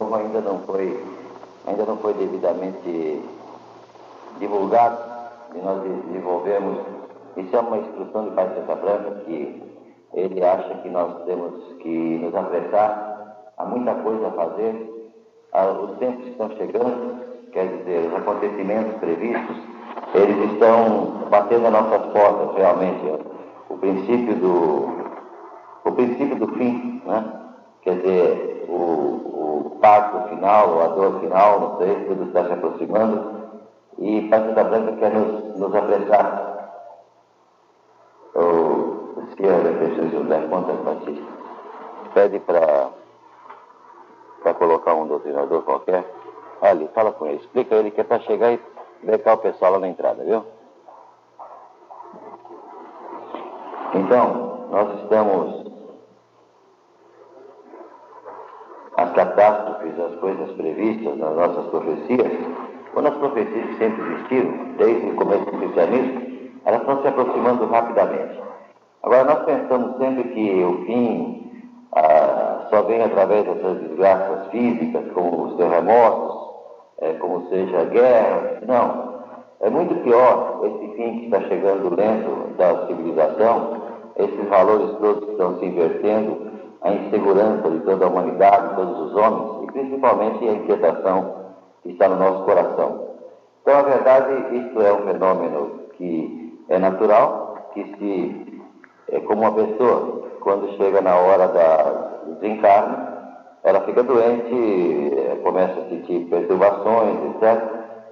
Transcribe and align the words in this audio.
Ainda 0.00 0.40
não 0.40 0.58
foi, 0.60 1.04
ainda 1.66 1.84
não 1.84 1.96
foi 1.98 2.14
devidamente 2.14 3.22
divulgado, 4.38 4.98
e 5.54 5.58
nós 5.58 5.82
desenvolvemos, 5.82 6.78
isso 7.36 7.56
é 7.56 7.60
uma 7.60 7.78
instrução 7.78 8.24
de 8.24 8.30
Pai 8.32 8.48
Santa 8.54 8.74
Branca 8.74 9.10
que 9.24 9.62
ele 10.12 10.44
acha 10.44 10.74
que 10.78 10.88
nós 10.88 11.24
temos 11.24 11.62
que 11.80 12.18
nos 12.18 12.34
apressar, 12.34 13.36
há 13.56 13.64
muita 13.64 13.94
coisa 13.94 14.28
a 14.28 14.30
fazer, 14.32 14.90
os 15.82 15.98
tempos 15.98 16.26
estão 16.26 16.50
chegando, 16.56 17.24
quer 17.52 17.68
dizer, 17.68 18.08
os 18.08 18.14
acontecimentos 18.16 18.98
previstos, 18.98 19.56
eles 20.14 20.52
estão 20.52 21.28
batendo 21.30 21.66
as 21.66 21.72
nossas 21.72 22.12
portas 22.12 22.56
realmente. 22.56 23.24
O 23.68 23.78
princípio 23.78 24.34
do, 24.36 24.88
o 25.84 25.92
princípio 25.92 26.36
do 26.36 26.48
fim, 26.54 27.00
né? 27.06 27.43
Quer 27.84 27.96
dizer, 27.96 28.66
o, 28.68 28.72
o 28.72 29.78
parto 29.80 30.28
final, 30.30 30.80
a 30.80 30.86
dor 30.88 31.20
final, 31.20 31.60
não 31.60 31.78
sei, 31.78 32.04
tudo 32.06 32.24
está 32.24 32.46
se 32.46 32.52
aproximando, 32.54 33.44
e 33.98 34.28
Santa 34.28 34.64
Branca 34.64 34.92
quer 34.96 35.12
nos, 35.12 35.58
nos 35.58 35.74
apressar. 35.74 36.54
O 38.34 39.22
esquerda, 39.28 39.70
professor 39.70 40.10
José 40.10 40.40
Pontas 40.48 40.80
Batista, 40.80 41.32
pede 42.14 42.40
para 42.40 42.90
colocar 44.54 44.94
um 44.94 45.06
doutrinador 45.06 45.62
qualquer. 45.62 46.04
Ali, 46.60 46.88
fala 46.94 47.12
com 47.12 47.26
ele, 47.26 47.36
explica 47.36 47.74
ele 47.74 47.90
que 47.90 48.00
é 48.00 48.04
para 48.04 48.20
chegar 48.20 48.52
e 48.52 48.60
becar 49.02 49.34
o 49.34 49.38
pessoal 49.38 49.72
lá 49.72 49.78
na 49.78 49.88
entrada, 49.88 50.24
viu? 50.24 50.44
Então, 53.94 54.66
nós 54.70 55.02
estamos 55.02 55.63
as 58.96 59.12
catástrofes, 59.12 59.98
as 59.98 60.14
coisas 60.20 60.50
previstas 60.52 61.16
nas 61.18 61.34
nossas 61.34 61.66
profecias, 61.66 62.32
quando 62.92 63.08
as 63.08 63.16
profecias 63.16 63.66
que 63.66 63.78
sempre 63.78 64.02
existiram, 64.02 64.52
desde 64.76 65.10
o 65.10 65.14
começo 65.16 65.44
do 65.46 65.58
cristianismo, 65.58 66.22
elas 66.64 66.80
estão 66.80 67.02
se 67.02 67.08
aproximando 67.08 67.66
rapidamente. 67.66 68.40
Agora, 69.02 69.24
nós 69.24 69.44
pensamos 69.44 69.96
sempre 69.98 70.24
que 70.24 70.64
o 70.64 70.84
fim 70.86 71.52
ah, 71.92 72.66
só 72.70 72.82
vem 72.82 73.02
através 73.02 73.44
dessas 73.44 73.78
desgraças 73.80 74.48
físicas, 74.48 75.04
como 75.12 75.44
os 75.44 75.56
terremotos, 75.56 76.44
é, 76.98 77.12
como 77.14 77.48
seja 77.48 77.80
a 77.80 77.84
guerra. 77.84 78.60
Não. 78.66 79.14
É 79.60 79.70
muito 79.70 79.94
pior 80.02 80.60
esse 80.64 80.96
fim 80.96 81.18
que 81.18 81.24
está 81.26 81.40
chegando 81.42 81.94
lento 81.94 82.56
da 82.56 82.86
civilização, 82.86 83.82
esses 84.16 84.48
valores 84.48 84.96
todos 84.98 85.24
que 85.24 85.30
estão 85.32 85.58
se 85.58 85.66
invertendo, 85.66 86.53
a 86.84 86.92
insegurança 86.92 87.70
de 87.70 87.80
toda 87.80 88.04
a 88.04 88.08
humanidade, 88.08 88.68
de 88.68 88.74
todos 88.76 89.00
os 89.00 89.16
homens, 89.16 89.64
e 89.64 89.72
principalmente 89.72 90.46
a 90.46 90.52
inquietação 90.52 91.34
que 91.82 91.92
está 91.92 92.08
no 92.08 92.16
nosso 92.16 92.44
coração. 92.44 93.08
Então, 93.62 93.78
a 93.78 93.82
verdade, 93.82 94.56
isto 94.56 94.80
é 94.82 94.92
um 94.92 95.06
fenômeno 95.06 95.70
que 95.94 96.62
é 96.68 96.78
natural, 96.78 97.70
que 97.72 97.84
se, 97.96 98.62
é 99.08 99.18
como 99.20 99.40
uma 99.40 99.52
pessoa, 99.52 100.28
quando 100.40 100.76
chega 100.76 101.00
na 101.00 101.16
hora 101.16 101.48
do 101.48 102.34
desencarne, 102.34 102.96
ela 103.62 103.80
fica 103.80 104.02
doente, 104.02 105.14
é, 105.16 105.36
começa 105.42 105.80
a 105.80 105.88
sentir 105.88 106.26
perturbações, 106.26 107.16
etc., 107.34 107.62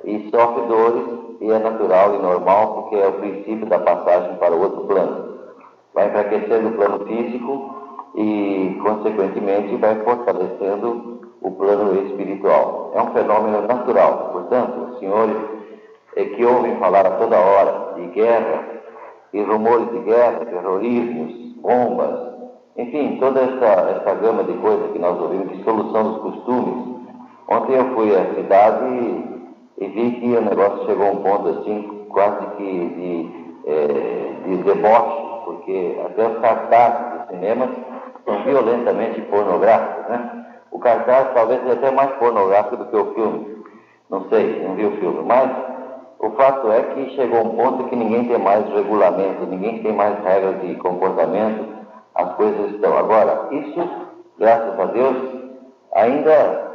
e 0.05 0.31
sofre 0.31 0.67
dores, 0.67 1.05
e 1.43 1.51
é 1.51 1.59
natural 1.59 2.15
e 2.15 2.23
normal, 2.23 2.75
porque 2.75 2.97
é 2.97 3.07
o 3.07 3.13
princípio 3.13 3.67
da 3.67 3.79
passagem 3.81 4.35
para 4.37 4.55
o 4.55 4.63
outro 4.63 4.87
plano. 4.87 5.35
Vai 5.93 6.07
enfraquecendo 6.07 6.71
o 6.71 6.73
plano 6.73 7.05
físico 7.05 7.82
e, 8.15 8.79
consequentemente, 8.83 9.77
vai 9.77 9.97
fortalecendo 10.05 11.21
o 11.41 11.51
plano 11.53 12.07
espiritual. 12.07 12.93
É 12.95 13.03
um 13.03 13.13
fenômeno 13.13 13.63
natural. 13.67 14.31
Portanto, 14.33 14.93
os 14.93 14.99
senhores 14.99 15.37
é 16.17 16.25
que 16.25 16.45
ouvem 16.45 16.77
falar 16.77 17.07
a 17.07 17.13
toda 17.13 17.39
hora 17.39 17.95
de 17.97 18.07
guerra 18.09 18.65
e 19.33 19.43
rumores 19.43 19.91
de 19.91 19.99
guerra, 20.01 20.45
terrorismos, 20.45 21.57
bombas, 21.57 22.33
enfim, 22.77 23.17
toda 23.19 23.41
essa, 23.41 23.91
essa 23.91 24.15
gama 24.15 24.45
de 24.45 24.53
coisas 24.55 24.93
que 24.93 24.99
nós 24.99 25.19
ouvimos, 25.21 25.57
de 25.57 25.65
solução 25.65 26.13
dos 26.13 26.23
costumes. 26.23 26.93
Ontem 27.49 27.75
eu 27.75 27.95
fui 27.95 28.15
à 28.15 28.35
cidade 28.35 28.85
e, 29.79 29.85
e 29.85 29.89
vi 29.89 30.21
que 30.21 30.37
o 30.37 30.41
negócio 30.41 30.87
chegou 30.87 31.07
a 31.07 31.11
um 31.11 31.23
ponto 31.23 31.49
assim, 31.49 32.07
quase 32.11 32.47
que 32.57 32.63
de, 32.63 33.71
é, 33.71 34.33
de 34.47 34.57
deboche, 34.63 35.45
porque 35.45 36.01
até 36.05 36.29
os 36.29 36.39
cartazes 36.39 37.21
dos 37.21 37.29
cinemas 37.29 37.71
são 38.25 38.43
violentamente 38.45 39.21
pornográficos, 39.23 40.09
né? 40.09 40.47
O 40.71 40.79
cartaz 40.79 41.29
talvez 41.35 41.61
seja 41.63 41.75
até 41.75 41.91
mais 41.91 42.11
pornográfico 42.13 42.77
do 42.77 42.87
que 42.87 42.97
o 42.97 43.15
filme. 43.15 43.65
Não 44.09 44.29
sei, 44.29 44.67
não 44.67 44.75
vi 44.75 44.87
o 44.87 44.97
filme. 44.97 45.23
Mas 45.25 45.51
o 46.19 46.31
fato 46.31 46.71
é 46.71 46.83
que 46.83 47.17
chegou 47.17 47.45
um 47.45 47.57
ponto 47.57 47.89
que 47.89 47.97
ninguém 47.97 48.29
tem 48.29 48.39
mais 48.39 48.67
regulamento, 48.73 49.47
ninguém 49.47 49.83
tem 49.83 49.93
mais 49.93 50.19
regras 50.25 50.61
de 50.63 50.77
comportamento, 50.77 51.67
as 52.15 52.35
coisas 52.35 52.73
estão. 52.73 52.97
Agora, 52.97 53.49
isso, 53.51 53.91
graças 54.39 54.79
a 54.79 54.85
Deus, 54.87 55.17
ainda 55.95 56.73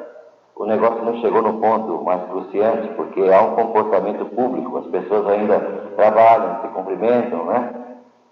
o 0.56 0.66
negócio 0.66 1.03
não 1.06 1.22
chegou 1.22 1.41
no 1.41 1.59
ponto 1.62 2.03
mais 2.03 2.24
cruciante, 2.24 2.88
porque 2.96 3.22
há 3.31 3.41
um 3.41 3.56
comportamento 3.56 4.25
público, 4.25 4.79
as 4.79 4.88
pessoas 4.88 5.28
ainda 5.28 5.59
trabalham, 5.96 6.62
se 6.62 6.68
cumprimentam, 6.69 7.46
né? 7.46 7.77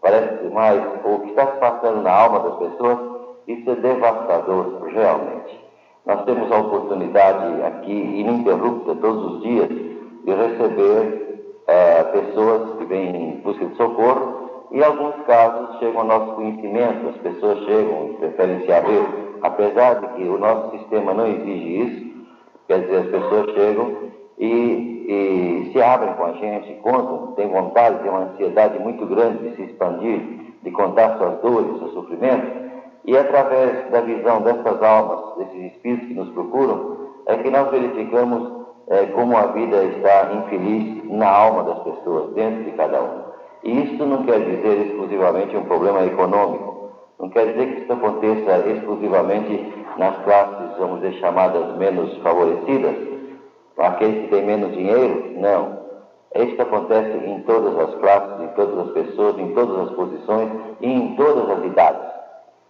Parece 0.05 0.53
mais 0.53 0.83
o 1.03 1.19
que 1.21 1.29
está 1.29 1.47
se 1.47 1.57
passando 1.57 2.03
na 2.03 2.11
alma 2.11 2.39
das 2.41 2.57
pessoas 2.59 2.99
isso 3.47 3.71
é 3.71 3.75
devastador, 3.75 4.83
realmente. 4.85 5.59
Nós 6.05 6.23
temos 6.25 6.51
a 6.51 6.59
oportunidade 6.59 7.63
aqui, 7.63 7.91
ininterrupta, 7.91 8.93
todos 9.01 9.33
os 9.33 9.41
dias, 9.41 9.67
de 9.67 10.31
receber 10.31 11.41
é, 11.65 12.03
pessoas 12.03 12.77
que 12.77 12.85
vêm 12.85 13.15
em 13.15 13.41
busca 13.41 13.65
de 13.65 13.75
socorro 13.77 14.67
e, 14.69 14.83
alguns 14.83 15.15
casos, 15.25 15.79
chegam 15.79 16.01
ao 16.01 16.07
nosso 16.07 16.33
conhecimento, 16.33 17.09
as 17.09 17.17
pessoas 17.17 17.57
chegam 17.65 18.13
preferem 18.19 18.59
se 18.63 18.71
abrir, 18.71 19.07
apesar 19.41 20.01
de 20.01 20.07
que 20.09 20.23
o 20.29 20.37
nosso 20.37 20.77
sistema 20.77 21.15
não 21.15 21.25
exige 21.25 21.81
isso, 21.81 22.27
quer 22.67 22.81
dizer, 22.81 22.97
as 22.97 23.07
pessoas 23.07 23.55
chegam 23.55 23.95
e, 24.37 24.94
e 25.07 25.69
se 25.71 25.81
abrem 25.81 26.13
com 26.15 26.25
a 26.25 26.33
gente, 26.33 26.73
contam, 26.81 27.33
têm 27.35 27.47
vontade, 27.47 27.99
têm 27.99 28.09
uma 28.09 28.31
ansiedade 28.31 28.79
muito 28.79 29.05
grande 29.05 29.49
de 29.49 29.55
se 29.55 29.61
expandir, 29.63 30.21
de 30.63 30.71
contar 30.71 31.17
suas 31.17 31.39
dores, 31.41 31.77
seus 31.79 31.93
sofrimentos, 31.93 32.49
e 33.05 33.15
através 33.15 33.91
da 33.91 34.01
visão 34.01 34.41
dessas 34.41 34.81
almas, 34.81 35.37
desses 35.37 35.73
espíritos 35.73 36.07
que 36.07 36.13
nos 36.15 36.29
procuram, 36.29 36.97
é 37.27 37.37
que 37.37 37.51
nós 37.51 37.69
verificamos 37.69 38.65
é, 38.87 39.05
como 39.07 39.37
a 39.37 39.47
vida 39.47 39.83
está 39.83 40.31
infeliz 40.33 41.03
na 41.11 41.29
alma 41.29 41.63
das 41.63 41.79
pessoas, 41.79 42.33
dentro 42.33 42.63
de 42.63 42.71
cada 42.71 43.01
um. 43.01 43.25
E 43.63 43.83
isso 43.83 44.05
não 44.05 44.23
quer 44.23 44.39
dizer 44.39 44.87
exclusivamente 44.87 45.55
um 45.55 45.65
problema 45.65 46.03
econômico. 46.03 46.89
Não 47.19 47.29
quer 47.29 47.47
dizer 47.47 47.73
que 47.73 47.81
isso 47.81 47.93
aconteça 47.93 48.67
exclusivamente 48.67 49.73
nas 49.97 50.17
classes, 50.23 50.77
vamos 50.77 51.01
dizer, 51.01 51.13
chamadas 51.19 51.75
menos 51.77 52.15
favorecidas, 52.17 53.14
aqueles 53.77 54.23
que 54.23 54.27
têm 54.29 54.45
menos 54.45 54.71
dinheiro. 54.73 55.33
Não. 55.37 55.85
Isso 56.35 56.61
acontece 56.61 57.17
em 57.17 57.41
todas 57.43 57.77
as 57.79 57.95
classes, 57.95 58.41
em 58.41 58.47
todas 58.55 58.87
as 58.87 58.93
pessoas, 58.93 59.37
em 59.39 59.53
todas 59.53 59.87
as 59.87 59.95
posições 59.95 60.51
e 60.81 60.91
em 60.91 61.15
todas 61.15 61.49
as 61.49 61.65
idades. 61.65 62.15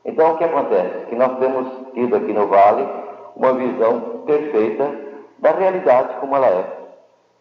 Então, 0.05 0.33
o 0.33 0.37
que 0.37 0.43
acontece? 0.43 1.07
Que 1.07 1.15
nós 1.15 1.39
temos 1.39 1.67
tido 1.93 2.15
aqui 2.15 2.31
no 2.31 2.47
Vale 2.47 2.87
uma 3.35 3.53
visão 3.53 4.21
perfeita 4.25 4.91
da 5.39 5.51
realidade 5.51 6.15
como 6.19 6.35
ela 6.35 6.47
é. 6.47 6.65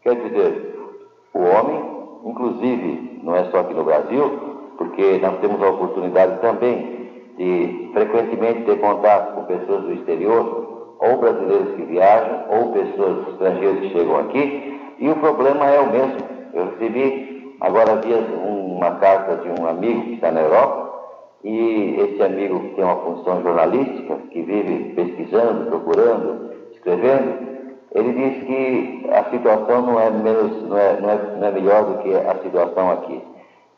Quer 0.02 0.16
dizer, 0.16 0.74
o 1.34 1.40
homem, 1.40 1.82
inclusive, 2.24 3.20
não 3.22 3.36
é 3.36 3.44
só 3.50 3.58
aqui 3.58 3.74
no 3.74 3.84
Brasil, 3.84 4.54
porque 4.78 5.18
nós 5.18 5.38
temos 5.40 5.62
a 5.62 5.68
oportunidade 5.68 6.40
também 6.40 6.94
de 7.36 7.90
frequentemente 7.92 8.62
ter 8.62 8.80
contato 8.80 9.34
com 9.34 9.44
pessoas 9.44 9.82
do 9.82 9.92
exterior, 9.92 10.63
ou 10.98 11.18
brasileiros 11.18 11.74
que 11.74 11.82
viajam, 11.82 12.44
ou 12.50 12.72
pessoas 12.72 13.28
estrangeiras 13.28 13.80
que 13.80 13.90
chegam 13.90 14.18
aqui, 14.18 14.80
e 14.98 15.08
o 15.08 15.16
problema 15.16 15.66
é 15.70 15.80
o 15.80 15.90
mesmo. 15.90 16.18
Eu 16.52 16.66
recebi 16.70 17.56
agora 17.60 17.96
via 17.96 18.18
uma 18.18 18.92
carta 18.96 19.36
de 19.36 19.60
um 19.60 19.66
amigo 19.66 20.02
que 20.02 20.14
está 20.14 20.30
na 20.30 20.40
Europa, 20.40 20.84
e 21.42 21.96
esse 21.98 22.22
amigo 22.22 22.60
que 22.60 22.74
tem 22.74 22.84
uma 22.84 22.96
função 22.96 23.42
jornalística, 23.42 24.16
que 24.30 24.42
vive 24.42 24.94
pesquisando, 24.94 25.66
procurando, 25.66 26.50
escrevendo, 26.72 27.54
ele 27.94 28.12
diz 28.12 28.44
que 28.44 29.06
a 29.12 29.24
situação 29.30 29.82
não 29.82 30.00
é, 30.00 30.10
menos, 30.10 30.62
não 30.68 30.76
é, 30.76 31.00
não 31.00 31.10
é, 31.10 31.36
não 31.38 31.46
é 31.46 31.50
melhor 31.52 31.84
do 31.84 31.98
que 32.02 32.14
a 32.14 32.34
situação 32.42 32.90
aqui. 32.90 33.22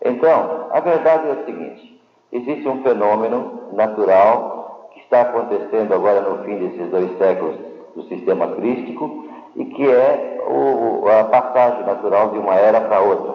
Então, 0.02 0.68
a 0.70 0.80
verdade 0.80 1.28
é 1.28 1.32
o 1.32 1.44
seguinte: 1.44 2.00
existe 2.32 2.66
um 2.66 2.82
fenômeno 2.82 3.62
natural 3.72 4.65
está 5.06 5.22
acontecendo 5.22 5.94
agora 5.94 6.20
no 6.20 6.44
fim 6.44 6.56
desses 6.58 6.90
dois 6.90 7.16
séculos 7.18 7.56
do 7.94 8.02
sistema 8.04 8.48
crístico 8.48 9.26
e 9.56 9.64
que 9.64 9.90
é 9.90 10.44
o, 10.46 11.08
a 11.08 11.24
passagem 11.24 11.86
natural 11.86 12.30
de 12.30 12.38
uma 12.38 12.54
era 12.56 12.80
para 12.82 13.00
outra. 13.00 13.34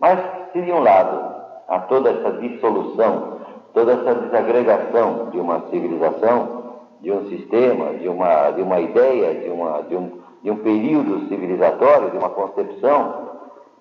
Mas, 0.00 0.18
se 0.52 0.60
de 0.60 0.72
um 0.72 0.80
lado 0.80 1.34
há 1.68 1.78
toda 1.80 2.10
essa 2.10 2.32
dissolução 2.32 3.40
toda 3.72 3.92
essa 3.92 4.14
desagregação 4.14 5.30
de 5.30 5.38
uma 5.38 5.60
civilização, 5.70 6.60
de 7.00 7.10
um 7.12 7.28
sistema, 7.28 7.94
de 7.94 8.08
uma, 8.08 8.50
de 8.50 8.62
uma 8.62 8.80
ideia, 8.80 9.34
de, 9.34 9.48
uma, 9.48 9.82
de, 9.82 9.96
um, 9.96 10.18
de 10.42 10.50
um 10.50 10.56
período 10.56 11.28
civilizatório, 11.28 12.10
de 12.10 12.18
uma 12.18 12.30
concepção 12.30 13.30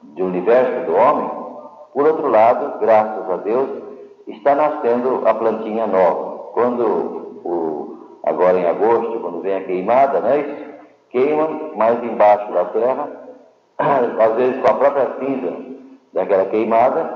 de 0.03 0.21
universo 0.21 0.85
do 0.85 0.95
homem, 0.95 1.29
por 1.93 2.05
outro 2.05 2.29
lado, 2.29 2.79
graças 2.79 3.29
a 3.29 3.37
Deus, 3.37 3.69
está 4.27 4.55
nascendo 4.55 5.27
a 5.27 5.33
plantinha 5.33 5.87
nova. 5.87 6.51
Quando, 6.53 7.18
o, 7.43 8.19
agora 8.23 8.57
em 8.57 8.65
agosto, 8.65 9.19
quando 9.19 9.41
vem 9.41 9.55
a 9.55 9.63
queimada, 9.63 10.19
não 10.19 10.29
é 10.29 10.39
isso? 10.39 10.69
Queima 11.09 11.47
mais 11.75 12.03
embaixo 12.03 12.51
da 12.51 12.65
terra, 12.65 13.09
às 13.77 14.35
vezes 14.35 14.61
com 14.61 14.67
a 14.67 14.73
própria 14.73 15.15
cinza 15.19 15.53
daquela 16.13 16.45
queimada, 16.45 17.09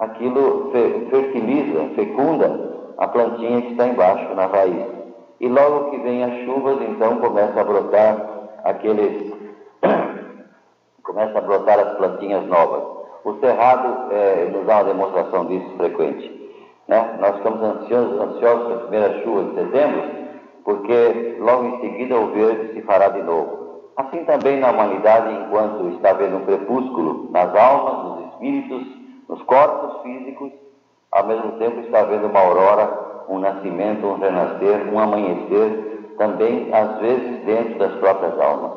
aquilo 0.00 0.70
fertiliza, 1.10 1.94
fecunda 1.94 2.74
a 2.98 3.08
plantinha 3.08 3.62
que 3.62 3.72
está 3.72 3.86
embaixo, 3.86 4.34
na 4.34 4.46
raiz. 4.46 4.86
E 5.40 5.48
logo 5.48 5.90
que 5.90 5.98
vem 5.98 6.24
as 6.24 6.44
chuvas, 6.44 6.78
então 6.82 7.18
começa 7.18 7.60
a 7.60 7.64
brotar 7.64 8.16
aqueles. 8.64 9.32
começa 11.02 11.38
a 11.38 11.42
brotar 11.42 11.78
as 11.78 11.96
plantinhas 11.96 12.46
novas. 12.46 12.82
O 13.24 13.34
cerrado 13.40 14.12
é, 14.12 14.50
nos 14.52 14.66
dá 14.66 14.76
uma 14.76 14.84
demonstração 14.84 15.46
disso 15.46 15.70
frequente. 15.76 16.43
Né? 16.88 17.16
Nós 17.20 17.36
ficamos 17.36 17.62
ansiosos, 17.62 18.20
ansiosos 18.20 18.72
a 18.72 18.80
primeira 18.80 19.22
chuva 19.22 19.44
de 19.44 19.54
setembro, 19.54 20.02
porque 20.64 21.36
logo 21.38 21.64
em 21.66 21.80
seguida 21.80 22.18
o 22.18 22.26
verde 22.28 22.74
se 22.74 22.82
fará 22.82 23.08
de 23.08 23.22
novo. 23.22 23.64
Assim 23.96 24.24
também 24.24 24.58
na 24.58 24.70
humanidade, 24.70 25.32
enquanto 25.32 25.88
está 25.90 26.10
havendo 26.10 26.38
um 26.38 26.44
crepúsculo 26.44 27.28
nas 27.30 27.54
almas, 27.54 28.04
nos 28.04 28.32
espíritos, 28.32 28.86
nos 29.28 29.42
corpos 29.42 30.02
físicos, 30.02 30.52
ao 31.12 31.26
mesmo 31.26 31.52
tempo 31.52 31.80
está 31.80 32.00
havendo 32.00 32.26
uma 32.26 32.40
aurora, 32.40 33.24
um 33.28 33.38
nascimento, 33.38 34.06
um 34.06 34.18
renascer, 34.18 34.92
um 34.92 34.98
amanhecer, 34.98 36.14
também 36.18 36.68
às 36.72 36.98
vezes 36.98 37.44
dentro 37.44 37.78
das 37.78 37.92
próprias 37.94 38.38
almas. 38.40 38.72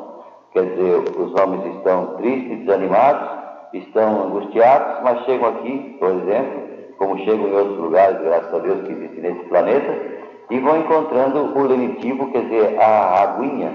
Quer 0.51 0.65
dizer, 0.65 1.19
os 1.19 1.33
homens 1.41 1.75
estão 1.75 2.15
tristes, 2.17 2.59
desanimados, 2.59 3.29
estão 3.73 4.23
angustiados, 4.25 5.03
mas 5.03 5.25
chegam 5.25 5.49
aqui, 5.49 5.97
por 5.99 6.09
exemplo, 6.09 6.66
como 6.97 7.17
chegam 7.19 7.47
em 7.47 7.53
outros 7.53 7.77
lugares, 7.77 8.21
graças 8.21 8.53
a 8.53 8.59
Deus 8.59 8.81
que 8.85 8.91
existem 8.91 9.21
nesse 9.21 9.45
planeta, 9.45 10.17
e 10.49 10.59
vão 10.59 10.77
encontrando 10.77 11.57
o 11.57 11.63
lenitivo, 11.63 12.31
quer 12.31 12.43
dizer, 12.43 12.79
a 12.79 13.21
aguinha, 13.23 13.71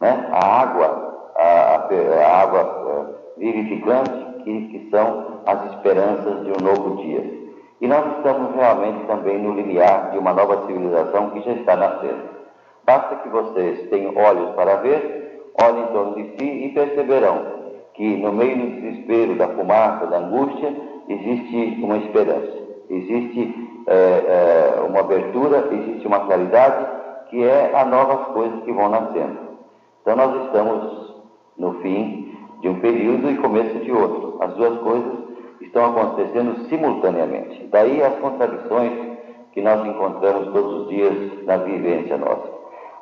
né? 0.00 0.28
a 0.32 0.60
água, 0.62 1.32
a, 1.36 1.42
a, 1.42 2.42
água 2.42 2.88
eh, 2.88 3.14
vivificante, 3.38 4.42
que, 4.42 4.68
que 4.68 4.90
são 4.90 5.40
as 5.46 5.72
esperanças 5.72 6.44
de 6.44 6.50
um 6.50 6.64
novo 6.64 6.96
dia. 7.02 7.42
E 7.80 7.86
nós 7.86 8.04
estamos 8.16 8.54
realmente 8.54 9.06
também 9.06 9.38
no 9.38 9.54
limiar 9.54 10.10
de 10.10 10.18
uma 10.18 10.32
nova 10.32 10.66
civilização 10.66 11.30
que 11.30 11.40
já 11.42 11.52
está 11.52 11.76
nascendo. 11.76 12.30
Basta 12.84 13.16
que 13.16 13.28
vocês 13.28 13.88
tenham 13.90 14.16
olhos 14.16 14.54
para 14.54 14.76
ver, 14.76 15.40
olhem 15.60 15.84
em 15.84 15.86
torno 15.86 16.14
de 16.16 16.36
si 16.36 16.66
e 16.66 16.68
perceberão 16.74 17.62
que 17.94 18.16
no 18.16 18.32
meio 18.32 18.56
do 18.56 18.80
desespero, 18.80 19.36
da 19.36 19.48
fumaça, 19.48 20.06
da 20.06 20.18
angústia, 20.18 20.74
existe 21.08 21.82
uma 21.82 21.98
esperança, 21.98 22.58
existe 22.88 23.70
é, 23.86 23.94
é, 23.94 24.80
uma 24.88 25.00
abertura, 25.00 25.68
existe 25.72 26.06
uma 26.06 26.20
claridade 26.20 26.86
que 27.30 27.42
é 27.42 27.72
a 27.74 27.84
novas 27.84 28.28
coisas 28.28 28.62
que 28.64 28.72
vão 28.72 28.88
nascendo. 28.88 29.38
Então 30.02 30.16
nós 30.16 30.46
estamos 30.46 31.14
no 31.56 31.74
fim 31.80 32.36
de 32.60 32.68
um 32.68 32.80
período 32.80 33.30
e 33.30 33.36
começo 33.38 33.78
de 33.80 33.92
outro. 33.92 34.38
As 34.40 34.54
duas 34.54 34.78
coisas 34.80 35.12
estão 35.60 35.86
acontecendo 35.86 36.68
simultaneamente. 36.68 37.66
Daí 37.70 38.02
as 38.02 38.14
contradições 38.18 38.92
que 39.52 39.60
nós 39.60 39.84
encontramos 39.86 40.52
todos 40.52 40.82
os 40.82 40.88
dias 40.88 41.44
na 41.44 41.56
vivência 41.58 42.16
nossa. 42.16 42.50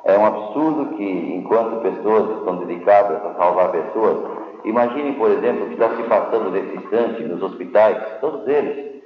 É 0.03 0.17
um 0.17 0.25
absurdo 0.25 0.95
que, 0.95 1.35
enquanto 1.35 1.81
pessoas 1.81 2.37
estão 2.37 2.57
dedicadas 2.57 3.23
a 3.23 3.33
salvar 3.35 3.71
pessoas, 3.71 4.17
imagine, 4.65 5.13
por 5.13 5.29
exemplo, 5.31 5.65
o 5.65 5.67
que 5.67 5.73
está 5.73 5.95
se 5.95 6.03
passando 6.03 6.51
nesse 6.51 6.75
instante 6.77 7.23
nos 7.23 7.41
hospitais, 7.41 7.97
todos 8.19 8.47
eles, 8.47 9.01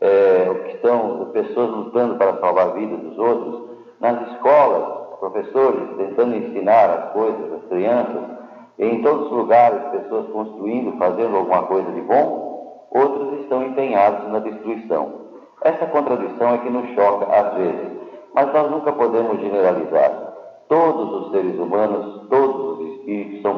é, 0.00 0.54
que 0.64 0.76
estão 0.76 1.30
pessoas 1.32 1.70
lutando 1.70 2.16
para 2.16 2.38
salvar 2.38 2.68
a 2.68 2.72
vida 2.72 2.96
dos 2.96 3.18
outros, 3.18 3.68
nas 4.00 4.32
escolas, 4.32 4.98
professores 5.18 5.96
tentando 5.96 6.36
ensinar 6.36 6.90
as 6.90 7.12
coisas 7.12 7.52
às 7.52 7.68
crianças, 7.68 8.38
em 8.78 9.02
todos 9.02 9.26
os 9.26 9.32
lugares, 9.32 9.90
pessoas 9.90 10.28
construindo, 10.28 10.96
fazendo 10.98 11.36
alguma 11.36 11.64
coisa 11.64 11.90
de 11.90 12.00
bom, 12.02 12.86
outros 12.90 13.40
estão 13.40 13.64
empenhados 13.64 14.30
na 14.32 14.38
destruição. 14.38 15.28
Essa 15.62 15.86
contradição 15.86 16.54
é 16.54 16.58
que 16.58 16.70
nos 16.70 16.88
choca 16.94 17.26
às 17.26 17.54
vezes, 17.54 17.98
mas 18.32 18.52
nós 18.52 18.70
nunca 18.70 18.92
podemos 18.92 19.40
generalizar. 19.40 20.28
Todos 20.68 21.22
os 21.22 21.32
seres 21.32 21.58
humanos, 21.58 22.28
todos 22.28 22.78
os 22.78 22.88
espíritos 22.94 23.42
são 23.42 23.57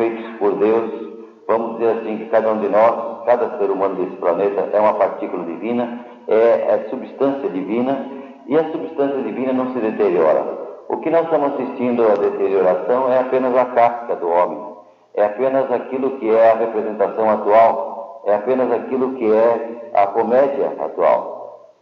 feitos 0.00 0.24
por 0.38 0.56
Deus. 0.56 1.10
Vamos 1.46 1.78
dizer 1.78 1.98
assim 1.98 2.16
que 2.16 2.26
cada 2.30 2.50
um 2.52 2.60
de 2.60 2.68
nós, 2.68 3.26
cada 3.26 3.58
ser 3.58 3.70
humano 3.70 3.96
desse 3.96 4.16
planeta 4.16 4.68
é 4.72 4.80
uma 4.80 4.94
partícula 4.94 5.44
divina, 5.44 6.06
é, 6.26 6.34
é 6.34 6.86
substância 6.88 7.50
divina 7.50 8.06
e 8.46 8.56
a 8.56 8.70
substância 8.70 9.20
divina 9.22 9.52
não 9.52 9.74
se 9.74 9.78
deteriora. 9.78 10.42
O 10.88 10.96
que 10.98 11.10
nós 11.10 11.24
estamos 11.24 11.52
assistindo 11.52 12.02
à 12.04 12.14
deterioração 12.14 13.12
é 13.12 13.18
apenas 13.18 13.54
a 13.56 13.64
casca 13.66 14.16
do 14.16 14.28
homem, 14.28 14.58
é 15.14 15.24
apenas 15.24 15.70
aquilo 15.70 16.12
que 16.18 16.30
é 16.30 16.50
a 16.50 16.56
representação 16.56 17.28
atual, 17.30 18.22
é 18.26 18.34
apenas 18.34 18.72
aquilo 18.72 19.14
que 19.14 19.30
é 19.30 19.90
a 19.94 20.06
comédia 20.06 20.72
atual. 20.80 21.38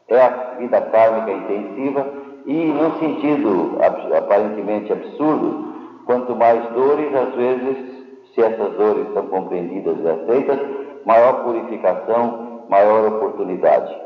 É 0.08 0.20
a 0.20 0.28
vida 0.58 0.80
kármica 0.80 1.30
intensiva 1.30 2.06
e, 2.46 2.64
num 2.64 2.98
sentido 2.98 3.78
aparentemente 4.16 4.90
absurdo, 4.90 5.68
quanto 6.06 6.34
mais 6.34 6.64
dores, 6.70 7.14
às 7.14 7.34
vezes, 7.34 7.97
se 8.34 8.42
essas 8.42 8.72
dores 8.74 9.06
são 9.14 9.26
compreendidas 9.26 9.96
e 10.00 10.08
aceitas, 10.08 10.58
maior 11.04 11.44
purificação, 11.44 12.64
maior 12.68 13.08
oportunidade. 13.08 13.96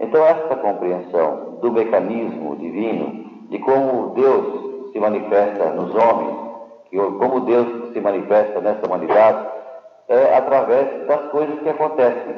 Então, 0.00 0.24
essa 0.24 0.56
compreensão 0.56 1.58
do 1.60 1.72
mecanismo 1.72 2.56
divino 2.56 3.24
de 3.48 3.58
como 3.58 4.10
Deus 4.14 4.92
se 4.92 4.98
manifesta 4.98 5.70
nos 5.70 5.94
homens, 5.94 6.36
que 6.90 6.96
como 6.96 7.40
Deus 7.40 7.92
se 7.92 8.00
manifesta 8.00 8.60
nessa 8.60 8.86
humanidade, 8.86 9.46
é 10.08 10.36
através 10.36 11.06
das 11.06 11.30
coisas 11.30 11.58
que 11.60 11.68
acontecem. 11.68 12.34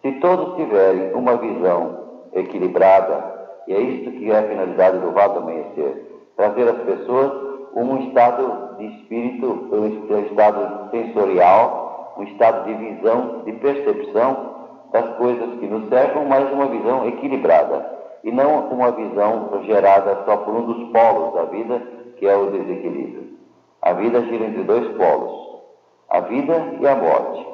Se 0.00 0.12
todos 0.20 0.56
tiverem 0.56 1.12
uma 1.14 1.36
visão 1.36 2.00
equilibrada, 2.32 3.32
e 3.68 3.74
é 3.74 3.80
isso 3.80 4.10
que 4.12 4.30
é 4.30 4.38
a 4.38 4.48
finalidade 4.48 4.98
do 4.98 5.12
Vado 5.12 5.38
Amanhecer, 5.38 6.06
trazer 6.36 6.68
às 6.68 6.78
pessoas 6.78 7.51
um 7.74 8.08
estado 8.08 8.76
de 8.78 8.86
espírito, 8.86 9.68
um 9.72 10.26
estado 10.26 10.90
sensorial, 10.90 12.14
um 12.16 12.22
estado 12.24 12.66
de 12.66 12.74
visão, 12.74 13.42
de 13.44 13.52
percepção 13.52 14.52
das 14.92 15.16
coisas 15.16 15.58
que 15.58 15.66
nos 15.66 15.88
cercam, 15.88 16.26
mas 16.26 16.50
uma 16.52 16.66
visão 16.66 17.06
equilibrada 17.08 17.92
e 18.22 18.30
não 18.30 18.68
uma 18.68 18.92
visão 18.92 19.62
gerada 19.64 20.22
só 20.24 20.36
por 20.38 20.54
um 20.54 20.66
dos 20.66 20.92
polos 20.92 21.34
da 21.34 21.44
vida, 21.44 21.82
que 22.16 22.26
é 22.26 22.36
o 22.36 22.50
desequilíbrio. 22.50 23.32
A 23.80 23.92
vida 23.94 24.20
gira 24.22 24.44
entre 24.44 24.62
dois 24.62 24.86
polos, 24.96 25.62
a 26.08 26.20
vida 26.20 26.76
e 26.78 26.86
a 26.86 26.94
morte, 26.94 27.46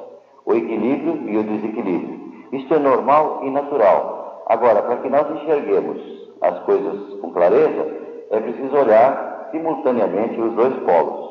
o 0.45 0.53
equilíbrio 0.53 1.27
e 1.27 1.37
o 1.37 1.43
desequilíbrio. 1.43 2.19
Isto 2.51 2.75
é 2.75 2.79
normal 2.79 3.39
e 3.43 3.49
natural. 3.49 4.43
Agora, 4.47 4.81
para 4.81 4.97
que 4.97 5.09
nós 5.09 5.29
enxerguemos 5.31 5.97
as 6.41 6.59
coisas 6.59 7.19
com 7.19 7.31
clareza, 7.31 7.97
é 8.31 8.39
preciso 8.39 8.75
olhar 8.75 9.28
simultaneamente 9.51 10.39
os 10.39 10.53
dois 10.53 10.73
polos. 10.83 11.29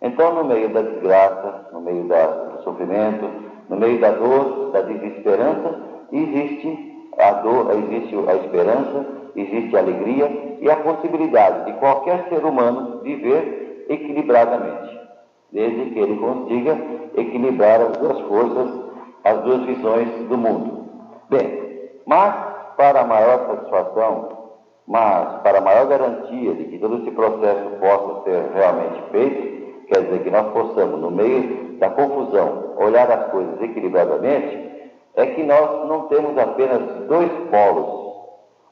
Então, 0.00 0.34
no 0.34 0.44
meio 0.44 0.68
da 0.70 0.82
desgraça, 0.82 1.68
no 1.72 1.80
meio 1.80 2.04
da, 2.04 2.26
do 2.26 2.62
sofrimento, 2.62 3.28
no 3.68 3.76
meio 3.76 4.00
da 4.00 4.12
dor, 4.12 4.70
da 4.72 4.82
desesperança, 4.82 5.80
existe 6.12 7.10
a 7.18 7.32
dor, 7.32 7.70
existe 7.72 8.16
a 8.28 8.34
esperança, 8.36 9.06
existe 9.34 9.76
a 9.76 9.80
alegria 9.80 10.56
e 10.60 10.70
a 10.70 10.76
possibilidade 10.76 11.66
de 11.66 11.78
qualquer 11.78 12.28
ser 12.28 12.44
humano 12.44 13.00
viver 13.02 13.86
equilibradamente, 13.88 14.98
desde 15.52 15.90
que 15.90 15.98
ele 15.98 16.16
consiga 16.16 16.78
equilibrar 17.16 17.80
as 17.80 17.96
duas 17.96 18.20
forças, 18.20 18.70
as 19.24 19.40
duas 19.42 19.62
visões 19.62 20.08
do 20.28 20.38
mundo. 20.38 20.86
Bem, 21.28 21.90
mas 22.06 22.34
para 22.76 23.04
maior 23.04 23.46
satisfação, 23.46 24.37
mas 24.88 25.42
para 25.42 25.60
maior 25.60 25.86
garantia 25.86 26.54
de 26.54 26.64
que 26.64 26.78
todo 26.78 27.02
esse 27.02 27.10
processo 27.10 27.70
possa 27.78 28.22
ser 28.24 28.42
realmente 28.54 29.02
feito, 29.10 29.86
quer 29.86 30.02
dizer 30.04 30.22
que 30.22 30.30
nós 30.30 30.50
possamos, 30.50 30.98
no 30.98 31.10
meio 31.10 31.76
da 31.78 31.90
confusão, 31.90 32.72
olhar 32.78 33.10
as 33.10 33.30
coisas 33.30 33.60
equilibradamente, 33.60 34.66
é 35.14 35.26
que 35.26 35.42
nós 35.42 35.86
não 35.88 36.08
temos 36.08 36.38
apenas 36.38 36.80
dois 37.06 37.30
polos, 37.50 38.16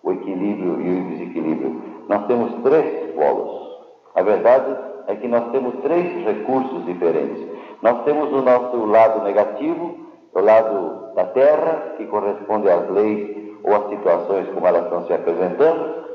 o 0.03 0.13
equilíbrio 0.13 0.81
e 0.81 1.01
o 1.01 1.09
desequilíbrio. 1.11 1.83
Nós 2.09 2.27
temos 2.27 2.63
três 2.63 3.15
polos. 3.15 3.77
A 4.15 4.23
verdade 4.23 4.75
é 5.09 5.17
que 5.17 5.29
nós 5.29 5.51
temos 5.51 5.75
três 5.83 6.25
recursos 6.25 6.87
diferentes. 6.87 7.47
Nós 7.83 8.05
temos 8.05 8.33
o 8.33 8.41
nosso 8.41 8.87
lado 8.87 9.23
negativo, 9.23 9.97
o 10.33 10.41
lado 10.41 11.15
da 11.15 11.25
terra, 11.25 11.95
que 11.99 12.07
corresponde 12.07 12.71
às 12.71 12.89
leis 12.89 13.37
ou 13.63 13.75
às 13.75 13.89
situações 13.91 14.49
como 14.55 14.67
elas 14.67 14.85
estão 14.85 15.05
se 15.07 15.13
apresentando. 15.13 16.06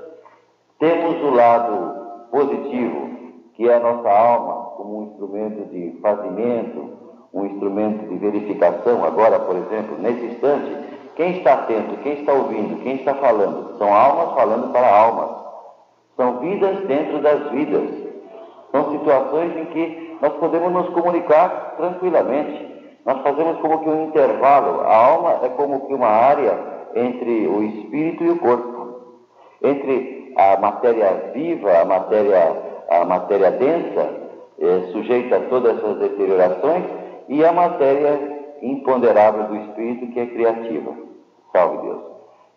Temos 0.81 1.21
o 1.21 1.29
lado 1.29 2.27
positivo, 2.31 3.11
que 3.53 3.69
é 3.69 3.75
a 3.75 3.79
nossa 3.79 4.09
alma 4.09 4.71
como 4.77 4.97
um 4.97 5.03
instrumento 5.11 5.69
de 5.69 5.99
fazimento, 6.01 6.89
um 7.31 7.45
instrumento 7.45 8.09
de 8.09 8.15
verificação. 8.15 9.05
Agora, 9.05 9.37
por 9.41 9.57
exemplo, 9.57 9.99
nesse 9.99 10.25
instante, 10.25 10.75
quem 11.15 11.37
está 11.37 11.53
atento, 11.53 11.97
quem 11.97 12.13
está 12.13 12.33
ouvindo, 12.33 12.81
quem 12.81 12.95
está 12.95 13.13
falando? 13.13 13.77
São 13.77 13.93
almas 13.93 14.33
falando 14.33 14.73
para 14.73 14.91
almas. 14.91 15.29
São 16.17 16.39
vidas 16.39 16.79
dentro 16.87 17.21
das 17.21 17.51
vidas. 17.51 17.87
São 18.71 18.89
situações 18.89 19.55
em 19.55 19.65
que 19.65 20.17
nós 20.19 20.33
podemos 20.33 20.71
nos 20.71 20.89
comunicar 20.95 21.75
tranquilamente. 21.77 22.97
Nós 23.05 23.21
fazemos 23.21 23.59
como 23.59 23.81
que 23.81 23.89
um 23.89 24.05
intervalo. 24.05 24.81
A 24.81 24.95
alma 24.95 25.41
é 25.43 25.49
como 25.49 25.85
que 25.85 25.93
uma 25.93 26.07
área 26.07 26.57
entre 26.95 27.47
o 27.47 27.61
espírito 27.65 28.23
e 28.23 28.29
o 28.31 28.39
corpo. 28.39 28.81
Entre 29.61 30.20
a 30.35 30.57
matéria 30.59 31.31
viva, 31.33 31.81
a 31.81 31.85
matéria, 31.85 32.55
a 32.89 33.05
matéria 33.05 33.51
densa, 33.51 34.21
é, 34.59 34.91
sujeita 34.91 35.37
a 35.37 35.41
todas 35.41 35.77
essas 35.77 35.97
deteriorações, 35.97 36.83
e 37.29 37.43
a 37.45 37.51
matéria 37.51 38.19
imponderável 38.61 39.43
do 39.45 39.55
espírito 39.55 40.11
que 40.11 40.19
é 40.19 40.25
criativa. 40.25 40.93
Salve 41.51 41.87
Deus. 41.87 42.11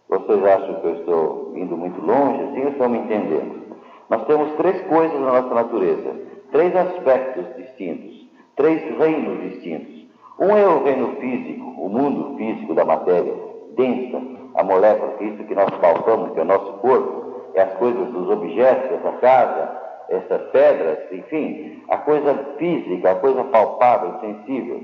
Vocês 0.08 0.44
acham 0.44 0.80
que 0.80 0.86
eu 0.86 0.94
estou 0.96 1.52
indo 1.56 1.76
muito 1.76 2.00
longe 2.04 2.42
assim 2.42 2.68
estão 2.68 2.88
me 2.88 2.98
entendendo? 2.98 3.64
Nós 4.10 4.24
temos 4.26 4.52
três 4.56 4.82
coisas 4.86 5.18
na 5.18 5.40
nossa 5.40 5.54
natureza, 5.54 6.14
três 6.52 6.76
aspectos 6.76 7.56
distintos, 7.56 8.26
três 8.54 8.82
reinos 8.98 9.40
distintos. 9.50 10.04
Um 10.38 10.56
é 10.56 10.66
o 10.66 10.84
reino 10.84 11.16
físico, 11.16 11.64
o 11.80 11.88
mundo 11.88 12.36
físico 12.36 12.74
da 12.74 12.84
matéria, 12.84 13.34
densa, 13.76 14.20
a 14.54 14.62
molécula, 14.62 15.14
isso 15.20 15.44
que 15.44 15.54
nós 15.54 15.70
palpamos, 15.80 16.32
que 16.32 16.40
é 16.40 16.42
o 16.42 16.46
nosso 16.46 16.72
corpo, 16.74 17.33
as 17.60 17.72
coisas 17.74 18.08
dos 18.08 18.28
objetos 18.30 18.90
dessa 18.90 19.12
casa, 19.18 19.80
essas 20.08 20.42
pedras, 20.50 20.98
enfim, 21.12 21.82
a 21.88 21.96
coisa 21.98 22.34
física, 22.58 23.12
a 23.12 23.14
coisa 23.16 23.44
palpável, 23.44 24.20
sensível. 24.20 24.82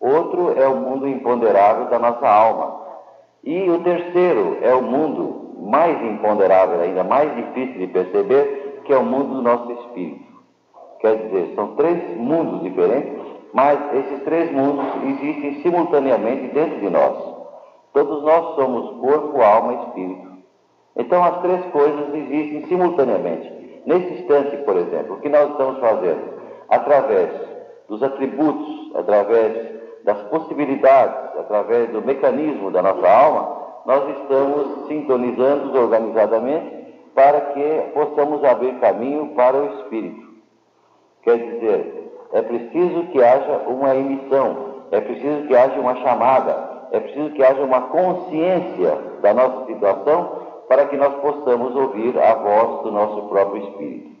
Outro 0.00 0.60
é 0.60 0.66
o 0.66 0.76
mundo 0.76 1.08
imponderável 1.08 1.86
da 1.86 1.98
nossa 1.98 2.28
alma. 2.28 2.82
E 3.44 3.70
o 3.70 3.82
terceiro 3.82 4.58
é 4.62 4.74
o 4.74 4.82
mundo 4.82 5.56
mais 5.62 6.00
imponderável, 6.02 6.80
ainda 6.80 7.04
mais 7.04 7.34
difícil 7.34 7.78
de 7.78 7.86
perceber, 7.88 8.82
que 8.84 8.92
é 8.92 8.96
o 8.96 9.04
mundo 9.04 9.34
do 9.36 9.42
nosso 9.42 9.72
espírito. 9.72 10.32
Quer 11.00 11.16
dizer, 11.16 11.52
são 11.54 11.74
três 11.76 12.16
mundos 12.16 12.62
diferentes, 12.62 13.12
mas 13.52 13.78
esses 13.94 14.22
três 14.24 14.50
mundos 14.52 14.84
existem 15.04 15.62
simultaneamente 15.62 16.52
dentro 16.54 16.78
de 16.80 16.90
nós. 16.90 17.16
Todos 17.92 18.22
nós 18.22 18.54
somos 18.54 19.00
corpo, 19.00 19.40
alma 19.40 19.72
e 19.72 19.76
espírito. 19.86 20.31
Então 20.96 21.22
as 21.24 21.40
três 21.40 21.64
coisas 21.66 22.14
existem 22.14 22.66
simultaneamente. 22.66 23.82
Nesse 23.86 24.12
instante, 24.14 24.56
por 24.58 24.76
exemplo, 24.76 25.16
o 25.16 25.20
que 25.20 25.28
nós 25.28 25.50
estamos 25.50 25.78
fazendo? 25.80 26.40
Através 26.68 27.30
dos 27.88 28.02
atributos, 28.02 28.94
através 28.96 29.72
das 30.04 30.20
possibilidades, 30.24 31.38
através 31.38 31.90
do 31.90 32.02
mecanismo 32.02 32.70
da 32.70 32.82
nossa 32.82 33.08
alma, 33.08 33.62
nós 33.86 34.08
estamos 34.18 34.86
sintonizando 34.86 35.76
organizadamente 35.78 36.82
para 37.14 37.40
que 37.40 37.90
possamos 37.94 38.42
abrir 38.44 38.78
caminho 38.78 39.34
para 39.34 39.56
o 39.56 39.66
Espírito. 39.80 40.32
Quer 41.22 41.38
dizer, 41.38 42.12
é 42.32 42.42
preciso 42.42 43.04
que 43.08 43.22
haja 43.22 43.64
uma 43.66 43.94
emissão, 43.94 44.84
é 44.90 45.00
preciso 45.00 45.46
que 45.46 45.56
haja 45.56 45.78
uma 45.78 45.96
chamada, 45.96 46.88
é 46.92 47.00
preciso 47.00 47.30
que 47.30 47.42
haja 47.42 47.62
uma 47.62 47.82
consciência 47.82 48.98
da 49.20 49.34
nossa 49.34 49.66
situação 49.66 50.41
para 50.68 50.86
que 50.86 50.96
nós 50.96 51.14
possamos 51.16 51.74
ouvir 51.74 52.18
a 52.18 52.34
voz 52.34 52.82
do 52.82 52.92
nosso 52.92 53.28
próprio 53.28 53.64
Espírito. 53.64 54.12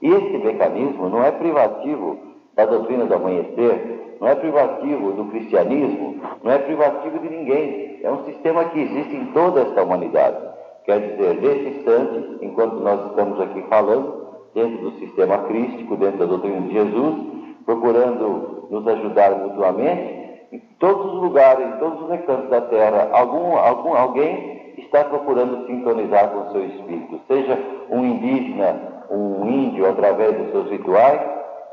E 0.00 0.08
esse 0.10 0.38
mecanismo 0.38 1.08
não 1.08 1.24
é 1.24 1.30
privativo 1.30 2.18
da 2.54 2.66
doutrina 2.66 3.04
do 3.04 3.14
amanhecer, 3.14 4.16
não 4.20 4.28
é 4.28 4.34
privativo 4.34 5.12
do 5.12 5.24
cristianismo, 5.26 6.20
não 6.42 6.52
é 6.52 6.58
privativo 6.58 7.18
de 7.18 7.28
ninguém. 7.28 8.00
É 8.02 8.10
um 8.10 8.24
sistema 8.24 8.64
que 8.66 8.80
existe 8.80 9.14
em 9.14 9.26
toda 9.26 9.62
esta 9.62 9.82
humanidade. 9.82 10.36
Quer 10.84 11.00
dizer, 11.00 11.40
nesse 11.40 11.78
instante, 11.78 12.38
enquanto 12.42 12.76
nós 12.76 13.06
estamos 13.10 13.40
aqui 13.40 13.62
falando, 13.68 14.28
dentro 14.54 14.90
do 14.90 14.98
sistema 14.98 15.38
crístico, 15.44 15.96
dentro 15.96 16.18
da 16.18 16.24
doutrina 16.26 16.60
de 16.62 16.72
Jesus, 16.72 17.14
procurando 17.64 18.66
nos 18.70 18.86
ajudar 18.88 19.32
mutuamente, 19.32 20.18
em 20.50 20.58
todos 20.78 21.12
os 21.12 21.20
lugares, 21.20 21.66
em 21.66 21.78
todos 21.78 22.02
os 22.02 22.08
recantos 22.08 22.48
da 22.48 22.60
terra, 22.62 23.10
algum, 23.12 23.56
algum, 23.56 23.94
alguém 23.94 24.57
está 24.88 25.04
procurando 25.04 25.66
sintonizar 25.66 26.30
com 26.30 26.48
o 26.48 26.52
seu 26.52 26.66
espírito, 26.66 27.20
seja 27.28 27.58
um 27.90 28.04
indígena, 28.04 29.04
um 29.10 29.46
índio 29.46 29.88
através 29.88 30.36
dos 30.36 30.50
seus 30.50 30.70
rituais, 30.70 31.20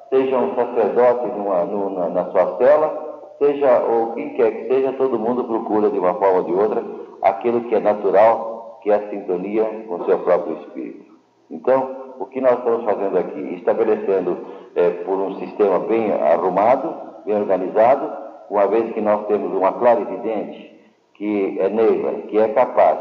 seja 0.10 0.38
um 0.38 0.54
sacerdote 0.56 1.28
numa, 1.38 1.66
numa, 1.66 2.10
na 2.10 2.26
sua 2.26 2.58
cela, 2.58 3.24
seja 3.40 3.82
ou 3.84 4.14
quem 4.14 4.34
quer 4.34 4.52
que 4.52 4.68
seja, 4.68 4.94
todo 4.94 5.20
mundo 5.20 5.46
procura 5.46 5.90
de 5.90 5.98
uma 5.98 6.14
forma 6.16 6.40
ou 6.40 6.44
de 6.44 6.54
outra 6.54 6.84
aquilo 7.22 7.62
que 7.62 7.76
é 7.76 7.80
natural, 7.80 8.80
que 8.84 8.92
é 8.92 8.96
a 8.96 9.10
sintonia 9.10 9.64
com 9.88 9.96
o 9.96 10.06
seu 10.06 10.20
próprio 10.20 10.58
espírito. 10.58 11.16
Então, 11.50 12.14
o 12.20 12.26
que 12.26 12.42
nós 12.42 12.58
estamos 12.58 12.84
fazendo 12.86 13.18
aqui? 13.18 13.56
Estabelecendo 13.56 14.38
é, 14.76 14.90
por 14.90 15.18
um 15.18 15.40
sistema 15.40 15.80
bem 15.80 16.12
arrumado, 16.12 16.94
bem 17.26 17.36
organizado, 17.36 18.12
uma 18.50 18.68
vez 18.68 18.94
que 18.94 19.02
nós 19.02 19.26
temos 19.28 19.52
uma 19.54 19.74
clara 19.74 20.02
evidente 20.02 20.75
que 21.16 21.58
é 21.60 21.70
neiva, 21.70 22.12
que 22.28 22.38
é 22.38 22.50
capaz 22.50 22.98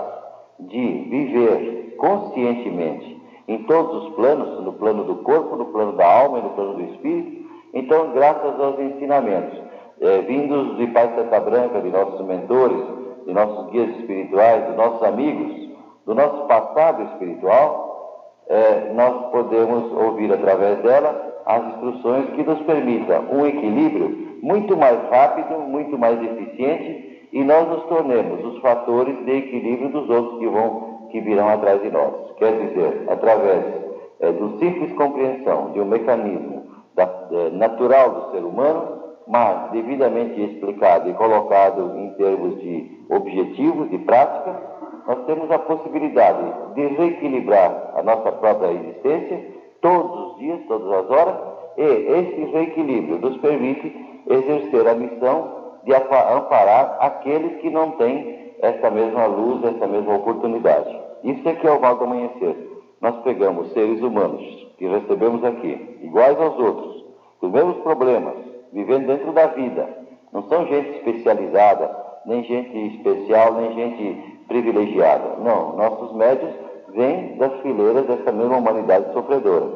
de 0.61 1.07
viver 1.11 1.97
conscientemente 1.99 3.23
em 3.47 3.63
todos 3.65 4.05
os 4.05 4.15
planos, 4.15 4.65
no 4.65 4.73
plano 4.75 5.05
do 5.05 5.17
corpo, 5.17 5.57
no 5.57 5.67
plano 5.67 5.93
da 5.93 6.21
alma 6.23 6.39
e 6.39 6.43
no 6.43 6.51
plano 6.51 6.75
do 6.75 6.83
espírito. 6.93 7.45
Então, 7.75 8.13
graças 8.13 8.59
aos 8.59 8.79
ensinamentos 8.79 9.59
é, 10.01 10.21
vindos 10.23 10.77
de 10.77 10.87
Pai 10.89 11.13
Santa 11.15 11.41
Branca, 11.41 11.81
de 11.81 11.91
nossos 11.91 12.27
mentores, 12.27 12.83
de 13.27 13.33
nossos 13.33 13.71
guias 13.71 13.91
espirituais, 13.99 14.67
de 14.67 14.77
nossos 14.77 15.03
amigos, 15.03 15.71
do 16.07 16.15
nosso 16.15 16.47
passado 16.47 17.03
espiritual, 17.05 18.35
é, 18.49 18.93
nós 18.93 19.31
podemos 19.31 19.93
ouvir 19.93 20.33
através 20.33 20.79
dela 20.81 21.35
as 21.47 21.65
instruções 21.75 22.31
que 22.31 22.43
nos 22.43 22.61
permitam 22.63 23.25
um 23.31 23.47
equilíbrio 23.47 24.39
muito 24.43 24.77
mais 24.77 24.99
rápido, 25.11 25.59
muito 25.61 25.99
mais 25.99 26.23
eficiente 26.23 27.14
e 27.35 27.43
nós 27.43 27.69
nos 27.69 27.83
tornemos 27.87 28.45
os 28.45 28.61
fatores 28.61 29.17
de 29.27 29.33
equilíbrio 29.33 29.89
dos 29.89 30.09
outros 30.09 30.39
que 30.39 30.47
vão 30.47 30.95
que 31.11 31.21
virão 31.21 31.49
atrás 31.49 31.83
de 31.83 31.91
nós. 31.91 32.13
Quer 32.39 32.53
dizer, 32.53 33.05
através 33.09 33.65
é, 34.21 34.33
do 34.33 34.59
simples 34.59 34.93
compreensão 34.93 35.73
de 35.73 35.81
um 35.81 35.85
mecanismo 35.85 36.67
da, 36.95 37.03
é, 37.33 37.51
natural 37.51 38.11
do 38.11 38.31
ser 38.31 38.45
humano, 38.45 39.03
mas 39.27 39.73
devidamente 39.73 40.41
explicado 40.41 41.11
e 41.11 41.15
colocado 41.15 41.97
em 41.99 42.11
termos 42.15 42.61
de 42.61 43.01
objetivos, 43.11 43.91
de 43.91 43.99
prática, 43.99 44.57
nós 45.07 45.25
temos 45.27 45.51
a 45.51 45.59
possibilidade 45.59 46.75
de 46.75 46.87
reequilibrar 46.87 47.95
a 47.97 48.03
nossa 48.03 48.31
própria 48.33 48.73
existência 48.73 49.45
todos 49.81 50.33
os 50.33 50.39
dias, 50.39 50.61
todas 50.69 50.91
as 50.91 51.11
horas, 51.11 51.35
e 51.77 51.83
esse 51.83 52.45
reequilíbrio 52.53 53.19
nos 53.19 53.37
permite 53.39 54.23
exercer 54.29 54.87
a 54.87 54.95
missão 54.95 55.64
de 55.85 55.95
amparar 55.95 56.97
aqueles 57.01 57.61
que 57.61 57.71
não 57.71 57.93
têm 57.93 58.55
essa 58.61 58.91
mesma 58.91 59.27
luz, 59.27 59.63
essa 59.65 59.87
mesma 59.87 60.15
oportunidade. 60.15 60.99
Isso 61.23 61.49
é 61.49 61.55
que 61.55 61.67
é 61.67 61.71
o 61.71 61.81
mal 61.81 61.97
do 61.97 62.05
amanhecer. 62.05 62.57
Nós 63.01 63.17
pegamos 63.23 63.73
seres 63.73 64.01
humanos 64.01 64.43
que 64.79 64.87
recebemos 64.87 65.45
aqui, 65.45 65.99
iguais 66.03 66.39
aos 66.41 66.59
outros, 66.59 67.05
com 67.39 67.47
os 67.47 67.53
mesmos 67.53 67.77
problemas, 67.79 68.35
vivendo 68.73 69.07
dentro 69.07 69.33
da 69.33 69.47
vida. 69.49 69.89
Não 70.33 70.43
são 70.49 70.67
gente 70.67 70.99
especializada, 70.99 71.95
nem 72.27 72.43
gente 72.45 72.97
especial, 72.97 73.55
nem 73.55 73.73
gente 73.75 74.41
privilegiada. 74.49 75.37
Não, 75.39 75.77
nossos 75.77 76.15
médios 76.17 76.53
vêm 76.95 77.37
das 77.37 77.53
fileiras 77.61 78.07
dessa 78.07 78.33
mesma 78.33 78.57
humanidade 78.57 79.13
sofredora, 79.13 79.67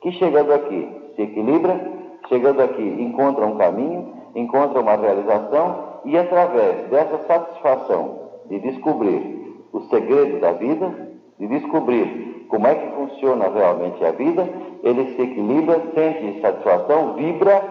que 0.00 0.12
chegando 0.12 0.52
aqui 0.52 0.88
se 1.16 1.22
equilibra, 1.22 1.80
chegando 2.28 2.60
aqui 2.60 2.82
encontra 2.82 3.46
um 3.46 3.56
caminho, 3.56 4.19
encontra 4.34 4.80
uma 4.80 4.96
realização 4.96 6.00
e 6.04 6.16
através 6.16 6.88
dessa 6.88 7.18
satisfação 7.26 8.20
de 8.48 8.58
descobrir 8.60 9.40
o 9.72 9.80
segredo 9.82 10.40
da 10.40 10.52
vida, 10.52 11.08
de 11.38 11.46
descobrir 11.46 12.46
como 12.48 12.66
é 12.66 12.74
que 12.74 12.94
funciona 12.94 13.48
realmente 13.48 14.04
a 14.04 14.10
vida, 14.10 14.48
ele 14.82 15.14
se 15.14 15.22
equilibra, 15.22 15.80
sente 15.94 16.40
satisfação, 16.40 17.14
vibra, 17.14 17.62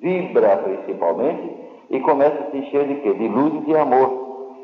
vibra 0.00 0.56
principalmente, 0.56 1.62
e 1.90 2.00
começa 2.00 2.42
a 2.42 2.50
se 2.50 2.56
encher 2.56 2.88
de 2.88 2.94
quê? 2.96 3.12
De 3.14 3.28
luz 3.28 3.54
e 3.54 3.60
de 3.60 3.76
amor. 3.76 4.22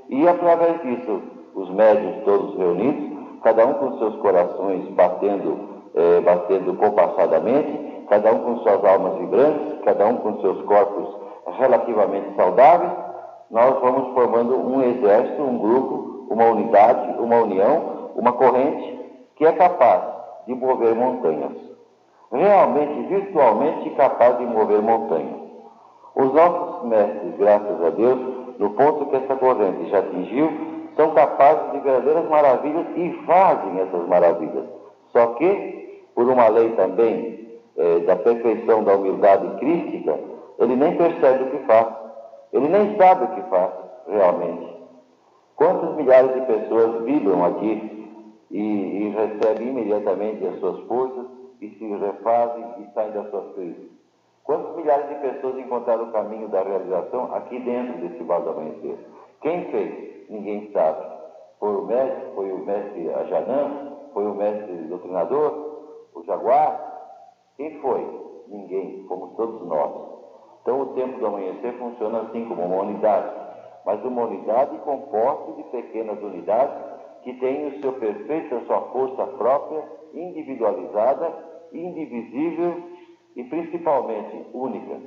E 0.09 0.27
através 0.27 0.81
disso, 0.83 1.23
os 1.55 1.71
médios 1.71 2.25
todos 2.25 2.57
reunidos, 2.57 3.19
cada 3.43 3.67
um 3.67 3.75
com 3.75 3.99
seus 3.99 4.17
corações 4.17 4.89
batendo, 4.91 5.59
eh, 5.95 6.21
batendo 6.21 6.75
compassadamente, 6.75 7.88
cada 8.09 8.33
um 8.33 8.39
com 8.41 8.59
suas 8.59 8.85
almas 8.85 9.19
vibrantes, 9.19 9.79
cada 9.85 10.07
um 10.07 10.17
com 10.17 10.41
seus 10.41 10.63
corpos 10.63 11.09
relativamente 11.59 12.35
saudáveis, 12.37 12.93
nós 13.51 13.81
vamos 13.81 14.13
formando 14.15 14.57
um 14.57 14.83
exército, 14.83 15.43
um 15.43 15.59
grupo, 15.59 16.27
uma 16.31 16.45
unidade, 16.47 17.19
uma 17.19 17.37
união, 17.37 18.11
uma 18.15 18.33
corrente 18.33 18.99
que 19.37 19.47
é 19.47 19.53
capaz 19.53 20.03
de 20.47 20.55
mover 20.55 20.95
montanhas. 20.95 21.53
Realmente, 22.31 23.09
virtualmente 23.09 23.91
capaz 23.91 24.37
de 24.39 24.45
mover 24.45 24.83
montanhas. 24.83 25.39
Os 26.15 26.33
nossos 26.33 26.89
mestres, 26.89 27.37
graças 27.39 27.85
a 27.85 27.91
Deus, 27.91 28.19
no 28.59 28.71
ponto 28.71 29.07
que 29.07 29.17
essa 29.17 29.37
corrente 29.37 29.89
já 29.89 30.01
atingiu, 30.01 30.51
são 30.97 31.13
capazes 31.13 31.73
de 31.73 31.79
verdadeiras 31.79 32.29
maravilhas 32.29 32.87
e 32.97 33.13
fazem 33.25 33.81
essas 33.81 34.07
maravilhas. 34.09 34.65
Só 35.13 35.27
que, 35.35 36.05
por 36.15 36.29
uma 36.29 36.49
lei 36.49 36.71
também 36.73 37.48
é, 37.79 38.01
da 38.01 38.17
perfeição 38.17 38.83
da 38.83 38.97
humildade 38.97 39.59
crística, 39.61 40.19
ele 40.59 40.75
nem 40.75 40.97
percebe 40.97 41.45
o 41.45 41.51
que 41.51 41.67
faz. 41.67 41.87
Ele 42.53 42.69
nem 42.69 42.97
sabe 42.97 43.25
o 43.25 43.29
que 43.29 43.43
faz, 43.49 43.73
realmente. 44.09 44.77
Quantas 45.55 45.95
milhares 45.97 46.35
de 46.35 46.41
pessoas 46.41 47.05
vibram 47.05 47.45
aqui 47.45 48.11
e, 48.51 48.61
e 48.61 49.09
recebem 49.11 49.69
imediatamente 49.69 50.47
as 50.47 50.59
suas 50.59 50.81
forças 50.87 51.27
e 51.61 51.69
se 51.71 51.87
refazem 51.87 52.65
e 52.79 52.95
saem 52.95 53.13
das 53.13 53.31
suas 53.31 53.55
crises? 53.55 53.91
Quantos 54.45 54.77
milhares 54.77 55.09
de 55.09 55.15
pessoas 55.17 55.59
encontraram 55.59 56.05
o 56.05 56.13
caminho 56.13 56.49
da 56.49 56.63
realização 56.63 57.35
aqui 57.35 57.59
dentro 57.61 57.99
desse 57.99 58.23
vale 58.25 58.45
do 58.45 58.51
amanhecer? 58.51 58.99
Quem 59.43 59.65
fez? 59.71 60.31
Ninguém 60.31 60.71
sabe. 60.73 61.05
Foi 61.61 61.77
o 61.77 61.83
mestre, 61.83 62.23
foi 62.35 62.51
o 62.51 62.59
mestre 62.65 63.13
Ajanã, 63.15 63.93
foi 64.15 64.27
o 64.27 64.35
mestre 64.35 64.73
doutrinador, 64.89 65.53
o 66.15 66.25
Jaguar? 66.25 66.88
Quem 67.59 67.81
foi? 67.81 68.07
Ninguém, 68.47 69.03
como 69.09 69.35
todos 69.35 69.67
nós. 69.67 69.91
Então 70.63 70.81
o 70.81 70.87
tempo 70.95 71.19
do 71.19 71.27
amanhecer 71.27 71.73
funciona 71.77 72.21
assim 72.21 72.45
como 72.47 72.63
uma 72.63 72.85
unidade, 72.85 73.35
mas 73.85 74.03
uma 74.05 74.27
unidade 74.27 74.79
composta 74.79 75.53
de 75.53 75.65
pequenas 75.65 76.23
unidades 76.23 76.77
que 77.25 77.35
têm 77.35 77.67
o 77.67 77.81
seu 77.81 77.95
perfeito, 77.95 78.55
a 78.55 78.61
sua 78.61 78.81
força 78.93 79.27
própria, 79.27 79.83
individualizada, 80.15 81.35
indivisível 81.73 82.81
e 83.35 83.43
principalmente 83.43 84.47
única. 84.55 85.01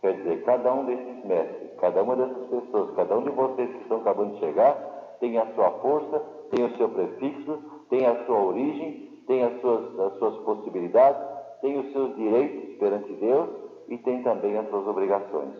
Quer 0.00 0.16
dizer, 0.16 0.44
cada 0.44 0.74
um 0.74 0.84
desses 0.86 1.24
mestres, 1.24 1.70
cada 1.80 2.02
uma 2.02 2.16
dessas 2.16 2.48
pessoas, 2.48 2.96
cada 2.96 3.16
um 3.16 3.22
de 3.22 3.30
vocês 3.30 3.70
que 3.70 3.82
estão 3.82 3.98
acabando 3.98 4.34
de 4.34 4.40
chegar, 4.40 4.74
tem 5.20 5.38
a 5.38 5.46
sua 5.54 5.70
força, 5.78 6.20
tem 6.50 6.64
o 6.64 6.76
seu 6.76 6.88
prefixo, 6.88 7.58
tem 7.88 8.04
a 8.06 8.24
sua 8.26 8.44
origem, 8.44 9.04
tem 9.26 9.44
as 9.44 9.60
suas, 9.60 9.98
as 10.00 10.18
suas 10.18 10.36
possibilidades, 10.44 11.33
tem 11.64 11.78
os 11.78 11.92
seus 11.92 12.14
direitos 12.14 12.76
perante 12.76 13.10
Deus 13.14 13.48
e 13.88 13.96
tem 13.96 14.22
também 14.22 14.58
as 14.58 14.68
suas 14.68 14.86
obrigações. 14.86 15.54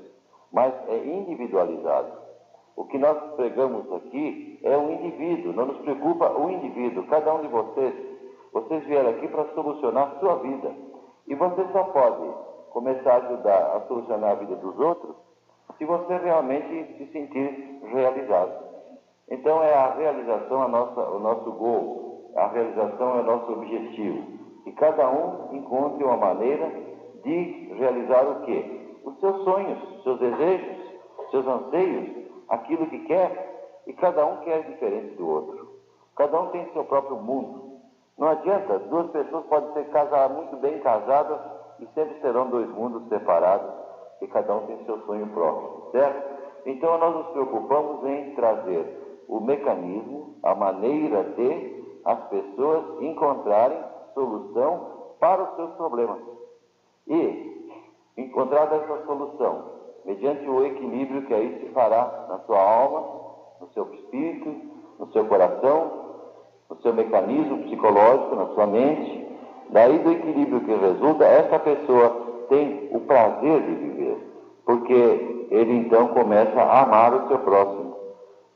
Mas 0.52 0.75
é 0.88 0.99
individualizado. 0.99 2.12
O 2.76 2.84
que 2.84 2.99
nós 2.99 3.16
pregamos 3.37 3.90
aqui 3.90 4.61
é 4.62 4.76
o 4.76 4.92
indivíduo, 4.92 5.54
não 5.54 5.64
nos 5.64 5.78
preocupa 5.78 6.30
o 6.32 6.50
indivíduo. 6.50 7.06
Cada 7.06 7.32
um 7.32 7.40
de 7.40 7.49
vocês, 7.49 7.94
vocês 8.52 8.84
vieram 8.84 9.08
aqui 9.08 9.28
para 9.28 9.46
solucionar 9.54 10.08
a 10.08 10.20
sua 10.20 10.34
vida. 10.40 10.73
E 11.26 11.34
você 11.34 11.64
só 11.73 11.84
pode 11.84 12.34
começar 12.70 13.12
a 13.14 13.26
ajudar 13.26 13.76
a 13.76 13.80
solucionar 13.88 14.32
a 14.32 14.34
vida 14.34 14.56
dos 14.56 14.78
outros 14.78 15.16
se 15.78 15.87
você 15.87 16.18
realmente 16.18 16.99
se 16.99 17.06
sentir 17.12 17.80
realizado. 17.82 18.52
Então 19.30 19.62
é 19.62 19.73
a 19.73 19.94
realização 19.94 20.64
a 20.64 20.68
nossa, 20.68 21.00
o 21.00 21.18
nosso 21.18 21.50
gol, 21.52 22.30
a 22.37 22.46
realização 22.49 23.16
é 23.16 23.20
o 23.23 23.25
nosso 23.25 23.52
objetivo. 23.52 24.33
E 24.66 24.73
cada 24.73 25.09
um 25.11 25.54
encontre 25.54 26.04
uma 26.04 26.16
maneira 26.16 26.71
de 27.23 27.73
realizar 27.75 28.26
o 28.28 28.44
quê? 28.44 28.97
Os 29.04 29.18
seus 29.21 29.44
sonhos, 29.44 30.02
seus 30.02 30.18
desejos, 30.18 30.76
seus 31.30 31.47
anseios, 31.47 32.28
aquilo 32.49 32.87
que 32.87 33.00
quer, 33.00 33.83
e 33.87 33.92
cada 33.92 34.25
um 34.25 34.38
quer 34.38 34.62
diferente 34.62 35.16
do 35.16 35.28
outro. 35.28 35.68
Cada 36.16 36.40
um 36.40 36.47
tem 36.49 36.71
seu 36.73 36.85
próprio 36.85 37.16
mundo. 37.16 37.80
Não 38.16 38.28
adianta, 38.28 38.78
duas 38.78 39.11
pessoas 39.11 39.44
podem 39.47 39.73
ser 39.73 40.28
muito 40.30 40.56
bem 40.59 40.78
casadas 40.80 41.40
e 41.80 41.87
sempre 41.94 42.21
serão 42.21 42.49
dois 42.49 42.68
mundos 42.68 43.09
separados, 43.09 43.71
e 44.21 44.26
cada 44.28 44.54
um 44.54 44.67
tem 44.67 44.84
seu 44.84 45.00
sonho 45.00 45.26
próprio, 45.28 45.91
certo? 45.91 46.34
Então 46.67 46.97
nós 46.99 47.15
nos 47.15 47.26
preocupamos 47.28 48.04
em 48.06 48.34
trazer 48.36 49.25
o 49.28 49.41
mecanismo, 49.41 50.36
a 50.43 50.54
maneira 50.54 51.25
de 51.25 51.75
as 52.04 52.21
pessoas 52.28 53.02
encontrarem 53.02 53.78
solução 54.14 54.94
para 55.20 55.42
os 55.42 55.56
seus 55.56 55.70
problemas. 55.72 56.18
E, 57.06 57.70
encontrada 58.16 58.76
essa 58.76 59.04
solução, 59.04 59.64
mediante 60.04 60.48
o 60.48 60.64
equilíbrio 60.64 61.22
que 61.26 61.34
aí 61.34 61.60
se 61.60 61.72
fará 61.72 62.26
na 62.28 62.38
sua 62.40 62.60
alma, 62.60 63.04
no 63.60 63.68
seu 63.72 63.92
espírito, 63.94 64.54
no 64.98 65.12
seu 65.12 65.24
coração, 65.26 66.04
no 66.70 66.76
seu 66.80 66.92
mecanismo 66.94 67.64
psicológico, 67.64 68.36
na 68.36 68.46
sua 68.54 68.66
mente, 68.66 69.26
daí 69.70 69.98
do 69.98 70.12
equilíbrio 70.12 70.60
que 70.60 70.74
resulta, 70.74 71.24
essa 71.24 71.58
pessoa 71.58 72.24
tem 72.48 72.88
o 72.92 73.00
prazer 73.00 73.62
de 73.62 73.74
viver, 73.74 74.16
porque 74.64 75.48
ele 75.50 75.76
então 75.78 76.08
começa 76.08 76.60
a 76.60 76.82
amar 76.82 77.14
o 77.14 77.28
seu 77.28 77.38
próximo. 77.38 77.96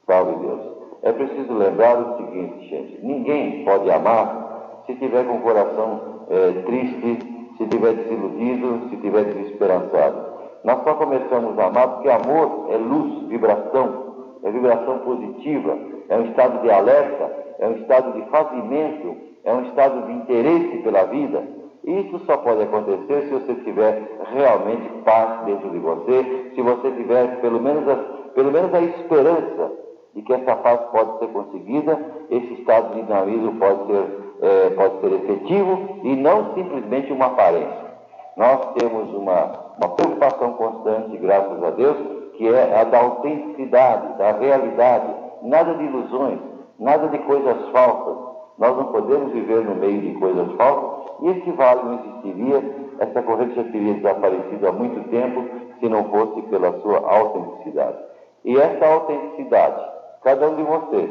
Salve 0.07 0.35
Deus. 0.37 0.61
É 1.03 1.13
preciso 1.13 1.53
lembrar 1.53 1.99
o 1.99 2.17
seguinte, 2.17 2.69
gente: 2.69 3.05
ninguém 3.05 3.65
pode 3.65 3.91
amar 3.91 4.48
se 4.89 4.95
tiver 4.95 5.27
com 5.27 5.37
o 5.37 5.41
coração 5.43 6.01
é, 6.31 6.63
triste, 6.63 7.19
se 7.59 7.67
tiver 7.67 7.93
desiludido, 7.93 8.89
se 8.89 8.97
tiver 8.97 9.25
desesperançado. 9.25 10.29
Nós 10.65 10.83
só 10.83 10.95
começamos 10.95 11.59
a 11.59 11.67
amar 11.67 11.89
porque 11.89 12.09
amor 12.09 12.69
é 12.71 12.77
luz, 12.79 13.29
vibração, 13.29 14.39
é 14.43 14.51
vibração 14.51 15.01
positiva, 15.01 15.79
é 16.09 16.17
um 16.17 16.25
estado 16.25 16.63
de 16.63 16.71
alerta, 16.71 17.31
é 17.59 17.69
um 17.69 17.73
estado 17.73 18.13
de 18.15 18.31
fazimento, 18.31 19.15
é 19.45 19.53
um 19.53 19.63
estado 19.65 20.07
de 20.07 20.13
interesse 20.13 20.79
pela 20.79 21.05
vida. 21.05 21.43
Isso 21.85 22.19
só 22.21 22.39
pode 22.39 22.63
acontecer 22.63 23.23
se 23.23 23.31
você 23.31 23.55
tiver 23.57 24.19
realmente 24.33 24.89
paz 25.05 25.45
dentro 25.45 25.69
de 25.69 25.79
você, 25.79 26.53
se 26.55 26.63
você 26.63 26.91
tiver 26.93 27.41
pelo 27.43 27.61
menos 27.61 27.87
a, 27.87 27.97
pelo 28.35 28.51
menos 28.51 28.73
a 28.73 28.81
esperança 28.81 29.73
de 30.15 30.23
que 30.23 30.33
essa 30.33 30.57
paz 30.57 30.81
pode 30.91 31.19
ser 31.19 31.29
conseguida, 31.29 31.99
esse 32.31 32.55
estado 32.55 32.95
de 32.95 33.03
dinamismo 33.03 33.53
pode 33.59 33.87
ser, 33.87 34.28
é, 34.41 34.71
pode 34.71 35.01
ser 35.01 35.13
efetivo 35.13 36.01
e 36.03 36.17
não 36.17 36.55
simplesmente 36.55 37.13
uma 37.13 37.27
aparência. 37.27 37.89
Nós 38.37 38.73
temos 38.75 39.13
uma, 39.15 39.75
uma 39.79 39.89
preocupação 39.97 40.53
constante, 40.53 41.17
graças 41.17 41.63
a 41.63 41.71
Deus, 41.71 41.97
que 42.37 42.49
é 42.49 42.81
a 42.81 42.85
da 42.85 43.01
autenticidade, 43.01 44.17
da 44.17 44.33
realidade, 44.33 45.13
nada 45.43 45.75
de 45.75 45.85
ilusões, 45.85 46.39
nada 46.79 47.09
de 47.09 47.19
coisas 47.19 47.69
falsas. 47.71 48.17
Nós 48.59 48.77
não 48.77 48.87
podemos 48.87 49.33
viver 49.33 49.65
no 49.65 49.75
meio 49.75 50.01
de 50.01 50.15
coisas 50.21 50.53
falsas 50.53 50.99
e 51.21 51.29
esse 51.31 51.51
vale 51.53 51.83
não 51.83 51.95
existiria, 51.95 52.89
essa 53.01 53.23
corrente 53.23 53.57
já 53.57 53.65
teria 53.65 53.95
desaparecido 53.95 54.69
há 54.69 54.73
muito 54.73 55.09
tempo 55.11 55.45
se 55.81 55.89
não 55.89 56.05
fosse 56.05 56.43
pela 56.43 56.81
sua 56.81 56.99
autenticidade. 56.99 57.99
E 58.45 58.57
essa 58.57 58.87
autenticidade, 58.87 59.85
cada 60.23 60.49
um 60.49 60.57
de 60.57 60.63
vocês, 60.63 61.11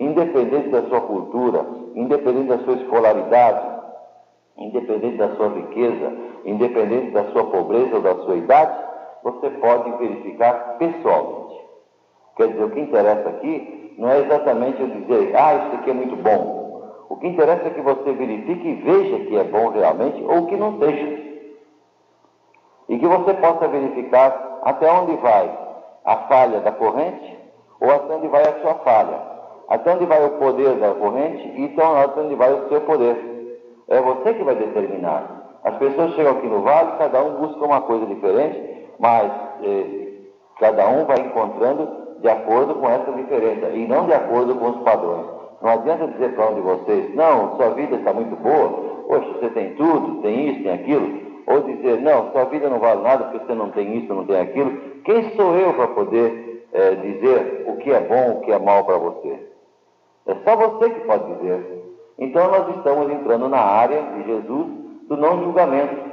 independente 0.00 0.70
da 0.70 0.82
sua 0.88 1.02
cultura, 1.02 1.64
independente 1.94 2.48
da 2.48 2.58
sua 2.60 2.74
escolaridade, 2.74 3.80
independente 4.56 5.18
da 5.18 5.36
sua 5.36 5.48
riqueza, 5.48 6.12
independente 6.46 7.10
da 7.10 7.24
sua 7.32 7.44
pobreza 7.44 7.96
ou 7.96 8.02
da 8.02 8.14
sua 8.16 8.36
idade, 8.36 8.76
você 9.22 9.50
pode 9.50 9.90
verificar 9.98 10.78
pessoalmente. 10.78 11.60
Quer 12.36 12.48
dizer, 12.48 12.64
o 12.64 12.70
que 12.70 12.80
interessa 12.80 13.28
aqui 13.28 13.94
não 13.98 14.10
é 14.10 14.20
exatamente 14.20 14.80
eu 14.80 14.88
dizer, 14.88 15.36
ah, 15.36 15.54
isso 15.56 15.76
aqui 15.76 15.90
é 15.90 15.94
muito 15.94 16.16
bom. 16.16 16.60
O 17.10 17.16
que 17.16 17.26
interessa 17.26 17.66
é 17.66 17.70
que 17.70 17.82
você 17.82 18.12
verifique 18.12 18.66
e 18.66 18.74
veja 18.76 19.26
que 19.26 19.36
é 19.36 19.44
bom 19.44 19.68
realmente 19.68 20.24
ou 20.24 20.46
que 20.46 20.56
não 20.56 20.78
seja. 20.78 21.20
E 22.88 22.98
que 22.98 23.06
você 23.06 23.34
possa 23.34 23.68
verificar 23.68 24.60
até 24.62 24.90
onde 24.90 25.16
vai 25.16 25.58
a 26.04 26.16
falha 26.28 26.60
da 26.60 26.72
corrente 26.72 27.38
ou 27.80 27.90
até 27.90 28.14
onde 28.14 28.28
vai 28.28 28.42
a 28.42 28.60
sua 28.62 28.74
falha. 28.76 29.39
Até 29.70 29.94
onde 29.94 30.04
vai 30.04 30.24
o 30.26 30.30
poder 30.30 30.74
da 30.80 30.92
corrente 30.94 31.48
e 31.48 31.62
então 31.62 31.96
até 31.96 32.20
onde 32.20 32.34
vai 32.34 32.52
o 32.52 32.68
seu 32.68 32.80
poder. 32.80 33.16
É 33.88 34.00
você 34.00 34.34
que 34.34 34.42
vai 34.42 34.56
determinar. 34.56 35.58
As 35.62 35.76
pessoas 35.76 36.12
chegam 36.14 36.32
aqui 36.32 36.46
no 36.48 36.62
vale, 36.62 36.98
cada 36.98 37.22
um 37.22 37.36
busca 37.36 37.64
uma 37.64 37.80
coisa 37.82 38.04
diferente, 38.06 38.88
mas 38.98 39.30
eh, 39.62 40.08
cada 40.58 40.88
um 40.88 41.04
vai 41.04 41.20
encontrando 41.20 41.88
de 42.20 42.28
acordo 42.28 42.74
com 42.74 42.88
essa 42.88 43.12
diferença 43.12 43.68
e 43.68 43.86
não 43.86 44.06
de 44.06 44.12
acordo 44.12 44.56
com 44.56 44.70
os 44.70 44.82
padrões. 44.82 45.26
Não 45.62 45.70
adianta 45.70 46.08
dizer 46.08 46.34
para 46.34 46.50
um 46.50 46.54
de 46.54 46.60
vocês, 46.62 47.14
não, 47.14 47.56
sua 47.56 47.70
vida 47.70 47.96
está 47.96 48.12
muito 48.12 48.34
boa, 48.36 48.70
poxa, 49.06 49.28
você 49.34 49.50
tem 49.50 49.74
tudo, 49.74 50.22
tem 50.22 50.48
isso, 50.48 50.62
tem 50.62 50.72
aquilo, 50.72 51.20
ou 51.46 51.60
dizer, 51.60 52.00
não, 52.00 52.32
sua 52.32 52.44
vida 52.44 52.68
não 52.68 52.78
vale 52.78 53.02
nada 53.02 53.24
porque 53.24 53.44
você 53.44 53.54
não 53.54 53.70
tem 53.70 53.98
isso, 53.98 54.12
não 54.12 54.24
tem 54.24 54.40
aquilo. 54.40 54.72
Quem 55.04 55.30
sou 55.36 55.54
eu 55.56 55.74
para 55.74 55.88
poder 55.88 56.66
é, 56.72 56.94
dizer 56.94 57.66
o 57.68 57.76
que 57.76 57.90
é 57.92 58.00
bom, 58.00 58.38
o 58.38 58.40
que 58.40 58.52
é 58.52 58.58
mal 58.58 58.84
para 58.84 58.98
você? 58.98 59.49
É 60.26 60.34
só 60.44 60.56
você 60.56 60.90
que 60.90 61.00
pode 61.00 61.34
dizer. 61.34 61.84
Então 62.18 62.50
nós 62.50 62.76
estamos 62.76 63.10
entrando 63.10 63.48
na 63.48 63.60
área 63.60 64.02
de 64.02 64.24
Jesus 64.24 64.66
do 65.08 65.16
não 65.16 65.42
julgamento, 65.42 66.10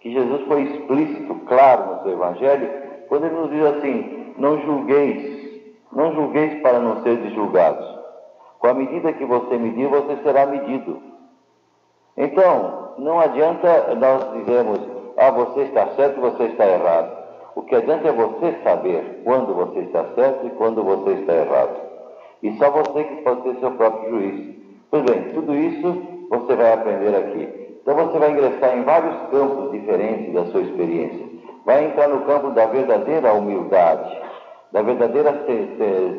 que 0.00 0.12
Jesus 0.12 0.42
foi 0.46 0.62
explícito, 0.62 1.34
claro 1.46 1.94
no 1.94 2.02
seu 2.02 2.12
Evangelho, 2.12 2.70
quando 3.08 3.26
ele 3.26 3.36
nos 3.36 3.50
diz 3.50 3.64
assim: 3.64 4.34
não 4.36 4.60
julgueis 4.60 5.44
não 5.94 6.12
julgueis 6.12 6.60
para 6.60 6.80
não 6.80 7.02
seres 7.02 7.32
julgados. 7.34 7.86
Com 8.58 8.66
a 8.66 8.74
medida 8.74 9.12
que 9.12 9.24
você 9.24 9.56
medir, 9.56 9.88
você 9.88 10.16
será 10.22 10.46
medido. 10.46 11.00
Então, 12.16 12.94
não 12.98 13.20
adianta 13.20 13.94
nós 13.94 14.32
dizermos, 14.32 14.80
ah, 15.16 15.30
você 15.30 15.62
está 15.62 15.86
certo 15.94 16.20
você 16.20 16.44
está 16.44 16.66
errado. 16.66 17.24
O 17.54 17.62
que 17.62 17.76
adianta 17.76 18.08
é 18.08 18.12
você 18.12 18.58
saber 18.64 19.22
quando 19.24 19.54
você 19.54 19.80
está 19.80 20.04
certo 20.14 20.46
e 20.46 20.50
quando 20.50 20.82
você 20.82 21.12
está 21.12 21.34
errado. 21.34 21.83
E 22.44 22.52
só 22.58 22.70
você 22.70 23.04
que 23.04 23.22
pode 23.22 23.42
ser 23.42 23.56
seu 23.58 23.70
próprio 23.70 24.10
juiz. 24.10 24.56
Pois 24.90 25.02
bem, 25.02 25.32
tudo 25.32 25.54
isso 25.54 26.02
você 26.28 26.54
vai 26.54 26.74
aprender 26.74 27.16
aqui. 27.16 27.78
Então 27.80 27.94
você 27.94 28.18
vai 28.18 28.32
ingressar 28.32 28.76
em 28.76 28.82
vários 28.82 29.16
campos 29.30 29.72
diferentes 29.72 30.34
da 30.34 30.44
sua 30.46 30.60
experiência. 30.60 31.26
Vai 31.64 31.86
entrar 31.86 32.08
no 32.08 32.20
campo 32.26 32.50
da 32.50 32.66
verdadeira 32.66 33.32
humildade, 33.32 34.20
da 34.72 34.82
verdadeira 34.82 35.42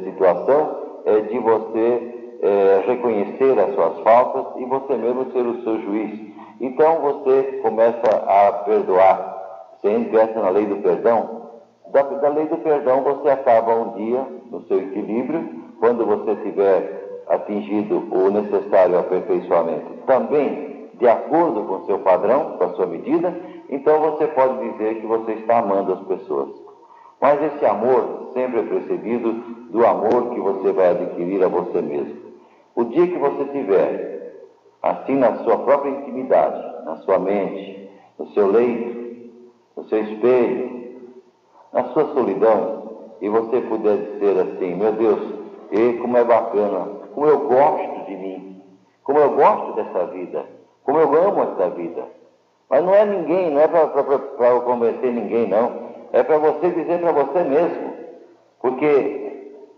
situação 0.04 1.04
é, 1.06 1.20
de 1.22 1.38
você 1.38 2.16
é, 2.42 2.84
reconhecer 2.88 3.60
as 3.60 3.76
suas 3.76 4.00
faltas 4.00 4.60
e 4.60 4.66
você 4.66 4.96
mesmo 4.96 5.32
ser 5.32 5.46
o 5.46 5.62
seu 5.62 5.80
juiz. 5.82 6.20
Então 6.60 7.02
você 7.02 7.60
começa 7.62 8.02
a 8.28 8.52
perdoar. 8.64 9.78
Você 9.80 9.92
ingressa 9.92 10.42
na 10.42 10.50
lei 10.50 10.66
do 10.66 10.78
perdão. 10.78 11.46
Da, 11.92 12.02
da 12.02 12.30
lei 12.30 12.48
do 12.48 12.58
perdão 12.58 13.04
você 13.04 13.30
acaba 13.30 13.76
um 13.76 13.92
dia 13.94 14.26
no 14.50 14.64
seu 14.64 14.80
equilíbrio, 14.80 15.65
quando 15.80 16.06
você 16.06 16.36
tiver 16.44 17.24
atingido 17.28 18.04
o 18.12 18.30
necessário 18.30 19.00
aperfeiçoamento. 19.00 20.04
Também 20.06 20.76
de 21.00 21.08
acordo 21.08 21.64
com 21.64 21.86
seu 21.86 22.00
padrão, 22.00 22.58
com 22.58 22.64
a 22.64 22.74
sua 22.74 22.86
medida, 22.86 23.36
então 23.70 24.00
você 24.00 24.28
pode 24.28 24.72
dizer 24.72 25.02
que 25.02 25.08
você 25.08 25.34
está 25.34 25.60
amando 25.60 25.94
as 25.94 26.02
pessoas. 26.02 26.50
Mas 27.20 27.42
esse 27.42 27.66
amor 27.66 28.32
sempre 28.34 28.60
é 28.60 28.64
precedido 28.64 29.34
do 29.72 29.86
amor 29.86 30.30
que 30.34 30.40
você 30.40 30.72
vai 30.72 30.92
adquirir 30.92 31.44
a 31.44 31.48
você 31.48 31.82
mesmo. 31.82 32.16
O 32.76 32.84
dia 32.86 33.08
que 33.08 33.18
você 33.18 33.46
tiver, 33.46 34.34
assim 34.82 35.16
na 35.16 35.38
sua 35.44 35.58
própria 35.60 35.90
intimidade, 35.90 36.86
na 36.86 36.98
sua 36.98 37.20
mente, 37.20 37.90
no 38.18 38.28
seu 38.28 38.48
leito, 38.48 39.32
no 39.76 39.84
seu 39.86 40.02
espelho, 40.04 41.00
na 41.74 41.84
sua 41.86 42.14
solidão, 42.14 42.84
e 43.22 43.30
você 43.30 43.62
puder 43.62 43.98
dizer 43.98 44.40
assim: 44.40 44.76
Meu 44.76 44.92
Deus, 44.94 45.35
e 45.72 45.94
como 45.94 46.18
é 46.18 46.24
bacana, 46.24 46.88
como 47.14 47.26
eu 47.28 47.40
gosto 47.40 48.06
de 48.06 48.16
mim, 48.16 48.62
como 49.04 49.20
eu 49.20 49.32
gosto 49.32 49.74
dessa 49.74 50.06
vida, 50.08 50.46
como 50.84 51.00
eu 51.00 51.28
amo 51.28 51.44
essa 51.44 51.70
vida. 51.72 52.04
Mas 52.70 52.84
não 52.84 52.94
é 52.94 53.06
ninguém, 53.06 53.52
não 53.52 53.62
é 53.62 53.68
para 53.68 54.60
convencer 54.62 55.12
ninguém, 55.12 55.48
não. 55.48 55.86
É 56.12 56.24
para 56.24 56.38
você 56.38 56.70
dizer 56.70 57.00
para 57.00 57.12
você 57.12 57.44
mesmo. 57.44 57.94
Porque 58.60 59.26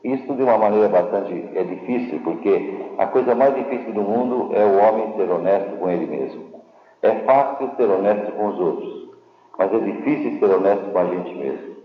isso 0.04 0.34
de 0.34 0.44
uma 0.44 0.58
maneira 0.58 0.88
bastante 0.88 1.50
é 1.56 1.64
difícil, 1.64 2.22
porque 2.24 2.78
a 2.98 3.08
coisa 3.08 3.36
mais 3.36 3.56
difícil 3.56 3.94
do 3.94 4.02
mundo 4.02 4.56
é 4.56 4.64
o 4.64 4.78
homem 4.78 5.14
ser 5.18 5.30
honesto 5.30 5.78
com 5.78 5.90
ele 5.90 6.06
mesmo. 6.06 6.44
É 7.02 7.12
fácil 7.26 7.70
ser 7.76 7.90
honesto 7.90 8.32
com 8.32 8.48
os 8.48 8.60
outros, 8.60 9.10
mas 9.58 9.74
é 9.74 9.80
difícil 9.80 10.40
ser 10.40 10.56
honesto 10.56 10.92
com 10.92 11.00
a 11.00 11.06
gente 11.06 11.36
mesmo. 11.36 11.76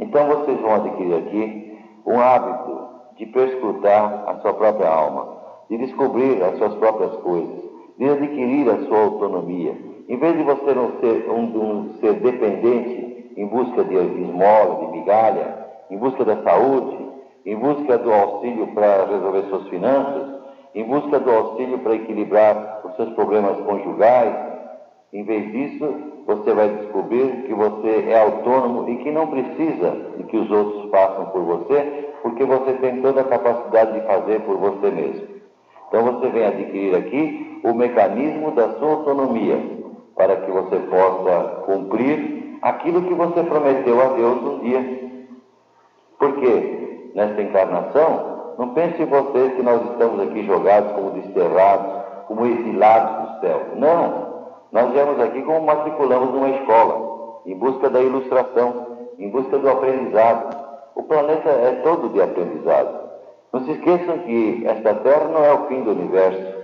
Então 0.00 0.26
vocês 0.26 0.60
vão 0.60 0.74
adquirir 0.74 1.14
aqui 1.14 1.78
um 2.06 2.20
hábito 2.20 2.85
de 3.16 3.26
perscrutar 3.26 4.24
a 4.28 4.36
sua 4.40 4.54
própria 4.54 4.88
alma, 4.88 5.36
de 5.70 5.78
descobrir 5.78 6.42
as 6.42 6.58
suas 6.58 6.74
próprias 6.74 7.16
coisas, 7.16 7.64
de 7.98 8.08
adquirir 8.08 8.68
a 8.70 8.86
sua 8.86 8.98
autonomia. 8.98 9.74
Em 10.08 10.16
vez 10.18 10.36
de 10.36 10.42
você 10.42 10.74
não 10.74 11.00
ser 11.00 11.28
um, 11.30 11.42
um 11.42 11.94
ser 12.00 12.14
dependente 12.14 13.32
em 13.36 13.46
busca 13.46 13.84
de 13.84 13.94
esmola, 13.94 14.86
de 14.86 14.98
migalha, 14.98 15.66
em 15.90 15.98
busca 15.98 16.24
da 16.24 16.42
saúde, 16.42 17.06
em 17.44 17.56
busca 17.56 17.98
do 17.98 18.12
auxílio 18.12 18.68
para 18.68 19.06
resolver 19.06 19.42
suas 19.48 19.68
finanças, 19.68 20.36
em 20.74 20.84
busca 20.84 21.18
do 21.18 21.30
auxílio 21.30 21.78
para 21.78 21.94
equilibrar 21.94 22.82
os 22.84 22.96
seus 22.96 23.10
problemas 23.14 23.58
conjugais, 23.60 24.56
em 25.12 25.24
vez 25.24 25.50
disso, 25.52 25.88
você 26.26 26.52
vai 26.52 26.68
descobrir 26.68 27.44
que 27.44 27.54
você 27.54 28.06
é 28.08 28.20
autônomo 28.20 28.88
e 28.90 28.96
que 28.98 29.10
não 29.10 29.28
precisa 29.28 30.12
de 30.18 30.24
que 30.24 30.36
os 30.36 30.50
outros 30.50 30.90
façam 30.90 31.26
por 31.26 31.42
você, 31.42 32.05
porque 32.22 32.44
você 32.44 32.72
tem 32.74 33.00
toda 33.02 33.20
a 33.20 33.24
capacidade 33.24 33.92
de 33.92 34.06
fazer 34.06 34.40
por 34.40 34.56
você 34.56 34.90
mesmo. 34.90 35.26
Então 35.88 36.02
você 36.02 36.28
vem 36.28 36.46
adquirir 36.46 36.96
aqui 36.96 37.60
o 37.64 37.74
mecanismo 37.74 38.50
da 38.52 38.70
sua 38.74 38.90
autonomia, 38.90 39.58
para 40.16 40.36
que 40.36 40.50
você 40.50 40.76
possa 40.78 41.62
cumprir 41.66 42.58
aquilo 42.62 43.02
que 43.02 43.14
você 43.14 43.42
prometeu 43.42 44.00
a 44.00 44.14
Deus 44.14 44.42
um 44.42 44.58
dia. 44.60 45.10
Porque 46.18 47.10
nesta 47.14 47.40
encarnação, 47.42 48.54
não 48.58 48.68
pense 48.70 49.04
você 49.04 49.50
que 49.56 49.62
nós 49.62 49.82
estamos 49.90 50.20
aqui 50.20 50.44
jogados 50.46 50.92
como 50.92 51.10
desterrados, 51.10 52.04
como 52.26 52.46
exilados 52.46 53.28
do 53.28 53.40
céu. 53.40 53.62
Não. 53.76 54.36
Nós 54.72 54.92
viemos 54.92 55.20
aqui 55.20 55.42
como 55.42 55.64
matriculamos 55.64 56.30
numa 56.32 56.50
escola, 56.50 57.40
em 57.46 57.56
busca 57.56 57.88
da 57.88 58.00
ilustração, 58.00 58.86
em 59.18 59.30
busca 59.30 59.58
do 59.58 59.70
aprendizado. 59.70 60.65
O 60.96 61.04
planeta 61.04 61.48
é 61.48 61.80
todo 61.84 62.08
de 62.08 62.20
aprendizado. 62.20 63.06
Não 63.52 63.64
se 63.64 63.70
esqueçam 63.70 64.18
que 64.18 64.66
esta 64.66 64.94
Terra 64.94 65.28
não 65.28 65.44
é 65.44 65.52
o 65.52 65.66
fim 65.68 65.82
do 65.84 65.92
universo, 65.92 66.54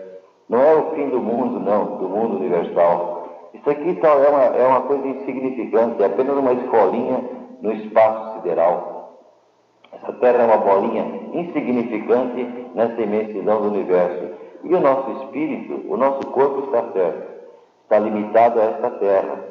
não 0.48 0.60
é 0.60 0.74
o 0.74 0.90
fim 0.90 1.08
do 1.08 1.20
mundo, 1.20 1.60
não, 1.60 1.98
do 1.98 2.08
mundo 2.08 2.36
universal. 2.38 3.28
Isso 3.54 3.70
aqui 3.70 3.94
tá, 3.94 4.08
é, 4.08 4.28
uma, 4.28 4.44
é 4.44 4.66
uma 4.66 4.80
coisa 4.80 5.06
insignificante, 5.06 6.02
é 6.02 6.06
apenas 6.06 6.36
uma 6.36 6.52
escolinha 6.54 7.22
no 7.60 7.72
espaço 7.72 8.34
sideral. 8.34 9.20
Essa 9.92 10.12
Terra 10.14 10.42
é 10.42 10.46
uma 10.46 10.56
bolinha 10.56 11.04
insignificante 11.32 12.44
nessa 12.74 13.00
imensidão 13.00 13.62
do 13.62 13.68
universo. 13.68 14.34
E 14.64 14.74
o 14.74 14.80
nosso 14.80 15.10
espírito, 15.22 15.92
o 15.92 15.96
nosso 15.96 16.26
corpo 16.28 16.64
está 16.64 16.92
certo 16.92 17.32
está 17.92 17.98
limitado 17.98 18.58
a 18.58 18.64
esta 18.64 18.90
terra. 18.92 19.44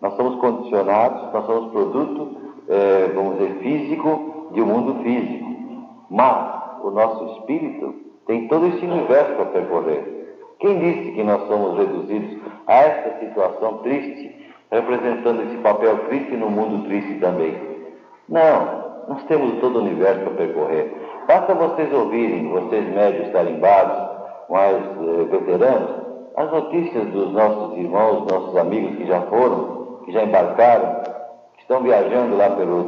Nós 0.00 0.14
somos 0.14 0.40
condicionados, 0.40 1.32
nós 1.32 1.46
somos 1.46 1.72
produto, 1.72 2.36
é, 2.68 3.10
vamos 3.14 3.38
dizer, 3.38 3.54
físico 3.60 4.50
de 4.52 4.62
um 4.62 4.66
mundo 4.66 5.02
físico. 5.02 5.48
Mas 6.10 6.82
o 6.82 6.90
nosso 6.90 7.24
espírito 7.38 7.94
tem 8.26 8.48
todo 8.48 8.66
esse 8.66 8.84
universo 8.84 9.34
para 9.34 9.46
percorrer. 9.46 10.36
Quem 10.60 10.78
disse 10.78 11.12
que 11.12 11.22
nós 11.22 11.46
somos 11.46 11.78
reduzidos 11.78 12.38
a 12.66 12.74
esta 12.74 13.20
situação 13.20 13.78
triste, 13.78 14.34
representando 14.70 15.42
esse 15.42 15.56
papel 15.58 15.98
triste 16.08 16.36
no 16.36 16.50
mundo 16.50 16.86
triste 16.88 17.14
também? 17.20 17.56
Não, 18.28 18.88
nós 19.08 19.22
temos 19.24 19.58
todo 19.60 19.76
o 19.76 19.82
universo 19.82 20.20
para 20.20 20.34
percorrer. 20.34 20.92
Basta 21.26 21.54
vocês 21.54 21.92
ouvirem, 21.92 22.48
vocês 22.48 22.88
médios 22.94 23.30
tarimbados, 23.32 24.18
mais 24.50 24.76
eh, 24.76 25.24
veteranos, 25.30 25.90
as 26.36 26.50
notícias 26.50 27.06
dos 27.08 27.32
nossos 27.32 27.76
irmãos, 27.78 28.26
nossos 28.30 28.56
amigos 28.56 28.96
que 28.96 29.06
já 29.06 29.20
foram, 29.22 30.00
que 30.04 30.12
já 30.12 30.24
embarcaram, 30.24 30.97
estão 31.68 31.82
viajando 31.82 32.34
lá 32.34 32.48
pelo 32.48 32.84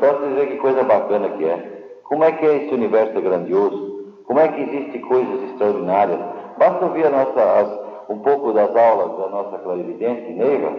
posso 0.00 0.28
dizer 0.28 0.46
que 0.48 0.56
coisa 0.56 0.82
bacana 0.82 1.28
que 1.28 1.44
é. 1.44 1.76
Como 2.04 2.24
é 2.24 2.32
que 2.32 2.46
é 2.46 2.56
esse 2.56 2.74
universo 2.74 3.20
grandioso? 3.20 4.06
Como 4.24 4.40
é 4.40 4.48
que 4.48 4.62
existem 4.62 5.02
coisas 5.02 5.42
extraordinárias? 5.50 6.18
Basta 6.56 6.86
ouvir 6.86 7.10
nossa, 7.10 7.42
as, 7.42 8.08
um 8.08 8.18
pouco 8.20 8.54
das 8.54 8.74
aulas 8.74 9.18
da 9.18 9.28
nossa 9.28 9.58
clarividente, 9.58 10.32
Neiva, 10.32 10.72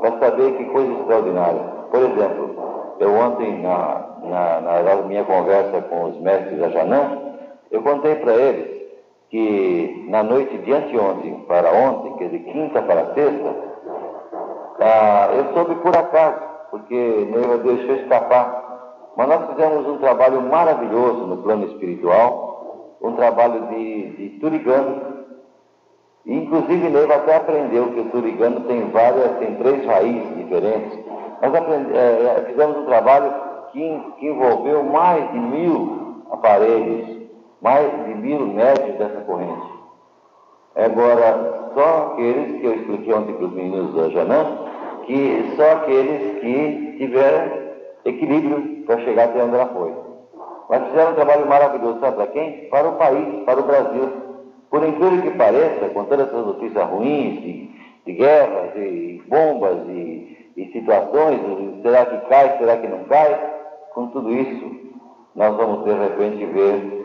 para 0.00 0.18
saber 0.18 0.56
que 0.56 0.64
coisa 0.64 0.92
extraordinária. 0.94 1.60
Por 1.92 2.00
exemplo, 2.00 2.56
eu 2.98 3.14
ontem, 3.14 3.62
na, 3.62 4.06
na, 4.24 4.82
na 4.82 4.96
minha 5.02 5.22
conversa 5.24 5.80
com 5.82 6.06
os 6.06 6.20
mestres 6.20 6.58
da 6.58 6.70
Janã, 6.70 7.18
eu 7.70 7.82
contei 7.82 8.16
para 8.16 8.34
eles 8.34 8.82
que 9.30 10.06
na 10.08 10.24
noite 10.24 10.58
de 10.58 10.72
anteontem 10.72 11.44
para 11.46 11.70
ontem, 11.72 12.14
quer 12.16 12.30
dizer, 12.30 12.52
quinta 12.52 12.82
para 12.82 13.14
sexta, 13.14 13.54
ah, 14.80 15.28
eu 15.32 15.54
soube 15.54 15.76
por 15.76 15.96
acaso, 15.96 16.53
porque 16.74 17.28
Neiva 17.30 17.58
deixou 17.58 17.94
escapar. 17.94 19.12
Mas 19.16 19.28
nós 19.28 19.48
fizemos 19.50 19.86
um 19.86 19.98
trabalho 19.98 20.42
maravilhoso 20.42 21.24
no 21.24 21.36
plano 21.36 21.66
espiritual, 21.66 22.96
um 23.00 23.12
trabalho 23.12 23.68
de, 23.68 24.08
de 24.16 24.28
turigano. 24.40 25.24
Inclusive 26.26 26.88
Neiva 26.88 27.14
até 27.14 27.36
aprendeu 27.36 27.92
que 27.92 28.00
o 28.00 28.10
turigano 28.10 28.62
tem 28.62 28.90
várias, 28.90 29.38
tem 29.38 29.54
três 29.54 29.86
raízes 29.86 30.36
diferentes. 30.36 30.98
Nós 31.40 31.54
aprend, 31.54 31.94
é, 31.94 32.44
fizemos 32.48 32.78
um 32.78 32.86
trabalho 32.86 33.32
que, 33.70 34.02
que 34.18 34.26
envolveu 34.26 34.82
mais 34.82 35.30
de 35.30 35.38
mil 35.38 36.24
aparelhos 36.32 37.14
mais 37.62 37.90
de 38.04 38.14
mil 38.16 38.40
metros 38.48 38.98
dessa 38.98 39.22
corrente. 39.22 39.72
Agora, 40.76 41.70
só 41.72 42.12
aqueles 42.12 42.60
que 42.60 42.66
eu 42.66 42.74
expliquei 42.74 43.14
ontem 43.14 43.32
para 43.32 43.46
os 43.46 43.52
meninos 43.52 43.94
da 43.94 44.10
Janã, 44.10 44.73
que 45.06 45.54
só 45.56 45.72
aqueles 45.72 46.40
que 46.40 46.96
tiveram 46.98 47.64
equilíbrio 48.04 48.84
para 48.86 49.00
chegar 49.00 49.24
até 49.24 49.42
onde 49.42 49.54
ela 49.54 49.66
foi. 49.66 49.92
Mas 50.68 50.88
fizeram 50.88 51.12
um 51.12 51.14
trabalho 51.14 51.46
maravilhoso, 51.46 52.00
sabe 52.00 52.16
para 52.16 52.26
quem? 52.28 52.68
Para 52.70 52.88
o 52.88 52.96
país, 52.96 53.44
para 53.44 53.60
o 53.60 53.64
Brasil. 53.64 54.08
Por 54.70 54.86
incrível 54.86 55.22
que 55.22 55.38
pareça, 55.38 55.88
com 55.90 56.04
todas 56.04 56.28
essas 56.28 56.46
notícias 56.46 56.88
ruins 56.88 57.40
de, 57.42 57.70
de 58.06 58.12
guerras 58.12 58.74
e 58.76 59.22
bombas 59.28 59.88
e 59.88 60.14
situações, 60.72 61.40
será 61.82 62.06
que 62.06 62.28
cai, 62.28 62.58
será 62.58 62.76
que 62.76 62.88
não 62.88 63.04
cai? 63.04 63.54
Com 63.94 64.08
tudo 64.08 64.30
isso, 64.32 64.70
nós 65.34 65.56
vamos 65.56 65.84
de 65.84 65.92
repente 65.92 66.44
ver 66.46 67.04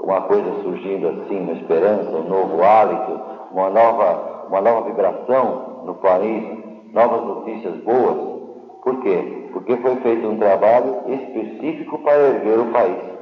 uma 0.00 0.22
coisa 0.22 0.62
surgindo 0.62 1.08
assim, 1.08 1.40
uma 1.40 1.52
esperança, 1.52 2.10
um 2.10 2.28
novo 2.28 2.62
hálito, 2.62 3.20
uma 3.52 3.70
nova, 3.70 4.46
uma 4.48 4.60
nova 4.60 4.82
vibração 4.88 5.82
no 5.86 5.94
país, 5.94 6.61
novas 6.92 7.24
notícias 7.24 7.76
boas. 7.78 8.42
Por 8.82 9.00
quê? 9.02 9.48
Porque 9.52 9.76
foi 9.76 9.96
feito 9.96 10.26
um 10.26 10.38
trabalho 10.38 11.02
específico 11.08 11.98
para 11.98 12.18
erguer 12.18 12.58
o 12.58 12.72
país. 12.72 13.12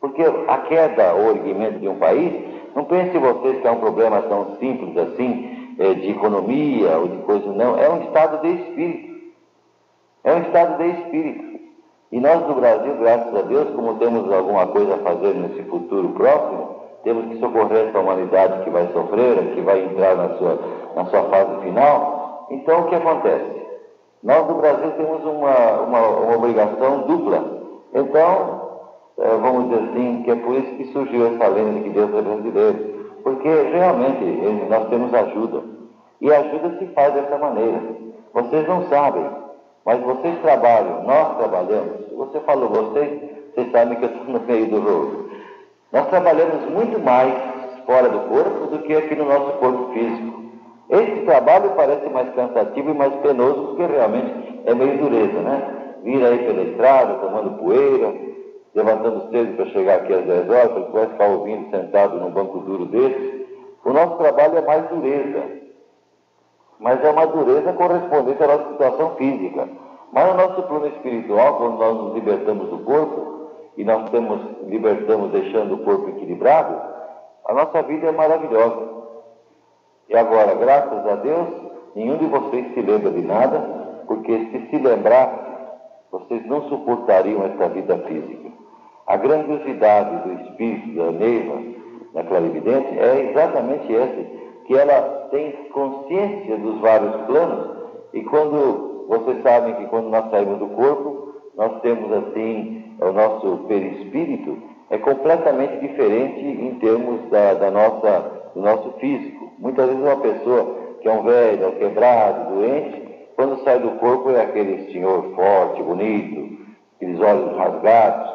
Porque 0.00 0.22
a 0.22 0.58
queda 0.58 1.14
ou 1.14 1.30
erguimento 1.30 1.78
de 1.78 1.88
um 1.88 1.96
país, 1.96 2.32
não 2.74 2.84
pense 2.84 3.16
vocês 3.16 3.60
que 3.60 3.66
é 3.66 3.70
um 3.70 3.80
problema 3.80 4.22
tão 4.22 4.56
simples 4.56 4.96
assim, 4.96 5.74
é, 5.78 5.94
de 5.94 6.10
economia 6.10 6.98
ou 6.98 7.08
de 7.08 7.18
coisa, 7.18 7.52
não. 7.52 7.78
É 7.78 7.88
um 7.88 8.02
estado 8.02 8.42
de 8.42 8.48
espírito. 8.48 9.16
É 10.24 10.34
um 10.34 10.42
estado 10.42 10.78
de 10.78 10.88
espírito. 10.88 11.56
E 12.12 12.20
nós 12.20 12.42
do 12.42 12.54
Brasil, 12.54 12.96
graças 12.98 13.34
a 13.34 13.42
Deus, 13.42 13.74
como 13.74 13.94
temos 13.94 14.30
alguma 14.32 14.66
coisa 14.68 14.94
a 14.94 14.98
fazer 14.98 15.34
nesse 15.34 15.62
futuro 15.64 16.10
próximo, 16.10 16.76
temos 17.02 17.26
que 17.26 17.38
socorrer 17.38 17.88
essa 17.88 17.98
humanidade 17.98 18.64
que 18.64 18.70
vai 18.70 18.86
sofrer, 18.92 19.54
que 19.54 19.60
vai 19.60 19.84
entrar 19.84 20.16
na 20.16 20.36
sua, 20.36 20.58
na 20.94 21.04
sua 21.06 21.22
fase 21.24 21.62
final. 21.62 22.15
Então, 22.50 22.80
o 22.80 22.88
que 22.88 22.94
acontece? 22.94 23.66
Nós 24.22 24.46
do 24.46 24.54
Brasil 24.54 24.90
temos 24.92 25.24
uma, 25.24 25.80
uma, 25.82 26.00
uma 26.00 26.36
obrigação 26.36 27.02
dupla. 27.02 27.44
Então, 27.94 28.66
é, 29.18 29.28
vamos 29.28 29.68
dizer 29.68 29.82
assim, 29.90 30.22
que 30.22 30.30
é 30.30 30.36
por 30.36 30.54
isso 30.54 30.74
que 30.76 30.92
surgiu 30.92 31.26
essa 31.26 31.46
lenda 31.48 31.80
que 31.80 31.90
Deus 31.90 32.14
é 32.14 32.22
brasileiro. 32.22 32.96
Porque 33.22 33.48
realmente 33.48 34.24
nós 34.68 34.88
temos 34.88 35.12
ajuda. 35.12 35.62
E 36.20 36.32
a 36.32 36.40
ajuda 36.40 36.78
se 36.78 36.86
faz 36.88 37.14
dessa 37.14 37.36
maneira. 37.38 37.80
Vocês 38.32 38.68
não 38.68 38.84
sabem, 38.88 39.26
mas 39.84 40.00
vocês 40.00 40.38
trabalham, 40.40 41.04
nós 41.04 41.36
trabalhamos. 41.38 42.10
Você 42.16 42.40
falou, 42.40 42.68
vocês, 42.68 43.20
vocês 43.54 43.70
sabem 43.72 43.98
que 43.98 44.04
eu 44.04 44.10
estou 44.10 44.24
no 44.26 44.40
meio 44.40 44.66
do 44.68 44.82
jogo. 44.82 45.30
Nós 45.92 46.06
trabalhamos 46.08 46.70
muito 46.70 46.98
mais 47.00 47.34
fora 47.86 48.08
do 48.08 48.28
corpo 48.28 48.66
do 48.66 48.78
que 48.80 48.94
aqui 48.94 49.14
no 49.14 49.24
nosso 49.24 49.52
corpo 49.58 49.92
físico. 49.92 50.45
Esse 50.88 51.22
trabalho 51.22 51.72
parece 51.76 52.08
mais 52.08 52.32
cansativo 52.34 52.90
e 52.90 52.94
mais 52.94 53.14
penoso 53.16 53.66
porque 53.68 53.86
realmente 53.86 54.62
é 54.64 54.74
meio 54.74 54.98
dureza, 54.98 55.40
né? 55.40 55.96
Vir 56.02 56.24
aí 56.24 56.38
pela 56.38 56.62
estrada, 56.62 57.14
tomando 57.14 57.58
poeira, 57.58 58.14
levantando 58.74 59.30
cedo 59.30 59.56
para 59.56 59.66
chegar 59.66 59.96
aqui 59.96 60.12
às 60.12 60.24
10 60.24 60.48
horas, 60.48 60.68
para 60.68 60.80
depois 60.80 61.10
ficar 61.10 61.26
ouvindo 61.26 61.70
sentado 61.70 62.20
num 62.20 62.30
banco 62.30 62.58
duro 62.60 62.84
desse. 62.86 63.46
O 63.84 63.92
nosso 63.92 64.16
trabalho 64.16 64.58
é 64.58 64.62
mais 64.62 64.88
dureza, 64.88 65.42
mas 66.78 67.02
é 67.04 67.10
uma 67.10 67.26
dureza 67.26 67.72
correspondente 67.72 68.42
à 68.42 68.46
nossa 68.46 68.68
situação 68.72 69.16
física. 69.16 69.68
Mas 70.12 70.28
no 70.28 70.34
nosso 70.34 70.62
plano 70.62 70.86
espiritual, 70.86 71.56
quando 71.56 71.78
nós 71.78 71.96
nos 71.96 72.14
libertamos 72.14 72.68
do 72.68 72.78
corpo, 72.78 73.36
e 73.76 73.84
nós 73.84 74.08
temos, 74.10 74.40
libertamos 74.66 75.30
deixando 75.32 75.74
o 75.74 75.78
corpo 75.78 76.08
equilibrado, 76.10 76.80
a 77.44 77.54
nossa 77.54 77.82
vida 77.82 78.08
é 78.08 78.12
maravilhosa. 78.12 78.96
E 80.08 80.16
agora, 80.16 80.54
graças 80.54 81.06
a 81.06 81.16
Deus, 81.16 81.48
nenhum 81.94 82.16
de 82.16 82.26
vocês 82.26 82.74
se 82.74 82.80
lembra 82.80 83.10
de 83.10 83.22
nada, 83.22 83.58
porque 84.06 84.32
se 84.32 84.68
se 84.70 84.78
lembrar, 84.78 85.46
vocês 86.10 86.46
não 86.46 86.68
suportariam 86.68 87.44
esta 87.44 87.68
vida 87.68 87.98
física. 88.06 88.50
A 89.06 89.16
grandiosidade 89.16 90.28
do 90.28 90.42
espírito 90.42 90.96
da 90.96 91.10
Neiva, 91.12 91.62
da 92.14 92.24
clarividente, 92.24 92.98
é 92.98 93.30
exatamente 93.30 93.94
essa, 93.94 94.24
que 94.66 94.76
ela 94.76 95.28
tem 95.30 95.52
consciência 95.72 96.56
dos 96.58 96.80
vários 96.80 97.14
planos, 97.26 97.76
e 98.12 98.22
quando 98.22 99.06
vocês 99.08 99.42
sabem 99.42 99.74
que 99.74 99.86
quando 99.86 100.08
nós 100.08 100.30
saímos 100.30 100.58
do 100.58 100.68
corpo, 100.68 101.34
nós 101.56 101.80
temos 101.80 102.12
assim 102.12 102.96
o 103.00 103.12
nosso 103.12 103.64
perispírito, 103.68 104.56
é 104.90 104.98
completamente 104.98 105.80
diferente 105.80 106.40
em 106.40 106.74
termos 106.78 107.28
da, 107.30 107.54
da 107.54 107.70
nossa, 107.70 108.50
do 108.54 108.60
nosso 108.60 108.90
físico. 108.98 109.45
Muitas 109.58 109.86
vezes 109.86 110.02
uma 110.02 110.16
pessoa 110.16 110.76
que 111.00 111.08
é 111.08 111.12
um 111.12 111.22
velho, 111.22 111.72
quebrado, 111.72 112.54
doente, 112.54 113.06
quando 113.36 113.62
sai 113.64 113.78
do 113.78 113.90
corpo 113.92 114.30
é 114.30 114.42
aquele 114.42 114.90
senhor 114.92 115.34
forte, 115.34 115.82
bonito, 115.82 116.58
aqueles 116.96 117.20
olhos 117.20 117.56
rasgados. 117.56 118.30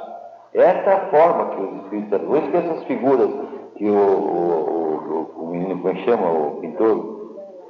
Essa 0.54 0.90
é 0.90 0.94
a 0.94 1.10
forma 1.10 1.46
que 1.56 1.62
os 1.62 1.84
espíritos 1.84 2.22
Por 2.22 2.38
isso 2.38 2.52
que 2.52 2.58
essas 2.58 2.84
figuras 2.84 3.30
que 3.76 3.90
o, 3.90 3.96
o, 3.96 5.32
o, 5.38 5.44
o 5.44 5.48
menino, 5.48 5.82
como 5.82 5.90
é 5.90 5.96
chama, 6.04 6.30
o 6.30 6.58
pintor 6.62 7.12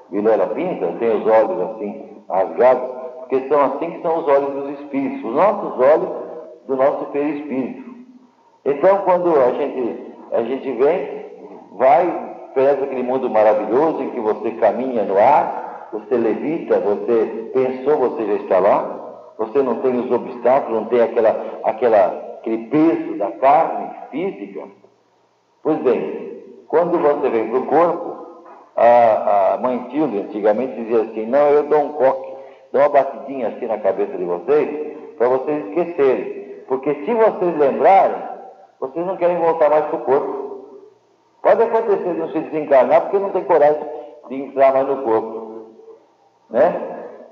Vilela 0.09 0.47
pinta, 0.47 0.87
tem 0.99 1.09
os 1.09 1.25
olhos 1.25 1.61
assim 1.71 2.21
rasgados, 2.27 2.89
porque 3.19 3.47
são 3.47 3.61
assim 3.61 3.91
que 3.91 4.01
são 4.01 4.19
os 4.19 4.27
olhos 4.27 4.53
dos 4.53 4.79
espíritos, 4.79 5.23
os 5.23 5.35
nossos 5.35 5.79
olhos 5.79 6.09
do 6.67 6.75
nosso 6.75 7.05
perispírito. 7.05 7.91
Então, 8.65 8.97
quando 8.99 9.33
a 9.35 9.51
gente, 9.51 10.13
a 10.33 10.43
gente 10.43 10.71
vem, 10.73 11.25
vai 11.77 12.30
Perante 12.53 12.83
aquele 12.83 13.03
mundo 13.03 13.29
maravilhoso 13.29 14.03
em 14.03 14.09
que 14.11 14.19
você 14.19 14.51
caminha 14.51 15.03
no 15.03 15.17
ar, 15.17 15.89
você 15.93 16.15
levita, 16.15 16.79
você 16.79 17.49
pensou, 17.53 17.97
você 17.97 18.25
já 18.25 18.33
está 18.33 18.59
lá, 18.59 19.33
você 19.37 19.61
não 19.61 19.75
tem 19.81 19.99
os 19.99 20.11
obstáculos, 20.11 20.81
não 20.81 20.85
tem 20.87 21.01
aquela, 21.01 21.61
aquela, 21.63 22.35
aquele 22.39 22.65
peso 22.67 23.17
da 23.17 23.31
carne 23.31 23.89
física. 24.09 24.67
Pois 25.63 25.77
bem, 25.79 26.43
quando 26.67 26.97
você 26.99 27.29
vem 27.29 27.49
para 27.49 27.59
o 27.59 27.65
corpo, 27.65 28.21
a, 28.75 29.53
a 29.53 29.57
mãe 29.57 29.87
Tilde 29.89 30.19
antigamente 30.19 30.75
dizia 30.75 31.01
assim, 31.01 31.25
não, 31.25 31.49
eu 31.49 31.63
dou 31.63 31.79
um 31.79 31.93
coque, 31.93 32.33
dou 32.71 32.81
uma 32.81 32.89
batidinha 32.89 33.49
assim 33.49 33.67
na 33.67 33.77
cabeça 33.77 34.17
de 34.17 34.23
vocês, 34.23 34.97
para 35.17 35.27
vocês 35.27 35.67
esquecerem. 35.67 36.41
Porque 36.67 36.93
se 36.93 37.13
vocês 37.13 37.57
lembrarem, 37.57 38.17
vocês 38.79 39.05
não 39.05 39.17
querem 39.17 39.37
voltar 39.37 39.69
mais 39.69 39.85
para 39.85 39.97
o 39.97 40.03
corpo. 40.03 40.50
Pode 41.41 41.63
acontecer 41.63 42.13
de 42.13 42.19
não 42.19 42.29
se 42.29 42.39
desencarnar 42.39 43.01
porque 43.01 43.19
não 43.19 43.31
tem 43.31 43.43
coragem 43.43 43.83
de 44.29 44.35
entrar 44.35 44.73
mais 44.73 44.87
no 44.87 45.03
corpo. 45.03 45.65
Né? 46.49 46.81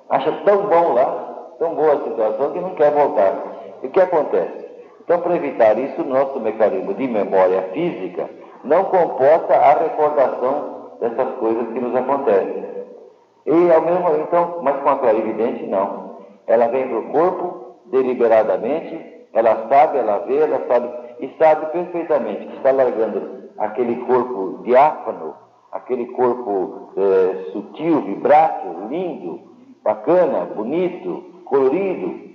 Acha 0.09 0.31
tão 0.43 0.63
bom 0.63 0.93
lá, 0.93 1.53
tão 1.59 1.75
boa 1.75 1.93
a 1.93 2.03
situação 2.03 2.51
que 2.51 2.59
não 2.59 2.75
quer 2.75 2.91
voltar. 2.91 3.35
E 3.83 3.87
o 3.87 3.89
que 3.91 4.01
acontece? 4.01 4.67
Então, 5.01 5.21
para 5.21 5.35
evitar 5.35 5.77
isso, 5.77 6.03
nosso 6.03 6.39
mecanismo 6.39 6.93
de 6.93 7.07
memória 7.07 7.61
física 7.73 8.29
não 8.63 8.85
comporta 8.85 9.55
a 9.55 9.73
recordação 9.73 10.97
dessas 10.99 11.35
coisas 11.35 11.67
que 11.67 11.79
nos 11.79 11.95
acontecem. 11.95 12.65
E 13.45 13.71
ao 13.71 13.81
mesmo 13.81 14.15
então, 14.21 14.59
mas 14.61 14.77
com 14.81 14.89
a 14.89 14.97
clarividente 14.97 15.65
não. 15.65 16.17
Ela 16.45 16.67
vem 16.67 16.87
para 16.87 16.97
o 16.97 17.09
corpo 17.11 17.75
deliberadamente, 17.85 19.27
ela 19.33 19.67
sabe, 19.69 19.97
ela 19.97 20.19
vê, 20.19 20.37
ela 20.37 20.61
sabe, 20.67 20.89
e 21.19 21.29
sabe 21.37 21.65
perfeitamente 21.67 22.45
que 22.47 22.57
está 22.57 22.71
largando 22.71 23.38
aquele 23.59 23.97
corpo 24.05 24.61
diáfano, 24.63 25.35
aquele 25.71 26.07
corpo 26.07 26.91
é, 26.97 27.51
sutil, 27.51 28.01
vibrátil, 28.01 28.87
lindo, 28.89 29.41
bacana, 29.83 30.45
bonito, 30.55 31.23
colorido, 31.45 32.29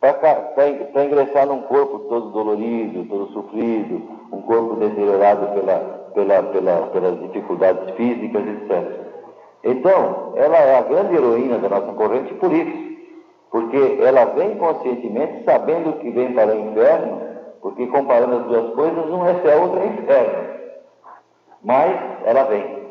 para 0.00 1.04
ingressar 1.04 1.46
num 1.46 1.62
corpo 1.62 2.00
todo 2.00 2.30
dolorido, 2.30 3.04
todo 3.08 3.32
sofrido, 3.32 4.02
um 4.30 4.42
corpo 4.42 4.74
deteriorado 4.76 5.46
pela, 5.54 5.78
pela, 6.12 6.42
pela, 6.42 6.86
pelas 6.88 7.20
dificuldades 7.20 7.94
físicas, 7.94 8.42
etc. 8.46 9.04
Então, 9.62 10.32
ela 10.36 10.58
é 10.58 10.78
a 10.78 10.82
grande 10.82 11.14
heroína 11.14 11.58
da 11.58 11.70
nossa 11.70 11.92
corrente 11.92 12.34
por 12.34 12.52
isso, 12.52 12.94
porque 13.50 13.98
ela 14.02 14.26
vem 14.26 14.56
conscientemente 14.56 15.44
sabendo 15.44 15.98
que 16.00 16.10
vem 16.10 16.34
para 16.34 16.54
o 16.54 16.60
inferno, 16.68 17.22
porque 17.62 17.86
comparando 17.86 18.36
as 18.36 18.44
duas 18.44 18.74
coisas, 18.74 19.10
um 19.10 19.24
é 19.26 19.40
céu, 19.40 19.62
outro 19.62 19.80
é 19.80 19.86
inferno 19.86 20.53
mas 21.64 21.98
ela 22.24 22.44
vem. 22.44 22.84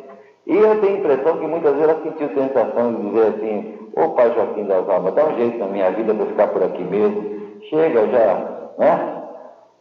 E 0.46 0.58
eu 0.58 0.82
tenho 0.82 0.96
a 0.96 1.00
impressão 1.00 1.38
que 1.38 1.48
muitas 1.48 1.74
vezes 1.76 1.90
ela 1.90 2.04
sentiu 2.04 2.30
sensação 2.30 2.96
de 2.96 3.10
dizer 3.10 3.28
assim, 3.28 3.78
ô 3.96 4.10
pai 4.10 4.34
Joaquim 4.34 4.66
das 4.66 4.90
Almas, 4.90 5.14
dá 5.14 5.26
um 5.26 5.36
jeito 5.38 5.58
na 5.58 5.68
minha 5.68 5.92
vida 5.92 6.14
para 6.14 6.26
ficar 6.26 6.48
por 6.48 6.64
aqui 6.64 6.84
mesmo, 6.84 7.24
chega 7.70 8.08
já, 8.08 8.74
né? 8.78 9.24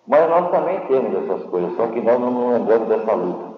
Mas 0.06 0.28
nós 0.28 0.50
também 0.50 0.78
temos 0.80 1.24
essas 1.24 1.44
coisas, 1.48 1.74
só 1.76 1.86
que 1.88 2.00
nós 2.00 2.20
não 2.20 2.52
lembramos 2.52 2.88
dessa 2.88 3.12
luta. 3.12 3.52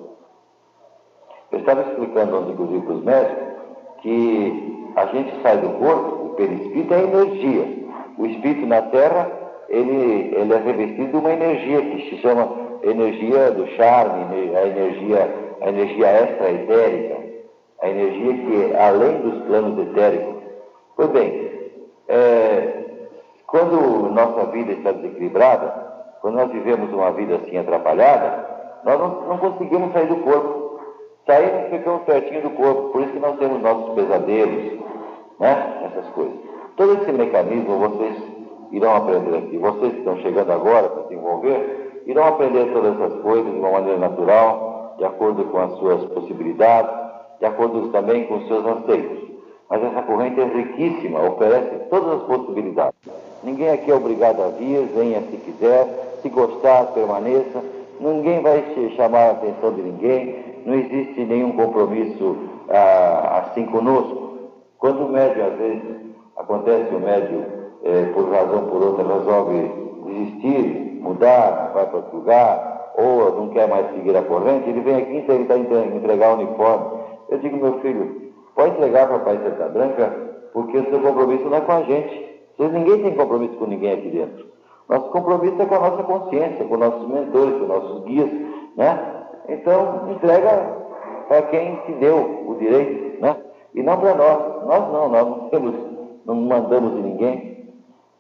Eu 1.53 1.59
estava 1.59 1.83
explicando 1.83 2.37
ontem, 2.37 2.53
inclusive, 2.53 2.81
para 2.85 2.95
os 2.95 3.05
médicos, 3.05 3.45
que 4.03 4.93
a 4.97 5.07
gente 5.07 5.43
sai 5.43 5.59
do 5.59 5.71
corpo, 5.79 6.27
o 6.27 6.29
perispírito 6.31 6.95
é 6.95 7.03
energia. 7.03 7.85
O 8.19 8.27
espírito 8.27 8.67
na 8.67 8.83
Terra, 8.83 9.31
ele, 9.69 10.35
ele 10.37 10.53
é 10.53 10.59
revestido 10.59 11.11
de 11.11 11.17
uma 11.17 11.33
energia 11.33 11.81
que 11.81 12.11
se 12.11 12.17
chama 12.19 12.49
energia 12.91 13.51
do 13.51 13.67
charme, 13.69 14.57
a 14.57 14.67
energia, 14.67 15.35
a 15.61 15.69
energia 15.69 16.07
extra-etérica, 16.07 17.17
a 17.81 17.89
energia 17.89 18.35
que 18.35 18.73
é 18.73 18.87
além 18.87 19.21
dos 19.21 19.43
planos 19.45 19.79
etéricos. 19.89 20.43
Pois 20.97 21.09
bem, 21.11 21.51
é, 22.09 22.85
quando 23.47 24.11
nossa 24.11 24.47
vida 24.47 24.73
está 24.73 24.93
desequilibrada, 24.93 25.85
quando 26.21 26.37
nós 26.37 26.51
vivemos 26.51 26.93
uma 26.93 27.13
vida 27.13 27.37
assim 27.37 27.57
atrapalhada, 27.57 28.47
nós 28.85 28.99
não, 28.99 29.23
não 29.29 29.39
conseguimos 29.39 29.93
sair 29.93 30.07
do 30.07 30.17
corpo. 30.17 30.81
Saímos 31.27 31.71
ficamos 31.71 32.03
pertinho 32.03 32.43
do 32.43 32.51
corpo, 32.51 32.91
por 32.91 33.03
isso 33.03 33.13
que 33.13 33.19
nós 33.19 33.39
temos 33.39 33.63
nossos 33.63 33.95
pesadelos, 33.95 34.81
né? 35.41 35.83
essas 35.87 36.07
coisas. 36.13 36.35
Todo 36.77 36.95
esse 36.95 37.13
mecanismo 37.13 37.79
vocês 37.79 38.23
irão 38.73 38.97
aprender 38.97 39.39
aqui. 39.39 39.57
Vocês 39.57 39.93
que 39.93 39.99
estão 39.99 40.19
chegando 40.19 40.53
agora 40.53 40.89
para 40.89 41.05
se 41.05 41.15
envolver, 41.15 41.84
irão 42.07 42.27
aprender 42.27 42.73
todas 42.73 42.95
essas 42.95 43.21
coisas 43.23 43.53
de 43.53 43.59
uma 43.59 43.71
maneira 43.71 43.99
natural, 43.99 44.95
de 44.99 45.05
acordo 45.05 45.45
com 45.47 45.59
as 45.59 45.73
suas 45.79 46.05
possibilidades, 46.07 46.91
de 47.41 47.47
acordo 47.47 47.89
também 47.89 48.27
com 48.27 48.37
os 48.37 48.47
seus 48.47 48.65
anseios. 48.65 49.25
Mas 49.69 49.83
essa 49.83 50.03
corrente 50.03 50.41
é 50.41 50.45
riquíssima, 50.45 51.21
oferece 51.23 51.89
todas 51.91 52.21
as 52.21 52.23
possibilidades. 52.25 52.95
Ninguém 53.43 53.71
aqui 53.71 53.91
é 53.91 53.95
obrigado 53.95 54.43
a 54.43 54.49
vir, 54.49 54.87
venha 54.95 55.21
se 55.23 55.37
quiser, 55.39 56.19
se 56.23 56.29
gostar, 56.29 56.87
permaneça. 56.93 57.63
Ninguém 58.01 58.41
vai 58.43 58.65
chamar 58.97 59.29
a 59.29 59.31
atenção 59.33 59.73
de 59.73 59.83
ninguém, 59.83 60.63
não 60.67 60.75
existe 60.75 61.25
nenhum 61.25 61.53
compromisso 61.53 62.37
ah, 62.69 63.45
assim 63.45 63.67
conosco. 63.67 64.25
Quando 64.79 65.07
o 65.07 65.09
médium, 65.09 65.47
às 65.47 65.55
vezes, 65.57 65.83
acontece 66.37 66.95
o 66.95 67.01
médium, 67.01 67.45
eh, 67.85 68.11
por 68.15 68.31
razão 68.31 68.65
ou 68.65 68.71
por 68.71 68.83
outra, 68.83 69.19
resolve 69.19 69.71
desistir, 70.07 70.84
mudar, 71.05 71.71
vai 71.75 71.87
para 71.87 71.97
outro 71.97 72.17
lugar, 72.17 72.93
ou 72.97 73.35
não 73.37 73.49
quer 73.51 73.69
mais 73.69 73.91
seguir 73.93 74.17
a 74.17 74.23
corrente, 74.23 74.69
ele 74.69 74.81
vem 74.81 74.97
aqui 74.97 75.23
tentar 75.23 75.59
entregar 75.59 76.31
o 76.31 76.35
uniforme. 76.35 77.01
Eu 77.29 77.39
digo, 77.39 77.57
meu 77.57 77.81
filho, 77.81 78.33
pode 78.55 78.71
entregar 78.77 79.07
para 79.07 79.17
a 79.17 79.21
Pai 79.21 79.39
Santa 79.39 79.69
Branca, 79.69 80.13
porque 80.53 80.79
o 80.79 80.91
seu 80.91 81.01
compromisso 81.01 81.45
não 81.45 81.59
é 81.59 81.61
com 81.61 81.73
a 81.73 81.83
gente. 81.83 82.35
Vocês, 82.57 82.73
ninguém 82.73 83.03
tem 83.03 83.15
compromisso 83.15 83.57
com 83.57 83.67
ninguém 83.67 83.93
aqui 83.93 84.09
dentro. 84.11 84.47
Nosso 84.89 85.11
compromisso 85.11 85.61
é 85.61 85.67
com 85.67 85.75
a 85.75 85.91
nossa 85.91 86.03
consciência, 86.05 86.65
com 86.65 86.77
nossos 86.77 87.09
mentores, 87.09 87.59
com 87.59 87.67
nossos 87.67 88.05
guias, 88.05 88.31
né? 88.77 89.15
Então, 89.49 90.11
entrega 90.11 90.77
para 91.29 91.43
quem 91.43 91.77
te 91.87 91.93
deu 91.93 92.45
o 92.47 92.55
direito, 92.59 93.21
né? 93.21 93.37
E 93.75 93.83
não 93.83 93.99
para 93.99 94.15
nós. 94.15 94.67
Nós 94.67 94.93
não, 94.93 95.09
nós 95.09 95.27
não 95.27 95.49
temos, 95.49 95.75
não 96.25 96.35
mandamos 96.37 96.95
de 96.95 97.03
ninguém. 97.03 97.54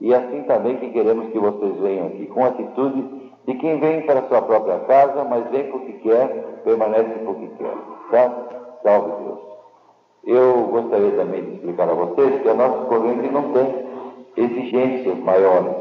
E 0.00 0.14
assim 0.14 0.42
também 0.42 0.76
que 0.76 0.90
queremos 0.90 1.28
que 1.30 1.38
vocês 1.38 1.76
venham 1.76 2.08
aqui, 2.08 2.26
com 2.26 2.44
atitude 2.44 3.32
de 3.46 3.54
quem 3.54 3.78
vem 3.78 4.02
para 4.02 4.20
a 4.20 4.28
sua 4.28 4.42
própria 4.42 4.78
casa, 4.80 5.24
mas 5.24 5.50
vem 5.50 5.70
porque 5.70 5.92
quer, 5.94 6.28
permanece 6.64 7.18
porque 7.24 7.46
quer. 7.58 7.74
Tá? 8.10 8.32
Salve 8.82 9.24
Deus. 9.24 9.38
Eu 10.26 10.68
gostaria 10.68 11.10
também 11.12 11.44
de 11.44 11.54
explicar 11.56 11.88
a 11.88 11.94
vocês 11.94 12.42
que 12.42 12.48
a 12.48 12.54
nossa 12.54 12.84
corrente 12.86 13.30
não 13.30 13.52
tem 13.52 13.84
exigências 14.36 15.18
maiores. 15.18 15.74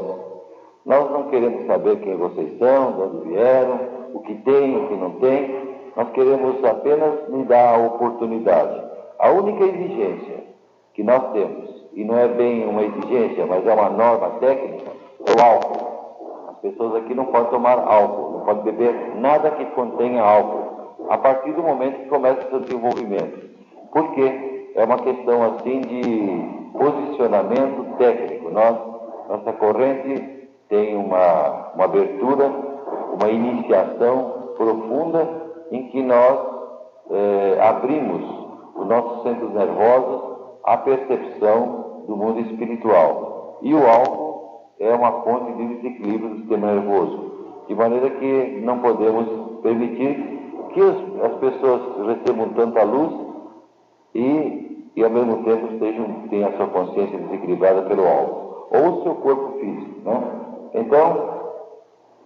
Nós 0.84 1.10
não 1.10 1.30
queremos 1.30 1.66
saber 1.66 1.96
quem 2.00 2.14
vocês 2.16 2.58
são, 2.58 2.92
de 2.92 3.00
onde 3.00 3.28
vieram, 3.28 3.80
o 4.12 4.20
que 4.20 4.34
tem, 4.34 4.76
o 4.76 4.88
que 4.88 4.94
não 4.96 5.10
tem. 5.12 5.74
Nós 5.96 6.10
queremos 6.10 6.62
apenas 6.62 7.28
lhe 7.30 7.44
dar 7.44 7.74
a 7.74 7.86
oportunidade. 7.86 8.82
A 9.18 9.30
única 9.30 9.64
exigência 9.64 10.44
que 10.92 11.02
nós 11.02 11.32
temos, 11.32 11.73
e 11.94 12.04
não 12.04 12.18
é 12.18 12.28
bem 12.28 12.66
uma 12.66 12.82
exigência, 12.82 13.46
mas 13.46 13.66
é 13.66 13.72
uma 13.72 13.90
norma 13.90 14.30
técnica, 14.40 14.90
o 15.20 15.42
álcool. 15.42 16.50
As 16.50 16.56
pessoas 16.58 16.96
aqui 16.96 17.14
não 17.14 17.26
podem 17.26 17.50
tomar 17.50 17.78
álcool, 17.78 18.38
não 18.38 18.44
podem 18.44 18.64
beber 18.64 19.14
nada 19.16 19.50
que 19.52 19.64
contenha 19.66 20.22
álcool, 20.22 21.06
a 21.08 21.18
partir 21.18 21.52
do 21.52 21.62
momento 21.62 21.98
que 21.98 22.08
começa 22.08 22.46
o 22.46 22.50
seu 22.50 22.60
desenvolvimento. 22.60 23.50
Por 23.92 24.12
quê? 24.12 24.72
É 24.74 24.84
uma 24.84 24.98
questão 24.98 25.42
assim 25.42 25.80
de 25.82 26.72
posicionamento 26.76 27.96
técnico. 27.96 28.50
Nós, 28.50 28.76
nossa 29.28 29.52
corrente 29.52 30.48
tem 30.68 30.96
uma, 30.96 31.72
uma 31.74 31.84
abertura, 31.84 32.50
uma 33.12 33.28
iniciação 33.28 34.52
profunda 34.56 35.28
em 35.70 35.88
que 35.88 36.02
nós 36.02 36.38
eh, 37.10 37.58
abrimos 37.60 38.22
os 38.74 38.86
nossos 38.86 39.22
centros 39.22 39.52
nervosos 39.52 40.34
à 40.64 40.76
percepção 40.78 41.83
do 42.06 42.16
mundo 42.16 42.40
espiritual. 42.40 43.58
E 43.62 43.74
o 43.74 43.86
álcool 43.86 44.74
é 44.78 44.92
uma 44.94 45.22
fonte 45.22 45.52
de 45.52 45.74
desequilíbrio 45.76 46.30
do 46.30 46.36
sistema 46.38 46.74
nervoso, 46.74 47.32
de 47.68 47.74
maneira 47.74 48.10
que 48.10 48.60
não 48.62 48.78
podemos 48.78 49.60
permitir 49.62 50.34
que 50.74 50.80
as 51.22 51.34
pessoas 51.38 52.06
recebam 52.06 52.48
tanta 52.50 52.82
luz 52.82 53.12
e, 54.14 54.90
e 54.96 55.04
ao 55.04 55.10
mesmo 55.10 55.44
tempo 55.44 55.72
estejam, 55.72 56.28
tenham 56.28 56.48
a 56.48 56.56
sua 56.56 56.66
consciência 56.66 57.18
desequilibrada 57.18 57.82
pelo 57.82 58.06
álcool, 58.06 58.68
ou 58.70 58.88
o 58.88 59.02
seu 59.02 59.14
corpo 59.14 59.58
físico. 59.60 60.00
Né? 60.04 60.22
Então, 60.74 61.34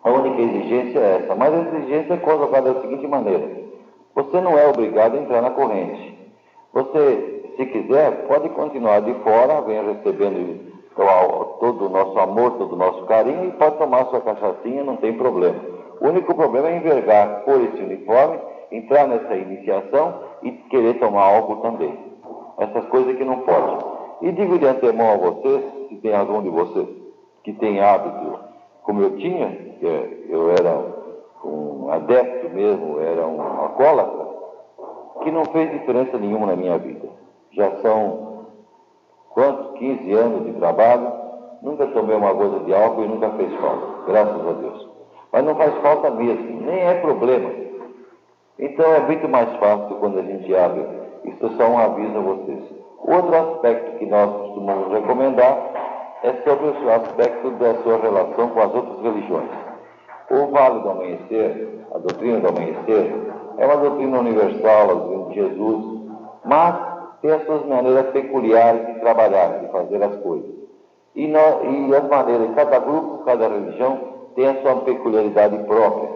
a 0.03 0.11
única 0.11 0.41
exigência 0.41 0.99
é 0.99 1.17
essa, 1.17 1.35
mas 1.35 1.53
a 1.53 1.59
exigência 1.59 2.15
é 2.15 2.17
colocada 2.17 2.73
da 2.73 2.81
seguinte 2.81 3.07
maneira: 3.07 3.59
você 4.15 4.41
não 4.41 4.59
é 4.59 4.67
obrigado 4.67 5.15
a 5.15 5.21
entrar 5.21 5.43
na 5.43 5.51
corrente. 5.51 6.19
Você, 6.73 7.38
se 7.59 7.67
quiser, 7.67 8.29
pode 8.29 8.49
continuar 8.51 9.01
de 9.01 9.13
fora, 9.15 9.61
vem 9.63 9.85
recebendo 9.85 10.79
todo 11.59 11.87
o 11.87 11.89
nosso 11.89 12.17
amor, 12.19 12.53
todo 12.53 12.75
o 12.75 12.79
nosso 12.79 13.05
carinho 13.07 13.47
e 13.47 13.53
pode 13.53 13.77
tomar 13.79 14.07
sua 14.07 14.21
cachaçinha, 14.21 14.85
não 14.85 14.97
tem 14.97 15.13
problema. 15.13 15.59
O 16.01 16.07
único 16.07 16.35
problema 16.37 16.69
é 16.69 16.77
envergar 16.77 17.43
por 17.45 17.61
esse 17.61 17.83
uniforme, 17.83 18.39
entrar 18.71 19.09
nessa 19.09 19.35
iniciação 19.35 20.21
e 20.45 20.53
querer 20.71 21.01
tomar 21.01 21.25
algo 21.25 21.57
também. 21.57 21.99
Essas 22.59 22.85
coisas 22.87 23.17
que 23.17 23.25
não 23.25 23.41
pode. 23.41 23.85
E 24.23 24.31
digo 24.31 24.57
de 24.57 24.67
antemão 24.67 25.15
a 25.15 25.17
vocês, 25.17 25.65
se 25.89 25.97
tem 25.97 26.15
algum 26.15 26.41
de 26.43 26.51
vocês 26.51 26.89
que 27.43 27.53
tem 27.55 27.81
hábito 27.81 28.39
como 28.85 29.03
eu 29.03 29.17
tinha, 29.17 29.77
eu 30.29 30.51
era 30.51 30.81
um 31.45 31.91
adepto 31.91 32.51
mesmo, 32.51 33.01
era 33.01 33.27
um 33.27 33.41
alcoólatra, 33.41 34.29
que 35.23 35.31
não 35.33 35.45
fez 35.47 35.73
diferença 35.73 36.17
nenhuma 36.19 36.47
na 36.47 36.57
minha 36.57 36.79
vida. 36.79 37.18
Já 37.59 37.73
são 37.83 38.47
quantos? 39.31 39.69
15 39.79 40.13
anos 40.13 40.45
de 40.47 40.53
trabalho, 40.55 41.13
nunca 41.63 41.87
tomei 41.89 42.17
uma 42.17 42.33
gota 42.33 42.61
de 42.65 42.75
álcool 42.75 43.05
e 43.05 43.09
nunca 43.09 43.31
fez 43.31 43.53
falta, 43.61 43.87
graças 44.07 44.49
a 44.49 44.53
Deus. 44.53 44.89
Mas 45.33 45.45
não 45.45 45.55
faz 45.55 45.75
falta 45.79 46.11
mesmo, 46.11 46.61
nem 46.63 46.81
é 46.81 46.95
problema. 46.95 47.51
Então 48.59 48.85
é 48.95 49.01
muito 49.01 49.29
mais 49.29 49.49
fácil 49.57 49.97
quando 49.97 50.19
a 50.19 50.23
gente 50.23 50.55
abre. 50.55 50.85
Isso 51.25 51.47
é 51.47 51.51
só 51.51 51.69
um 51.69 51.79
aviso 51.79 52.17
a 52.17 52.21
vocês. 52.21 52.65
Outro 52.99 53.37
aspecto 53.37 53.99
que 53.99 54.07
nós 54.07 54.31
costumamos 54.31 54.93
recomendar 54.93 55.59
é 56.23 56.33
sobre 56.45 56.69
o 56.69 56.91
aspecto 56.91 57.51
da 57.53 57.75
sua 57.83 57.99
relação 57.99 58.49
com 58.49 58.61
as 58.61 58.75
outras 58.75 59.01
religiões. 59.03 59.51
O 60.31 60.47
Vale 60.49 60.81
do 60.81 60.91
Amanhecer, 60.91 61.87
a 61.95 61.99
doutrina 61.99 62.41
do 62.41 62.49
Amanhecer, 62.49 63.15
é 63.59 63.67
uma 63.67 63.77
doutrina 63.77 64.19
universal, 64.19 65.29
de 65.29 65.35
Jesus, 65.35 66.01
mas 66.45 66.88
tem 67.21 67.31
as 67.33 67.45
suas 67.45 67.67
maneiras 67.67 68.07
peculiares 68.11 68.87
de 68.87 69.01
trabalhar, 69.01 69.61
de 69.61 69.73
fazer 69.73 70.03
as 70.03 70.17
coisas. 70.17 70.51
E, 71.15 71.27
e 71.27 71.95
as 71.95 72.09
maneiras, 72.09 72.55
cada 72.55 72.79
grupo, 72.79 73.25
cada 73.25 73.49
religião 73.49 73.99
tem 74.35 74.47
a 74.47 74.63
sua 74.63 74.77
peculiaridade 74.83 75.59
própria. 75.65 76.09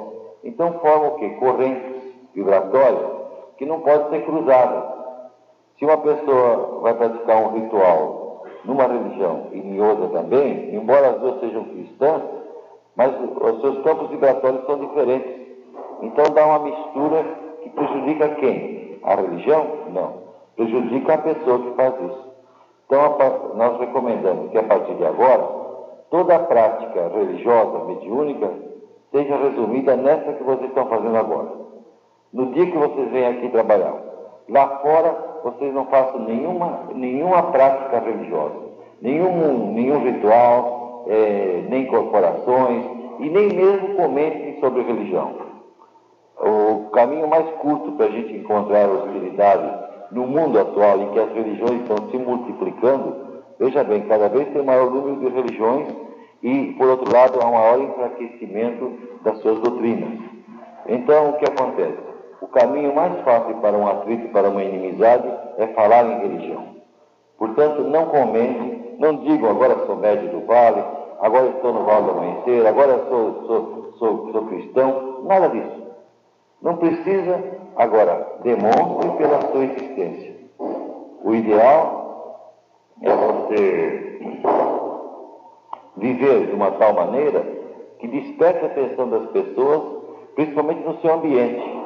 Então 0.44 0.78
formam 0.80 1.08
o 1.08 1.14
quê? 1.16 1.28
Correntes 1.40 2.02
vibratórias 2.34 3.10
que 3.56 3.66
não 3.66 3.80
podem 3.80 4.10
ser 4.10 4.24
cruzadas. 4.24 4.84
Se 5.78 5.84
uma 5.84 5.98
pessoa 5.98 6.80
vai 6.82 6.94
praticar 6.94 7.42
um 7.42 7.60
ritual 7.60 8.44
numa 8.64 8.86
religião 8.86 9.48
e 9.52 9.58
em 9.58 9.80
outra 9.80 10.08
também, 10.08 10.74
embora 10.74 11.10
as 11.10 11.20
duas 11.20 11.40
sejam 11.40 11.64
cristãs, 11.64 12.22
mas 12.94 13.12
os 13.20 13.60
seus 13.60 13.82
campos 13.82 14.08
vibratórios 14.10 14.64
são 14.66 14.78
diferentes. 14.78 15.42
Então 16.02 16.24
dá 16.34 16.46
uma 16.46 16.58
mistura 16.60 17.24
que 17.62 17.70
prejudica 17.70 18.28
quem? 18.36 18.98
A 19.02 19.14
religião? 19.14 19.66
Não. 19.92 20.31
Prejudica 20.56 21.14
a 21.14 21.18
pessoa 21.18 21.58
que 21.60 21.74
faz 21.74 21.94
isso. 21.94 22.32
Então 22.86 23.16
nós 23.54 23.80
recomendamos 23.80 24.50
que 24.50 24.58
a 24.58 24.62
partir 24.64 24.94
de 24.94 25.04
agora, 25.04 25.42
toda 26.10 26.36
a 26.36 26.40
prática 26.40 27.08
religiosa, 27.08 27.84
mediúnica, 27.84 28.50
seja 29.10 29.36
resumida 29.36 29.96
nessa 29.96 30.32
que 30.32 30.42
vocês 30.42 30.68
estão 30.68 30.86
fazendo 30.86 31.16
agora. 31.16 31.48
No 32.32 32.46
dia 32.52 32.66
que 32.66 32.76
vocês 32.76 33.10
vêm 33.10 33.26
aqui 33.26 33.48
trabalhar. 33.48 33.94
Lá 34.48 34.80
fora, 34.82 35.40
vocês 35.44 35.72
não 35.72 35.86
façam 35.86 36.20
nenhuma, 36.20 36.88
nenhuma 36.94 37.42
prática 37.44 37.98
religiosa, 38.00 38.56
nenhum, 39.00 39.72
nenhum 39.72 40.02
ritual, 40.02 41.04
é, 41.08 41.64
nem 41.68 41.86
corporações, 41.86 42.84
e 43.20 43.28
nem 43.28 43.48
mesmo 43.48 43.94
comentem 43.94 44.58
sobre 44.60 44.82
religião. 44.82 45.34
O 46.38 46.90
caminho 46.90 47.28
mais 47.28 47.48
curto 47.60 47.92
para 47.92 48.06
a 48.06 48.10
gente 48.10 48.34
encontrar 48.34 48.84
a 48.84 48.92
hostilidade 48.92 49.81
no 50.12 50.26
mundo 50.26 50.60
atual, 50.60 51.00
em 51.00 51.08
que 51.10 51.18
as 51.18 51.32
religiões 51.32 51.80
estão 51.82 52.10
se 52.10 52.18
multiplicando, 52.18 53.16
veja 53.58 53.82
bem, 53.82 54.02
cada 54.02 54.28
vez 54.28 54.48
tem 54.52 54.62
maior 54.62 54.90
número 54.90 55.20
de 55.20 55.28
religiões 55.34 55.88
e, 56.42 56.74
por 56.78 56.88
outro 56.88 57.12
lado, 57.12 57.40
há 57.40 57.46
um 57.46 57.52
maior 57.52 57.80
enfraquecimento 57.80 58.92
das 59.22 59.38
suas 59.38 59.58
doutrinas. 59.60 60.18
Então, 60.86 61.30
o 61.30 61.32
que 61.34 61.46
acontece? 61.46 61.98
O 62.40 62.48
caminho 62.48 62.94
mais 62.94 63.18
fácil 63.22 63.56
para 63.56 63.76
um 63.76 63.88
atrito, 63.88 64.28
para 64.28 64.50
uma 64.50 64.62
inimizade, 64.62 65.26
é 65.58 65.68
falar 65.68 66.04
em 66.04 66.20
religião. 66.28 66.76
Portanto, 67.38 67.82
não 67.82 68.06
comentem, 68.06 68.96
não 68.98 69.16
digam 69.16 69.50
agora 69.50 69.86
sou 69.86 69.96
médio 69.96 70.28
do 70.28 70.46
vale, 70.46 70.82
agora 71.20 71.46
estou 71.46 71.72
no 71.72 71.84
Vale 71.84 72.04
do 72.04 72.10
Amanhecer, 72.10 72.66
agora 72.66 73.06
sou, 73.08 73.46
sou, 73.46 73.92
sou, 73.98 74.32
sou 74.32 74.46
cristão, 74.46 75.22
nada 75.24 75.48
disso. 75.48 75.81
Não 76.62 76.76
precisa, 76.76 77.42
agora, 77.76 78.38
demonstre 78.42 79.10
pela 79.18 79.40
sua 79.50 79.64
existência. 79.64 80.36
O 81.24 81.34
ideal 81.34 82.48
é 83.02 83.10
você 83.10 84.20
viver 85.96 86.46
de 86.46 86.54
uma 86.54 86.70
tal 86.72 86.94
maneira 86.94 87.40
que 87.98 88.08
desperte 88.08 88.64
a 88.64 88.68
atenção 88.68 89.08
das 89.08 89.26
pessoas, 89.30 89.82
principalmente 90.34 90.84
no 90.84 91.00
seu 91.00 91.14
ambiente. 91.14 91.82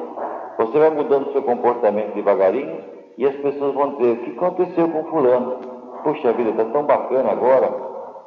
Você 0.57 0.79
vai 0.79 0.89
mudando 0.91 1.31
seu 1.31 1.41
comportamento 1.43 2.13
devagarinho 2.13 2.79
e 3.17 3.25
as 3.25 3.35
pessoas 3.35 3.73
vão 3.73 3.95
dizer: 3.95 4.11
o 4.11 4.17
que 4.17 4.31
aconteceu 4.31 4.89
com 4.89 5.03
Fulano? 5.05 5.57
Puxa 6.03 6.33
vida, 6.33 6.51
está 6.51 6.65
tão 6.65 6.83
bacana 6.83 7.31
agora. 7.31 7.71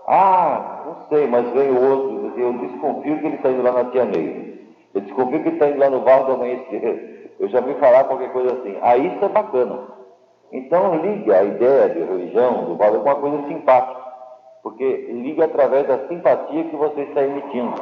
Ah, 0.07 0.83
não 0.87 0.97
sei, 1.09 1.27
mas 1.27 1.49
veio 1.51 1.81
outro. 1.81 2.33
Eu 2.37 2.53
desconfio 2.55 3.19
que 3.19 3.27
ele 3.27 3.37
está 3.37 3.51
indo 3.51 3.63
lá 3.63 3.73
na 3.73 3.85
Tia 3.87 4.05
Ney. 4.05 4.50
Eu 4.95 5.01
desconfio 5.03 5.43
que 5.43 5.51
está 5.51 5.69
indo 5.69 5.79
lá 5.79 5.91
no 5.91 6.01
Val 6.01 6.25
do 6.25 6.33
Amanhecer. 6.33 7.33
Eu 7.39 7.49
já 7.49 7.61
vi 7.61 7.75
falar 7.75 8.05
qualquer 8.05 8.33
coisa 8.33 8.55
assim. 8.55 8.77
Aí 8.83 9.01
ah, 9.03 9.15
isso 9.15 9.25
é 9.25 9.29
bacana. 9.29 9.79
Então 10.53 10.97
ligue 10.97 11.33
a 11.33 11.45
ideia 11.45 11.89
de 11.91 12.01
religião 12.01 12.65
do 12.65 12.77
Val 12.77 12.93
com 12.93 13.09
uma 13.09 13.15
coisa 13.17 13.49
simpática. 13.49 14.01
Porque 14.63 14.85
liga 14.85 15.45
através 15.45 15.87
da 15.87 16.07
simpatia 16.09 16.65
que 16.65 16.77
você 16.77 17.03
está 17.03 17.23
emitindo, 17.23 17.75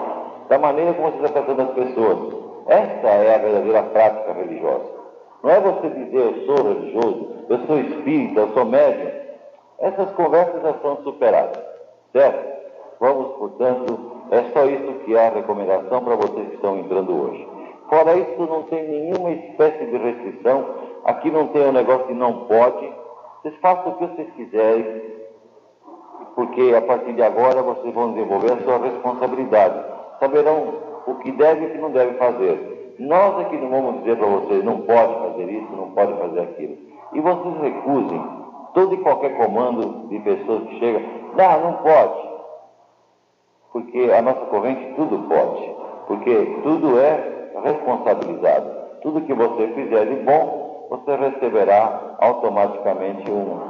da 0.48 0.58
maneira 0.58 0.94
como 0.94 1.10
você 1.10 1.24
está 1.24 1.42
tratando 1.42 1.62
as 1.62 1.70
pessoas. 1.70 2.48
Essa 2.68 3.08
é 3.08 3.34
a 3.34 3.38
verdadeira 3.38 3.82
prática 3.84 4.32
religiosa. 4.32 4.98
Não 5.42 5.50
é 5.50 5.60
você 5.60 5.88
dizer 5.88 6.18
eu 6.18 6.46
sou 6.46 6.68
religioso, 6.68 7.36
eu 7.48 7.58
sou 7.66 7.78
espírita, 7.80 8.40
eu 8.40 8.48
sou 8.50 8.64
médium. 8.64 9.10
Essas 9.78 10.10
conversas 10.12 10.62
já 10.62 10.74
são 10.74 11.02
superadas, 11.02 11.62
certo? 12.12 12.57
Vamos, 13.00 13.36
portanto, 13.36 13.98
é 14.30 14.42
só 14.52 14.64
isso 14.66 14.92
que 15.04 15.14
é 15.14 15.26
a 15.26 15.30
recomendação 15.30 16.02
para 16.02 16.16
vocês 16.16 16.48
que 16.48 16.54
estão 16.56 16.78
entrando 16.78 17.12
hoje. 17.12 17.48
Fora 17.88 18.16
isso, 18.16 18.40
não 18.40 18.64
tem 18.64 18.86
nenhuma 18.86 19.30
espécie 19.30 19.86
de 19.86 19.96
restrição. 19.96 20.64
Aqui 21.04 21.30
não 21.30 21.48
tem 21.48 21.66
um 21.66 21.72
negócio 21.72 22.06
de 22.08 22.14
não 22.14 22.46
pode. 22.46 22.92
Vocês 23.42 23.54
façam 23.60 23.92
o 23.92 23.94
que 23.96 24.06
vocês 24.06 24.30
quiserem, 24.34 25.02
porque 26.34 26.74
a 26.76 26.82
partir 26.82 27.12
de 27.12 27.22
agora 27.22 27.62
vocês 27.62 27.94
vão 27.94 28.12
desenvolver 28.12 28.52
a 28.52 28.62
sua 28.62 28.78
responsabilidade. 28.78 29.84
Saberão 30.20 30.74
o 31.06 31.14
que 31.16 31.32
deve 31.32 31.64
e 31.64 31.66
o 31.68 31.70
que 31.70 31.78
não 31.78 31.90
deve 31.90 32.14
fazer. 32.18 32.96
Nós 32.98 33.40
aqui 33.40 33.56
não 33.56 33.70
vamos 33.70 34.00
dizer 34.00 34.18
para 34.18 34.26
vocês, 34.26 34.64
não 34.64 34.80
pode 34.80 35.14
fazer 35.14 35.48
isso, 35.48 35.72
não 35.72 35.90
pode 35.92 36.12
fazer 36.14 36.40
aquilo. 36.40 36.76
E 37.12 37.20
vocês 37.20 37.60
recusem 37.62 38.22
todo 38.74 38.94
e 38.94 38.98
qualquer 38.98 39.36
comando 39.36 40.08
de 40.08 40.18
pessoas 40.18 40.64
que 40.64 40.78
chegam, 40.78 41.02
não, 41.36 41.60
não 41.60 41.72
pode. 41.74 42.27
Porque 43.72 44.10
a 44.12 44.22
nossa 44.22 44.46
corrente 44.46 44.94
tudo 44.94 45.28
pode. 45.28 45.74
Porque 46.06 46.60
tudo 46.62 46.98
é 46.98 47.50
responsabilizado. 47.62 48.70
Tudo 49.02 49.20
que 49.22 49.34
você 49.34 49.68
fizer 49.68 50.06
de 50.06 50.16
bom, 50.24 50.88
você 50.90 51.14
receberá 51.16 52.16
automaticamente 52.18 53.30
um, 53.30 53.60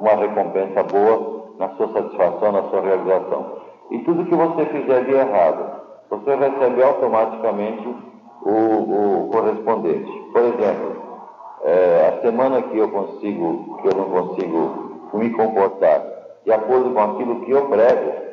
uma 0.00 0.14
recompensa 0.14 0.82
boa 0.84 1.44
na 1.58 1.68
sua 1.70 1.92
satisfação, 1.92 2.52
na 2.52 2.62
sua 2.64 2.80
realização. 2.80 3.58
E 3.90 3.98
tudo 4.00 4.24
que 4.24 4.34
você 4.34 4.66
fizer 4.66 5.04
de 5.04 5.12
errado, 5.12 5.82
você 6.10 6.34
recebe 6.34 6.82
automaticamente 6.82 7.88
o, 8.42 8.50
o 8.50 9.28
correspondente. 9.30 10.10
Por 10.32 10.42
exemplo, 10.42 10.96
é, 11.64 12.14
a 12.16 12.22
semana 12.22 12.62
que 12.62 12.78
eu 12.78 12.88
consigo, 12.90 13.78
que 13.82 13.88
eu 13.88 13.94
não 13.96 14.10
consigo 14.10 15.10
me 15.14 15.30
comportar 15.30 16.02
de 16.44 16.52
acordo 16.52 16.90
com 16.90 17.00
aquilo 17.00 17.40
que 17.40 17.50
eu 17.50 17.68
prego, 17.68 18.23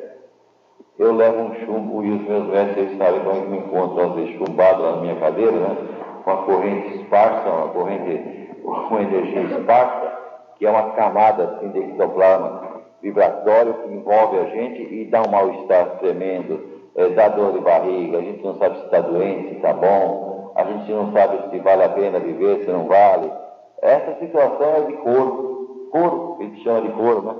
eu 0.98 1.12
levo 1.14 1.42
um 1.42 1.54
chumbo 1.54 2.04
e 2.04 2.10
os 2.10 2.22
meus 2.22 2.46
mestres 2.48 2.96
sabem 2.98 3.20
como 3.20 3.36
eu 3.36 3.50
me 3.50 3.58
encontro, 3.58 4.00
às 4.00 4.12
vezes 4.14 4.36
chumbado 4.36 4.82
na 4.82 4.96
minha 4.96 5.16
cadeira, 5.16 5.52
né? 5.52 5.76
com 6.24 6.30
a 6.30 6.36
corrente 6.38 6.96
esparsa, 6.96 7.48
uma 7.48 7.68
corrente 7.68 8.50
com 8.62 8.98
energia 9.00 9.42
esparsa, 9.42 10.12
que 10.56 10.66
é 10.66 10.70
uma 10.70 10.90
camada 10.92 11.44
assim, 11.44 11.70
de 11.70 11.78
ectoplasma 11.78 12.72
vibratório 13.02 13.74
que 13.74 13.92
envolve 13.92 14.38
a 14.38 14.44
gente 14.44 14.82
e 14.82 15.04
dá 15.06 15.22
um 15.22 15.30
mal-estar 15.30 15.98
tremendo 15.98 16.72
é, 16.94 17.08
dá 17.10 17.28
dor 17.28 17.52
de 17.52 17.60
barriga, 17.60 18.18
a 18.18 18.20
gente 18.20 18.44
não 18.44 18.58
sabe 18.58 18.78
se 18.78 18.84
está 18.84 19.00
doente, 19.00 19.48
se 19.48 19.54
está 19.56 19.72
bom, 19.72 20.52
a 20.54 20.64
gente 20.64 20.92
não 20.92 21.12
sabe 21.12 21.50
se 21.50 21.58
vale 21.58 21.84
a 21.84 21.88
pena 21.88 22.18
viver, 22.18 22.64
se 22.64 22.70
não 22.70 22.86
vale. 22.86 23.32
Essa 23.80 24.18
situação 24.20 24.74
é 24.76 24.80
de 24.82 24.92
couro, 24.98 26.36
que 26.36 26.42
a 26.42 26.46
gente 26.46 26.62
chama 26.62 26.82
de 26.82 26.90
couro, 26.90 27.22
né? 27.22 27.34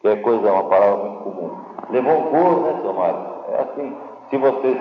Que 0.00 0.08
é 0.08 0.16
coisa, 0.16 0.50
uma 0.50 0.64
palavra 0.64 0.96
muito 0.96 1.22
comum. 1.24 1.50
Levou 1.90 2.12
um 2.12 2.30
couro, 2.30 2.60
né, 2.62 2.80
seu 2.80 2.92
Mário? 2.94 3.18
É 3.52 3.62
assim, 3.62 3.96
se 4.30 4.36
vocês 4.38 4.78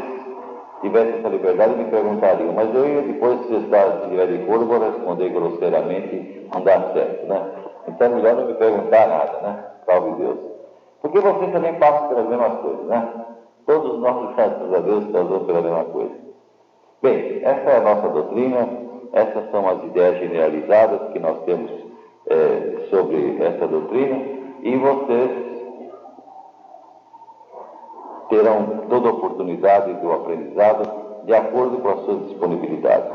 tivessem 0.82 1.20
essa 1.20 1.28
liberdade, 1.28 1.76
me 1.76 1.92
perguntariam, 1.92 2.54
mas 2.54 2.74
eu 2.74 2.88
ia 2.88 3.02
depois, 3.02 3.46
se 3.48 3.56
está 3.56 4.00
se 4.00 4.10
tiver 4.10 4.28
de 4.28 4.46
couro, 4.46 4.66
vou 4.66 4.80
responder 4.80 5.30
grosseiramente, 5.30 6.48
não 6.54 6.62
dá 6.62 6.94
certo, 6.94 7.26
né? 7.28 7.52
Então 7.90 8.08
é 8.08 8.10
melhor 8.12 8.36
não 8.36 8.46
me 8.46 8.54
perguntar 8.54 9.08
nada, 9.08 9.42
né? 9.42 9.66
Salve 9.86 10.12
Deus. 10.24 10.38
Porque 11.02 11.20
vocês 11.20 11.52
também 11.52 11.74
passam 11.76 12.08
pelas 12.08 12.28
mesmas 12.28 12.60
coisas, 12.60 12.86
né? 12.86 13.26
Todos 13.66 14.00
nós, 14.00 14.36
graças 14.36 14.74
a 14.74 14.80
Deus, 14.80 15.04
passamos 15.06 15.46
pela 15.46 15.62
mesma 15.62 15.84
coisa. 15.84 16.16
Bem, 17.02 17.42
essa 17.44 17.70
é 17.70 17.78
a 17.78 17.82
nossa 17.82 18.08
doutrina, 18.08 18.70
essas 19.12 19.52
são 19.52 19.68
as 19.68 19.84
ideias 19.84 20.18
generalizadas 20.20 21.12
que 21.12 21.20
nós 21.20 21.40
temos 21.44 21.72
é, 22.28 22.88
sobre 22.90 23.38
essa 23.44 23.68
doutrina 23.68 24.39
e 24.62 24.76
vocês 24.78 25.50
terão 28.30 28.86
toda 28.90 29.10
a 29.10 29.12
oportunidade 29.12 29.94
do 29.96 30.12
aprendizado 30.12 31.26
de 31.26 31.34
acordo 31.34 31.80
com 31.80 31.90
as 31.90 32.00
suas 32.06 32.28
disponibilidades. 32.30 33.10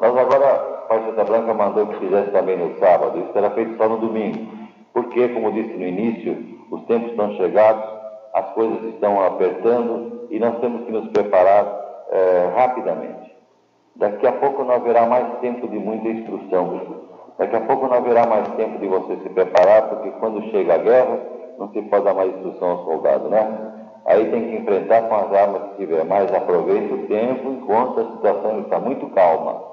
Nós 0.00 0.16
agora, 0.16 0.46
a 0.46 0.88
Faixa 0.88 1.24
Branca 1.24 1.54
mandou 1.54 1.86
que 1.86 1.98
fizesse 1.98 2.30
também 2.30 2.56
no 2.56 2.78
sábado, 2.78 3.18
isso 3.18 3.32
será 3.32 3.50
feito 3.50 3.76
só 3.76 3.88
no 3.88 3.98
domingo, 3.98 4.46
porque, 4.92 5.28
como 5.28 5.52
disse 5.52 5.76
no 5.76 5.86
início, 5.86 6.58
os 6.70 6.82
tempos 6.84 7.10
estão 7.10 7.34
chegados 7.36 8.00
as 8.32 8.52
coisas 8.52 8.94
estão 8.94 9.24
apertando 9.24 10.26
e 10.30 10.38
nós 10.38 10.58
temos 10.60 10.84
que 10.84 10.92
nos 10.92 11.08
preparar 11.08 11.66
é, 12.10 12.52
rapidamente. 12.54 13.30
Daqui 13.96 14.26
a 14.26 14.32
pouco 14.32 14.64
não 14.64 14.74
haverá 14.74 15.06
mais 15.06 15.38
tempo 15.40 15.68
de 15.68 15.78
muita 15.78 16.08
instrução. 16.08 17.09
Daqui 17.40 17.56
a 17.56 17.60
pouco 17.62 17.86
não 17.86 17.94
haverá 17.94 18.26
mais 18.26 18.46
tempo 18.50 18.78
de 18.78 18.86
você 18.86 19.16
se 19.16 19.30
preparar, 19.30 19.88
porque 19.88 20.10
quando 20.20 20.42
chega 20.50 20.74
a 20.74 20.78
guerra, 20.78 21.18
não 21.58 21.72
se 21.72 21.80
pode 21.80 22.04
dar 22.04 22.12
mais 22.12 22.34
instrução 22.34 22.68
ao 22.68 22.84
soldado, 22.84 23.30
né? 23.30 23.72
Aí 24.04 24.30
tem 24.30 24.50
que 24.50 24.56
enfrentar 24.56 25.08
com 25.08 25.14
as 25.14 25.32
armas 25.32 25.62
que 25.70 25.76
tiver. 25.78 26.04
Mas 26.04 26.30
aproveite 26.34 26.92
o 26.92 27.06
tempo 27.06 27.48
enquanto 27.48 27.98
a 27.98 28.10
situação 28.12 28.60
está 28.60 28.78
muito 28.78 29.08
calma. 29.14 29.64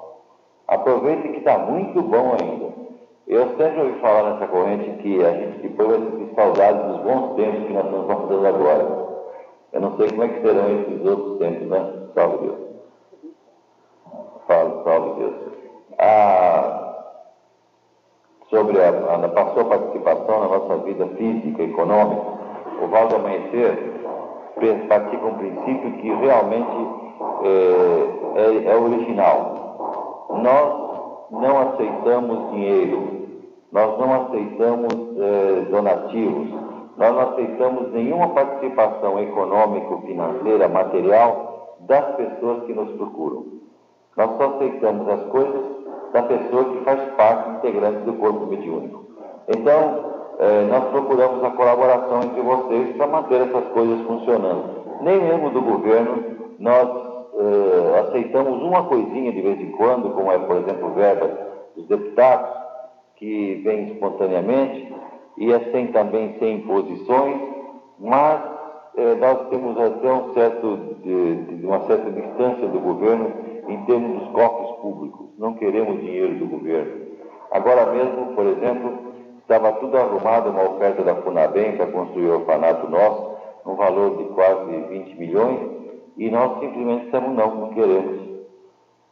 Aproveite 0.66 1.28
que 1.28 1.38
está 1.40 1.58
muito 1.58 2.00
bom 2.00 2.36
ainda. 2.40 2.72
Eu 3.26 3.48
sempre 3.58 3.82
ouvi 3.82 4.00
falar 4.00 4.32
nessa 4.32 4.46
corrente 4.46 5.02
que 5.02 5.22
a 5.22 5.30
gente 5.32 5.58
depois 5.58 5.88
vai 5.88 5.98
sentir 5.98 6.34
saudade 6.36 6.88
dos 6.88 7.02
bons 7.02 7.36
tempos 7.36 7.66
que 7.66 7.72
nós 7.74 7.84
estamos 7.84 8.06
passando 8.06 8.46
agora. 8.46 9.08
Eu 9.74 9.80
não 9.82 9.94
sei 9.98 10.08
como 10.08 10.24
é 10.24 10.28
que 10.28 10.40
serão 10.40 10.80
esses 10.80 11.06
outros 11.06 11.38
tempos, 11.38 11.68
né? 11.68 11.92
Salve 12.14 12.38
Deus. 12.38 12.58
Salve, 14.46 14.84
salve 14.84 15.20
Deus. 15.20 15.34
Ah, 15.98 16.88
sobre 18.50 18.80
a, 18.80 18.88
a, 18.88 19.14
a 19.24 19.64
participação 19.64 20.40
na 20.40 20.58
nossa 20.58 20.76
vida 20.84 21.06
física, 21.16 21.62
econômica, 21.62 22.22
o 22.82 22.86
Val 22.88 23.08
do 23.08 23.16
Amanhecer 23.16 23.94
pratica 24.88 25.24
um 25.24 25.34
princípio 25.34 25.92
que 25.92 26.14
realmente 26.14 26.88
é, 27.44 28.40
é, 28.40 28.72
é 28.72 28.76
original. 28.76 30.26
Nós 30.30 31.30
não 31.30 31.60
aceitamos 31.60 32.50
dinheiro 32.50 33.18
nós 33.70 33.98
não 33.98 34.22
aceitamos 34.22 34.94
eh, 34.94 35.66
donativos, 35.70 36.48
nós 36.96 37.14
não 37.14 37.20
aceitamos 37.20 37.92
nenhuma 37.92 38.28
participação 38.30 39.20
econômico-financeira, 39.20 40.68
material 40.68 41.76
das 41.80 42.16
pessoas 42.16 42.64
que 42.64 42.72
nos 42.72 42.90
procuram. 42.92 43.44
Nós 44.16 44.36
só 44.38 44.54
aceitamos 44.54 45.08
as 45.08 45.22
coisas 45.24 45.77
da 46.12 46.22
pessoa 46.22 46.64
que 46.64 46.84
faz 46.84 47.00
parte 47.16 47.50
integrante 47.50 47.98
do 48.04 48.14
corpo 48.14 48.46
mediúnico. 48.46 49.04
Então, 49.48 50.04
eh, 50.38 50.66
nós 50.70 50.84
procuramos 50.90 51.42
a 51.42 51.50
colaboração 51.50 52.22
entre 52.22 52.40
vocês 52.40 52.96
para 52.96 53.06
manter 53.06 53.40
essas 53.40 53.64
coisas 53.68 54.00
funcionando. 54.06 54.78
Nem 55.02 55.20
mesmo 55.20 55.50
do 55.50 55.62
governo 55.62 56.24
nós 56.58 56.88
eh, 57.38 58.00
aceitamos 58.00 58.62
uma 58.62 58.84
coisinha 58.84 59.32
de 59.32 59.40
vez 59.40 59.60
em 59.60 59.70
quando, 59.72 60.10
como 60.10 60.30
é, 60.32 60.38
por 60.38 60.56
exemplo, 60.56 60.90
verba 60.94 61.30
dos 61.76 61.86
deputados, 61.86 62.50
que 63.16 63.56
vem 63.64 63.92
espontaneamente 63.92 64.94
e 65.36 65.52
assim 65.52 65.88
também 65.88 66.36
sem 66.38 66.56
imposições, 66.56 67.40
mas 67.98 68.40
eh, 68.96 69.14
nós 69.14 69.48
temos 69.48 69.78
até 69.78 70.12
um 70.12 70.34
certo, 70.34 70.76
de, 71.02 71.36
de 71.56 71.66
uma 71.66 71.80
certa 71.86 72.10
distância 72.10 72.66
do 72.66 72.80
governo 72.80 73.32
em 73.68 73.84
termos 73.84 74.20
dos 74.20 74.28
cofres 74.30 74.70
públicos. 74.80 75.26
Não 75.38 75.54
queremos 75.54 76.00
dinheiro 76.00 76.34
do 76.36 76.46
governo. 76.46 77.06
Agora 77.50 77.92
mesmo, 77.92 78.34
por 78.34 78.46
exemplo, 78.46 78.98
estava 79.40 79.72
tudo 79.74 79.96
arrumado 79.96 80.50
uma 80.50 80.70
oferta 80.70 81.02
da 81.02 81.14
Funabem 81.16 81.76
para 81.76 81.86
construir 81.86 82.26
o 82.26 82.40
orfanato 82.40 82.88
nosso, 82.88 83.38
no 83.64 83.76
valor 83.76 84.16
de 84.16 84.24
quase 84.34 84.70
20 84.88 85.18
milhões, 85.18 85.60
e 86.16 86.30
nós 86.30 86.58
simplesmente 86.58 87.06
estamos 87.06 87.34
não, 87.36 87.54
não 87.54 87.68
queremos. 87.70 88.28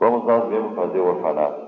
Vamos 0.01 0.25
nós 0.25 0.49
mesmos 0.49 0.75
fazer 0.75 0.99
o 0.99 1.09
orfanato. 1.09 1.67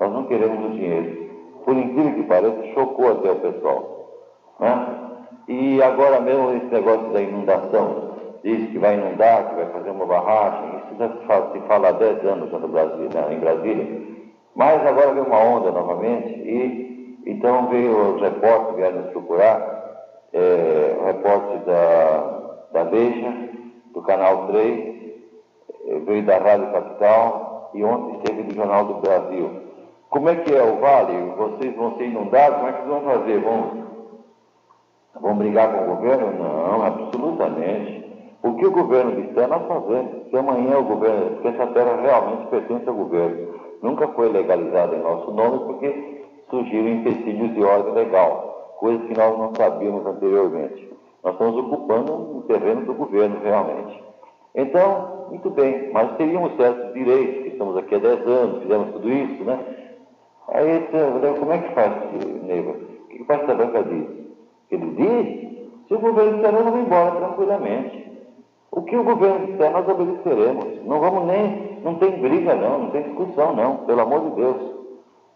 Nós 0.00 0.12
não 0.12 0.24
queremos 0.24 0.66
o 0.66 0.70
dinheiro 0.70 1.22
por 1.64 1.76
incrível 1.76 2.14
que 2.14 2.22
pareça, 2.24 2.74
chocou 2.74 3.12
até 3.12 3.30
o 3.30 3.36
pessoal. 3.36 4.08
Né? 4.58 4.98
E 5.48 5.82
agora 5.82 6.20
mesmo 6.20 6.54
esse 6.56 6.66
negócio 6.66 7.08
da 7.12 7.20
inundação, 7.20 8.12
diz 8.42 8.70
que 8.70 8.78
vai 8.78 8.94
inundar, 8.94 9.48
que 9.48 9.54
vai 9.56 9.66
fazer 9.66 9.90
uma 9.90 10.06
barragem. 10.06 10.81
Já 10.98 11.08
se 11.52 11.60
fala, 11.66 11.88
há 11.88 11.92
10 11.92 12.24
anos 12.24 12.52
no 12.52 12.68
Brasil, 12.68 13.08
né, 13.12 13.34
em 13.34 13.38
Brasília. 13.38 14.02
Mas 14.54 14.86
agora 14.86 15.12
veio 15.12 15.26
uma 15.26 15.38
onda 15.38 15.70
novamente 15.70 16.28
e 16.28 16.82
então 17.26 17.68
veio 17.68 18.14
os 18.14 18.20
repórteres 18.20 18.76
vieram 18.76 19.02
nos 19.02 19.10
procurar, 19.12 20.08
é, 20.32 20.96
repórteres 21.06 21.64
da, 21.64 22.40
da 22.72 22.84
Veja, 22.84 23.32
do 23.94 24.02
Canal 24.02 24.48
3, 24.48 24.94
é, 25.86 25.98
veio 26.00 26.24
da 26.24 26.38
Rádio 26.38 26.72
Capital 26.72 27.70
e 27.74 27.84
ontem 27.84 28.18
esteve 28.18 28.42
do 28.42 28.54
Jornal 28.54 28.84
do 28.84 28.94
Brasil. 28.94 29.62
Como 30.10 30.28
é 30.28 30.36
que 30.36 30.54
é 30.54 30.62
o 30.62 30.78
Vale? 30.78 31.32
Vocês 31.36 31.74
vão 31.74 31.96
ser 31.96 32.04
inundados? 32.04 32.58
Como 32.58 32.68
é 32.68 32.72
que 32.72 32.88
vão 32.88 33.00
fazer? 33.00 33.40
Vão, 33.40 33.86
vão 35.20 35.36
brigar 35.36 35.72
com 35.72 35.84
o 35.84 35.96
governo? 35.96 36.32
Não, 36.32 36.84
absolutamente. 36.84 38.11
O 38.42 38.54
que 38.54 38.66
o 38.66 38.72
governo 38.72 39.22
disser, 39.22 39.48
nós 39.48 39.66
fazemos. 39.66 40.28
Se 40.30 40.36
amanhã 40.36 40.78
o 40.78 40.84
governo, 40.84 41.30
porque 41.30 41.48
essa 41.48 41.66
terra 41.68 42.00
realmente 42.02 42.48
pertence 42.48 42.88
ao 42.88 42.94
governo 42.94 43.54
nunca 43.82 44.08
foi 44.08 44.28
legalizada 44.28 44.96
em 44.96 45.02
nosso 45.02 45.30
nome 45.30 45.60
porque 45.64 46.24
surgiram 46.50 46.88
empecilhos 46.88 47.54
de 47.54 47.62
ordem 47.62 47.94
legal, 47.94 48.76
coisas 48.78 49.06
que 49.06 49.16
nós 49.16 49.38
não 49.38 49.54
sabíamos 49.54 50.04
anteriormente. 50.06 50.92
Nós 51.24 51.34
estamos 51.34 51.56
ocupando 51.56 52.12
um 52.12 52.42
terreno 52.42 52.84
do 52.84 52.94
governo, 52.94 53.38
realmente. 53.42 54.02
Então, 54.54 55.26
muito 55.30 55.48
bem, 55.50 55.90
mas 55.92 56.16
teríamos 56.16 56.54
certos 56.56 56.92
direitos, 56.92 57.42
que 57.42 57.48
estamos 57.48 57.76
aqui 57.76 57.94
há 57.94 57.98
10 57.98 58.26
anos, 58.26 58.62
fizemos 58.62 58.90
tudo 58.92 59.08
isso, 59.08 59.44
né? 59.44 59.58
Aí, 60.48 60.88
como 61.38 61.52
é 61.52 61.58
que 61.58 61.74
faz, 61.74 61.92
Neiva? 62.42 62.72
O 62.72 63.06
que 63.08 63.22
o 63.22 63.24
pastor 63.24 63.56
Branca 63.56 63.82
diz? 63.84 64.08
Ele 64.70 64.90
diz, 64.90 65.86
se 65.88 65.94
o 65.94 65.98
governo 65.98 66.36
disser, 66.36 66.54
eu 66.54 66.64
vou 66.64 66.78
embora 66.78 67.12
tranquilamente. 67.12 68.11
O 68.72 68.80
que 68.82 68.96
o 68.96 69.04
governo 69.04 69.46
disser, 69.46 69.70
nós 69.70 69.86
obedeceremos. 69.86 70.82
Não 70.86 70.98
vamos 70.98 71.26
nem, 71.26 71.78
não 71.84 71.96
tem 71.96 72.10
briga 72.12 72.54
não, 72.54 72.78
não 72.78 72.90
tem 72.90 73.02
discussão 73.02 73.54
não, 73.54 73.76
pelo 73.78 74.00
amor 74.00 74.20
de 74.22 74.30
Deus. 74.30 74.56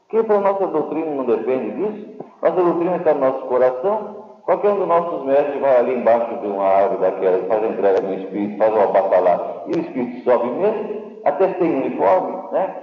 Porque 0.09 0.27
para 0.27 0.37
a 0.37 0.41
nossa 0.41 0.67
doutrina 0.69 1.11
não 1.15 1.25
depende 1.27 1.71
disso. 1.73 2.17
Nossa 2.43 2.57
doutrina 2.57 2.97
está 2.97 3.13
no 3.13 3.21
nosso 3.21 3.47
coração. 3.47 4.25
Qualquer 4.45 4.71
um 4.71 4.79
dos 4.79 4.89
nossos 4.89 5.27
mestres 5.27 5.61
vai 5.61 5.77
ali 5.77 5.97
embaixo 5.97 6.35
de 6.39 6.47
uma 6.47 6.65
árvore 6.65 7.01
daquela, 7.03 7.47
faz 7.47 7.63
a 7.63 7.67
entrega 7.67 8.01
do 8.01 8.15
Espírito, 8.15 8.59
faz 8.59 8.73
uma 8.73 8.87
batalha 8.87 9.41
e 9.67 9.77
o 9.77 9.81
Espírito 9.81 10.23
sobe 10.23 10.47
mesmo, 10.51 11.03
até 11.25 11.53
sem 11.55 11.75
uniforme, 11.75 12.39
né? 12.53 12.75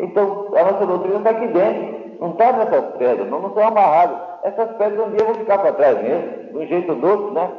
Então, 0.00 0.48
a 0.54 0.72
nossa 0.72 0.86
doutrina 0.86 1.18
está 1.18 1.30
aqui 1.30 1.46
dentro. 1.46 2.00
Não 2.20 2.32
está 2.32 2.52
nessas 2.52 2.96
pedras, 2.96 3.30
não, 3.30 3.40
não 3.40 3.48
estão 3.48 3.66
amarradas. 3.66 4.18
Essas 4.42 4.76
pedras 4.76 5.06
um 5.06 5.10
dia 5.12 5.24
vão 5.24 5.34
ficar 5.36 5.58
para 5.58 5.72
trás 5.72 6.02
mesmo, 6.02 6.52
de 6.52 6.58
um 6.58 6.66
jeito 6.66 6.92
ou 6.92 6.98
do 6.98 7.08
outro, 7.08 7.32
né? 7.32 7.50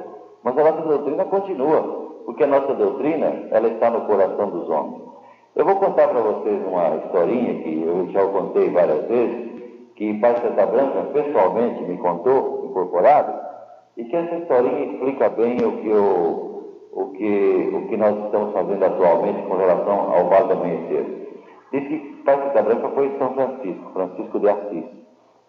Mas 0.43 0.57
a 0.57 0.63
nossa 0.63 0.81
doutrina 0.81 1.25
continua 1.25 2.01
porque 2.25 2.43
a 2.43 2.47
nossa 2.47 2.73
doutrina 2.73 3.47
ela 3.51 3.67
está 3.67 3.89
no 3.89 4.01
coração 4.01 4.49
dos 4.49 4.69
homens. 4.69 5.01
Eu 5.55 5.65
vou 5.65 5.75
contar 5.75 6.07
para 6.07 6.21
vocês 6.21 6.61
uma 6.65 6.95
historinha 6.95 7.61
que 7.61 7.83
eu 7.83 8.07
já 8.11 8.25
contei 8.25 8.69
várias 8.69 9.05
vezes, 9.07 9.51
que 9.95 10.13
Pai 10.19 10.35
Santa 10.37 10.65
Branca 10.65 11.01
pessoalmente 11.13 11.83
me 11.83 11.97
contou, 11.97 12.65
incorporado, 12.65 13.33
e 13.97 14.05
que 14.05 14.15
essa 14.15 14.35
historinha 14.35 14.93
explica 14.93 15.29
bem 15.29 15.57
o 15.57 15.71
que, 15.81 15.89
eu, 15.89 16.63
o 16.93 17.05
que, 17.11 17.71
o 17.73 17.87
que 17.89 17.97
nós 17.97 18.17
estamos 18.25 18.53
fazendo 18.53 18.83
atualmente 18.83 19.41
com 19.43 19.57
relação 19.57 20.13
ao 20.13 20.29
Vale 20.29 20.47
do 20.47 20.53
Amanhecer. 20.53 21.05
Diz 21.73 21.87
que 21.87 21.99
Pai 22.23 22.37
Santa 22.37 22.61
Branca 22.61 22.89
foi 22.89 23.11
São 23.17 23.33
Francisco, 23.33 23.91
Francisco 23.93 24.39
de 24.39 24.49
Assis. 24.49 24.85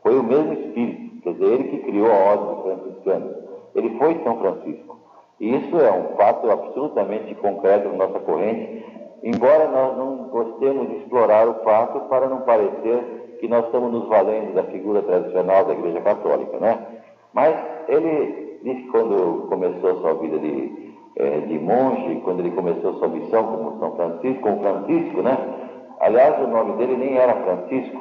Foi 0.02 0.18
o 0.18 0.22
mesmo 0.24 0.52
espírito, 0.52 1.22
quer 1.22 1.32
dizer, 1.34 1.46
ele 1.46 1.64
que 1.64 1.78
criou 1.78 2.10
a 2.10 2.32
ordem 2.32 2.62
franciscana. 2.62 3.41
Ele 3.74 3.96
foi 3.98 4.20
São 4.22 4.38
Francisco. 4.38 4.96
E 5.40 5.56
isso 5.56 5.76
é 5.76 5.90
um 5.90 6.16
fato 6.16 6.50
absolutamente 6.50 7.34
concreto 7.36 7.88
na 7.88 8.06
nossa 8.06 8.20
corrente, 8.20 8.84
embora 9.22 9.68
nós 9.68 9.96
não 9.96 10.28
gostemos 10.28 10.88
de 10.88 10.96
explorar 10.98 11.48
o 11.48 11.54
fato 11.64 12.00
para 12.08 12.28
não 12.28 12.42
parecer 12.42 13.36
que 13.40 13.48
nós 13.48 13.64
estamos 13.64 13.92
nos 13.92 14.08
valendo 14.08 14.54
da 14.54 14.62
figura 14.64 15.02
tradicional 15.02 15.64
da 15.64 15.72
Igreja 15.72 16.00
Católica, 16.00 16.58
né? 16.58 16.78
Mas 17.32 17.56
ele 17.88 18.60
disse 18.62 18.82
que 18.82 18.88
quando 18.90 19.48
começou 19.48 20.00
sua 20.00 20.14
vida 20.14 20.38
de, 20.38 20.94
é, 21.16 21.40
de 21.40 21.58
monge, 21.58 22.20
quando 22.22 22.40
ele 22.40 22.52
começou 22.52 22.94
sua 22.94 23.08
missão 23.08 23.44
como 23.44 23.80
São 23.80 23.96
Francisco, 23.96 24.42
como 24.42 24.60
Francisco, 24.60 25.22
né? 25.22 25.36
Aliás, 25.98 26.40
o 26.40 26.46
nome 26.46 26.76
dele 26.76 26.96
nem 26.96 27.16
era 27.16 27.34
Francisco, 27.34 28.00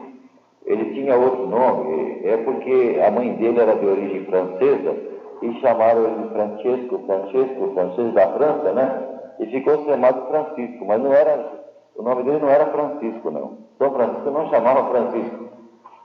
ele 0.65 0.93
tinha 0.93 1.17
outro 1.17 1.47
nome, 1.47 2.22
é 2.24 2.38
porque 2.38 2.99
a 3.03 3.09
mãe 3.09 3.34
dele 3.34 3.59
era 3.59 3.76
de 3.76 3.86
origem 3.86 4.26
francesa, 4.26 4.95
e 5.41 5.53
chamaram 5.59 6.03
ele 6.05 6.23
de 6.23 6.29
Francesco, 6.29 6.99
Francesco, 7.05 7.71
Francesco 7.73 8.11
da 8.13 8.27
França, 8.29 8.73
né? 8.73 9.07
E 9.39 9.45
ficou 9.47 9.83
chamado 9.85 10.27
Francisco, 10.27 10.85
mas 10.85 11.01
não 11.01 11.13
era, 11.13 11.63
o 11.95 12.03
nome 12.03 12.23
dele 12.23 12.39
não 12.39 12.49
era 12.49 12.67
Francisco, 12.67 13.31
não. 13.31 13.57
São 13.77 13.91
Francisco 13.91 14.29
não 14.29 14.49
chamava 14.49 14.89
Francisco. 14.89 15.49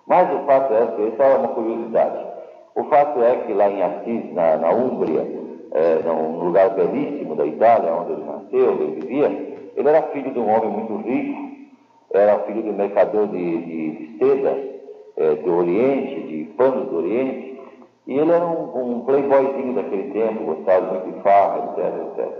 Mas 0.06 0.32
o 0.32 0.46
fato 0.46 0.72
é 0.72 0.86
que, 0.86 1.02
isso 1.02 1.22
é 1.22 1.36
uma 1.36 1.48
curiosidade, 1.48 2.26
o 2.76 2.84
fato 2.84 3.22
é 3.22 3.36
que 3.36 3.52
lá 3.54 3.70
em 3.70 3.82
Assis, 3.82 4.34
na, 4.34 4.56
na 4.56 4.70
Úmbria, 4.70 5.26
é, 5.72 6.02
num 6.04 6.44
lugar 6.44 6.70
belíssimo 6.70 7.34
da 7.34 7.46
Itália, 7.46 7.92
onde 7.92 8.12
ele 8.12 8.24
nasceu, 8.24 8.72
onde 8.72 8.82
ele 8.82 9.00
vivia, 9.00 9.26
ele 9.74 9.88
era 9.88 10.02
filho 10.08 10.30
de 10.30 10.38
um 10.38 10.48
homem 10.48 10.70
muito 10.70 10.96
rico, 11.08 11.46
era 12.12 12.38
filho 12.40 12.62
de 12.62 12.70
um 12.70 12.76
mercador 12.76 13.28
de, 13.28 13.58
de, 13.58 13.90
de 13.90 14.18
seda 14.18 14.58
é, 15.16 15.34
do 15.36 15.54
Oriente, 15.54 16.20
de 16.28 16.44
panos 16.56 16.88
do 16.88 16.98
Oriente, 16.98 17.45
e 18.06 18.18
ele 18.18 18.30
era 18.30 18.44
um, 18.46 18.92
um 18.96 19.00
playboyzinho 19.00 19.74
daquele 19.74 20.12
tempo, 20.12 20.44
gostava 20.44 20.92
muito 20.92 21.12
de 21.12 21.22
farra, 21.22 21.72
etc, 21.72 22.18
etc. 22.18 22.32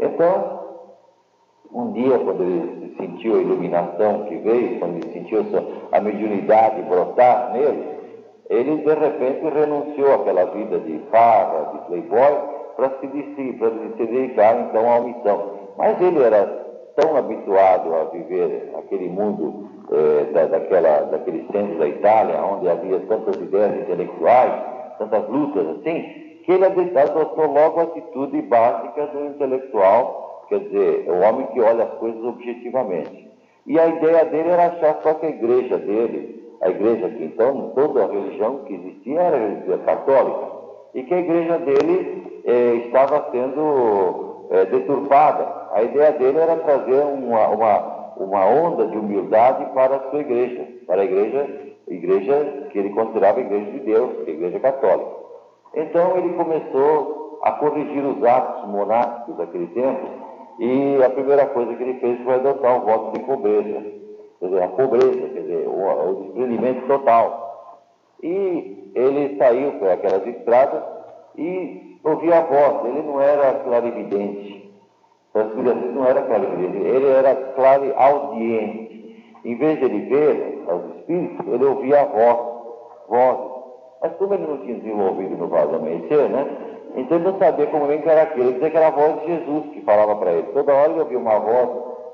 Então, 0.00 0.66
um 1.72 1.92
dia, 1.92 2.18
quando 2.18 2.42
ele 2.42 2.94
sentiu 2.98 3.36
a 3.36 3.40
iluminação 3.40 4.24
que 4.24 4.36
veio, 4.36 4.78
quando 4.78 4.96
ele 4.96 5.12
sentiu 5.12 5.44
a 5.92 6.00
mediunidade 6.00 6.82
brotar 6.82 7.52
nele, 7.52 7.96
ele 8.48 8.76
de 8.78 8.94
repente 8.94 9.48
renunciou 9.48 10.14
àquela 10.14 10.44
vida 10.46 10.78
de 10.80 10.98
farra, 11.10 11.72
de 11.72 11.78
playboy, 11.86 12.56
para 12.76 12.90
se, 13.00 13.08
se 13.08 14.06
dedicar 14.06 14.60
então 14.60 14.92
à 14.92 15.00
missão. 15.00 15.50
Mas 15.76 16.00
ele 16.00 16.22
era 16.22 16.46
tão 16.96 17.16
habituado 17.16 17.94
a 17.94 18.04
viver 18.04 18.72
aquele 18.78 19.08
mundo 19.08 19.68
eh, 19.92 20.32
da, 20.32 20.46
daquela, 20.46 21.00
daquele 21.10 21.46
centro 21.52 21.78
da 21.78 21.88
Itália, 21.88 22.42
onde 22.42 22.68
havia 22.68 23.00
tantas 23.00 23.36
ideias 23.36 23.80
intelectuais, 23.80 24.52
tantas 24.98 25.28
lutas 25.28 25.66
assim, 25.68 26.26
que 26.44 26.52
ele 26.52 26.64
adotou 26.64 27.46
logo 27.46 27.80
a 27.80 27.82
atitude 27.84 28.40
básica 28.42 29.06
do 29.08 29.26
intelectual, 29.26 30.44
quer 30.48 30.60
dizer, 30.60 31.10
o 31.10 31.20
homem 31.20 31.46
que 31.48 31.60
olha 31.60 31.84
as 31.84 31.94
coisas 31.94 32.22
objetivamente. 32.24 33.28
E 33.66 33.78
a 33.80 33.86
ideia 33.88 34.24
dele 34.26 34.50
era 34.50 34.66
achar 34.66 35.00
só 35.02 35.14
que 35.14 35.26
a 35.26 35.30
igreja 35.30 35.76
dele, 35.76 36.54
a 36.60 36.70
igreja 36.70 37.08
que 37.08 37.24
então, 37.24 37.72
toda 37.74 38.04
a 38.04 38.06
religião 38.06 38.58
que 38.64 38.74
existia 38.74 39.20
era 39.20 39.36
a 39.36 39.40
religião 39.40 39.78
católica, 39.78 40.46
e 40.94 41.02
que 41.02 41.14
a 41.14 41.18
igreja 41.18 41.58
dele 41.58 42.42
eh, 42.44 42.74
estava 42.86 43.28
sendo 43.32 44.46
eh, 44.50 44.64
deturpada. 44.66 45.66
A 45.72 45.82
ideia 45.82 46.12
dele 46.12 46.38
era 46.38 46.56
trazer 46.56 47.04
uma, 47.04 47.48
uma, 47.48 48.14
uma 48.18 48.46
onda 48.46 48.86
de 48.86 48.96
humildade 48.96 49.66
para 49.74 49.96
a 49.96 50.10
sua 50.10 50.20
igreja, 50.20 50.64
para 50.86 51.02
a 51.02 51.04
igreja 51.04 51.65
igreja 51.88 52.68
que 52.70 52.78
ele 52.78 52.90
considerava 52.90 53.38
a 53.38 53.42
igreja 53.42 53.70
de 53.70 53.80
Deus, 53.80 54.10
a 54.26 54.30
igreja 54.30 54.60
católica. 54.60 55.10
Então 55.74 56.16
ele 56.16 56.34
começou 56.34 57.38
a 57.42 57.52
corrigir 57.52 58.04
os 58.04 58.22
atos 58.24 58.68
monásticos 58.68 59.36
daquele 59.36 59.66
tempo 59.68 60.06
e 60.58 61.02
a 61.02 61.10
primeira 61.10 61.46
coisa 61.46 61.74
que 61.74 61.82
ele 61.82 62.00
fez 62.00 62.22
foi 62.22 62.34
adotar 62.34 62.76
um 62.76 62.86
voto 62.86 63.18
de 63.18 63.24
pobreza, 63.24 63.84
quer 64.40 64.46
dizer, 64.46 64.62
a 64.62 64.68
pobreza, 64.68 65.28
quer 65.28 65.40
dizer, 65.40 65.68
o, 65.68 66.10
o 66.10 66.24
desprendimento 66.24 66.86
total. 66.86 67.46
E 68.22 68.90
ele 68.94 69.36
saiu 69.36 69.72
por 69.72 69.88
aquelas 69.90 70.26
estradas 70.26 70.82
e 71.36 71.98
ouvia 72.02 72.38
a 72.38 72.42
voz, 72.42 72.86
ele 72.86 73.02
não 73.02 73.20
era 73.20 73.54
clarividente, 73.60 74.72
de 75.34 75.92
não 75.92 76.06
era 76.06 76.22
clarividente, 76.22 76.78
ele 76.78 77.08
era 77.08 77.34
clareaudiente. 77.34 78.85
Em 79.46 79.54
vez 79.54 79.78
de 79.78 79.84
ele 79.84 80.00
ver 80.06 80.64
os 80.66 80.96
espíritos, 80.96 81.46
ele 81.46 81.64
ouvia 81.64 82.00
a 82.00 82.04
voz, 82.04 82.38
vozes. 83.08 83.52
Mas 84.02 84.12
como 84.16 84.34
ele 84.34 84.44
não 84.44 84.58
tinha 84.58 84.74
desenvolvido 84.74 85.36
no 85.36 85.46
vaso 85.46 85.76
amanhecer, 85.76 86.28
né? 86.28 86.46
Então 86.96 87.16
ele 87.16 87.30
não 87.30 87.38
sabia 87.38 87.66
como 87.68 87.86
bem 87.86 88.02
que 88.02 88.08
era 88.08 88.22
aquilo. 88.22 88.46
Ele 88.46 88.54
dizia 88.54 88.70
que 88.70 88.76
era 88.76 88.88
a 88.88 88.90
voz 88.90 89.20
de 89.20 89.26
Jesus 89.28 89.66
que 89.72 89.82
falava 89.82 90.16
para 90.16 90.32
ele. 90.32 90.48
Toda 90.52 90.74
hora 90.74 90.90
ele 90.90 91.00
ouvia 91.00 91.18
uma 91.18 91.38
voz, 91.38 91.68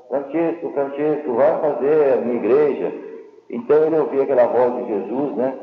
Francisco, 0.09 0.73
Francisco, 0.73 1.33
vai 1.33 1.59
fazer 1.59 2.13
a 2.13 2.17
minha 2.17 2.35
igreja. 2.35 2.93
Então 3.49 3.83
ele 3.83 3.97
ouvia 3.97 4.23
aquela 4.23 4.45
voz 4.45 4.75
de 4.75 4.93
Jesus, 4.93 5.35
né? 5.35 5.55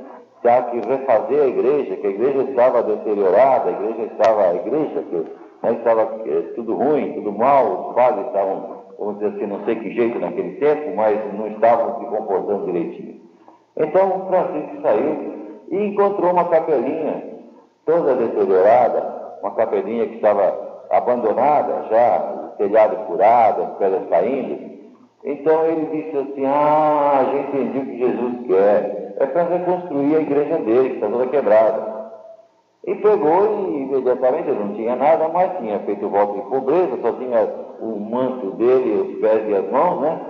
Tinha 0.43 0.62
que 0.62 0.77
refazer 0.89 1.41
a 1.41 1.47
igreja, 1.47 1.97
que 1.99 2.07
a 2.07 2.11
igreja 2.11 2.43
estava 2.51 2.83
deteriorada, 2.83 3.71
a 3.71 3.73
igreja 3.73 4.03
estava, 4.12 4.43
a 4.43 4.55
igreja 4.57 5.03
que 5.09 5.16
né, 5.62 5.73
estava 5.73 6.03
é, 6.27 6.41
tudo 6.57 6.75
ruim, 6.75 7.12
tudo 7.12 7.31
mal, 7.31 7.91
os 7.91 7.95
padres 7.95 8.27
estavam 8.27 8.80
vamos 9.01 9.18
dizer 9.18 9.34
assim, 9.34 9.46
não 9.46 9.64
sei 9.64 9.76
que 9.76 9.94
jeito 9.94 10.18
naquele 10.18 10.57
tempo, 10.57 10.94
mas 10.94 11.18
não 11.34 11.48
estavam 11.48 11.98
se 11.98 12.07
comportando 12.07 12.66
direitinho. 12.66 13.18
Então 13.76 14.26
Francisco 14.28 14.82
saiu 14.82 15.34
e 15.70 15.86
encontrou 15.86 16.32
uma 16.32 16.44
capelinha 16.44 17.24
toda 17.86 18.14
deteriorada, 18.14 19.38
uma 19.40 19.53
capelinha 19.53 20.07
que 20.07 20.16
estava 20.16 20.84
abandonada, 20.90 21.86
já 21.90 22.53
o 22.53 22.57
telhado 22.59 23.07
furado, 23.07 23.62
as 23.62 23.78
pedras 23.78 24.09
caindo. 24.11 24.70
Então 25.24 25.64
ele 25.64 25.86
disse 25.86 26.16
assim, 26.18 26.44
ah, 26.46 27.26
já 27.32 27.38
entendi 27.38 27.78
o 27.78 27.86
que 27.86 27.98
Jesus 27.98 28.46
quer. 28.46 29.14
É 29.18 29.26
para 29.26 29.42
reconstruir 29.44 30.16
a 30.16 30.20
igreja 30.20 30.59
dele, 30.59 30.90
que 30.90 30.94
está 30.96 31.09
toda 31.09 31.26
quebrada. 31.26 31.99
E 32.87 32.95
pegou 32.95 33.68
e 33.68 33.83
imediatamente, 33.83 34.49
ele 34.49 34.59
não 34.59 34.74
tinha 34.74 34.97
nada, 34.97 35.28
mas 35.28 35.59
tinha 35.59 35.78
feito 35.81 36.09
voto 36.09 36.35
de 36.35 36.43
pobreza, 36.49 36.99
só 37.03 37.12
tinha 37.12 37.47
o 37.81 38.01
manto 38.01 38.53
dele, 38.53 39.01
os 39.01 39.20
pés 39.20 39.49
e 39.49 39.55
as 39.55 39.70
mãos, 39.70 40.01
né? 40.01 40.20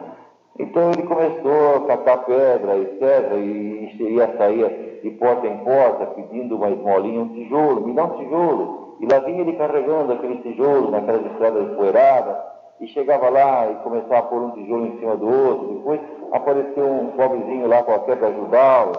Então 0.58 0.90
ele 0.90 1.02
começou 1.04 1.76
a 1.76 1.86
catar 1.86 2.18
pedra, 2.24 2.76
etc., 2.76 3.32
e 3.36 3.96
ia 4.00 4.36
sair 4.36 5.00
de 5.02 5.10
porta 5.12 5.46
em 5.46 5.58
porta, 5.58 6.06
pedindo 6.06 6.56
uma 6.56 6.70
esmolinha, 6.70 7.22
um 7.22 7.28
tijolo, 7.28 7.86
me 7.86 7.94
dá 7.94 8.04
um 8.04 8.18
tijolo. 8.18 8.96
E 9.00 9.06
lá 9.10 9.20
vinha 9.20 9.40
ele 9.40 9.54
carregando 9.54 10.12
aquele 10.12 10.36
tijolo 10.38 10.90
naquelas 10.90 11.24
estradas 11.26 11.62
empoeiradas, 11.70 12.36
e 12.80 12.86
chegava 12.88 13.28
lá 13.30 13.70
e 13.70 13.74
começava 13.76 14.18
a 14.18 14.22
pôr 14.22 14.42
um 14.42 14.50
tijolo 14.50 14.86
em 14.86 14.98
cima 14.98 15.16
do 15.16 15.26
outro. 15.26 15.68
Depois 15.74 16.00
apareceu 16.32 16.86
um 16.86 17.12
pobrezinho 17.12 17.68
lá 17.68 17.82
qualquer 17.82 18.18
para 18.18 18.28
ajudá-lo, 18.28 18.92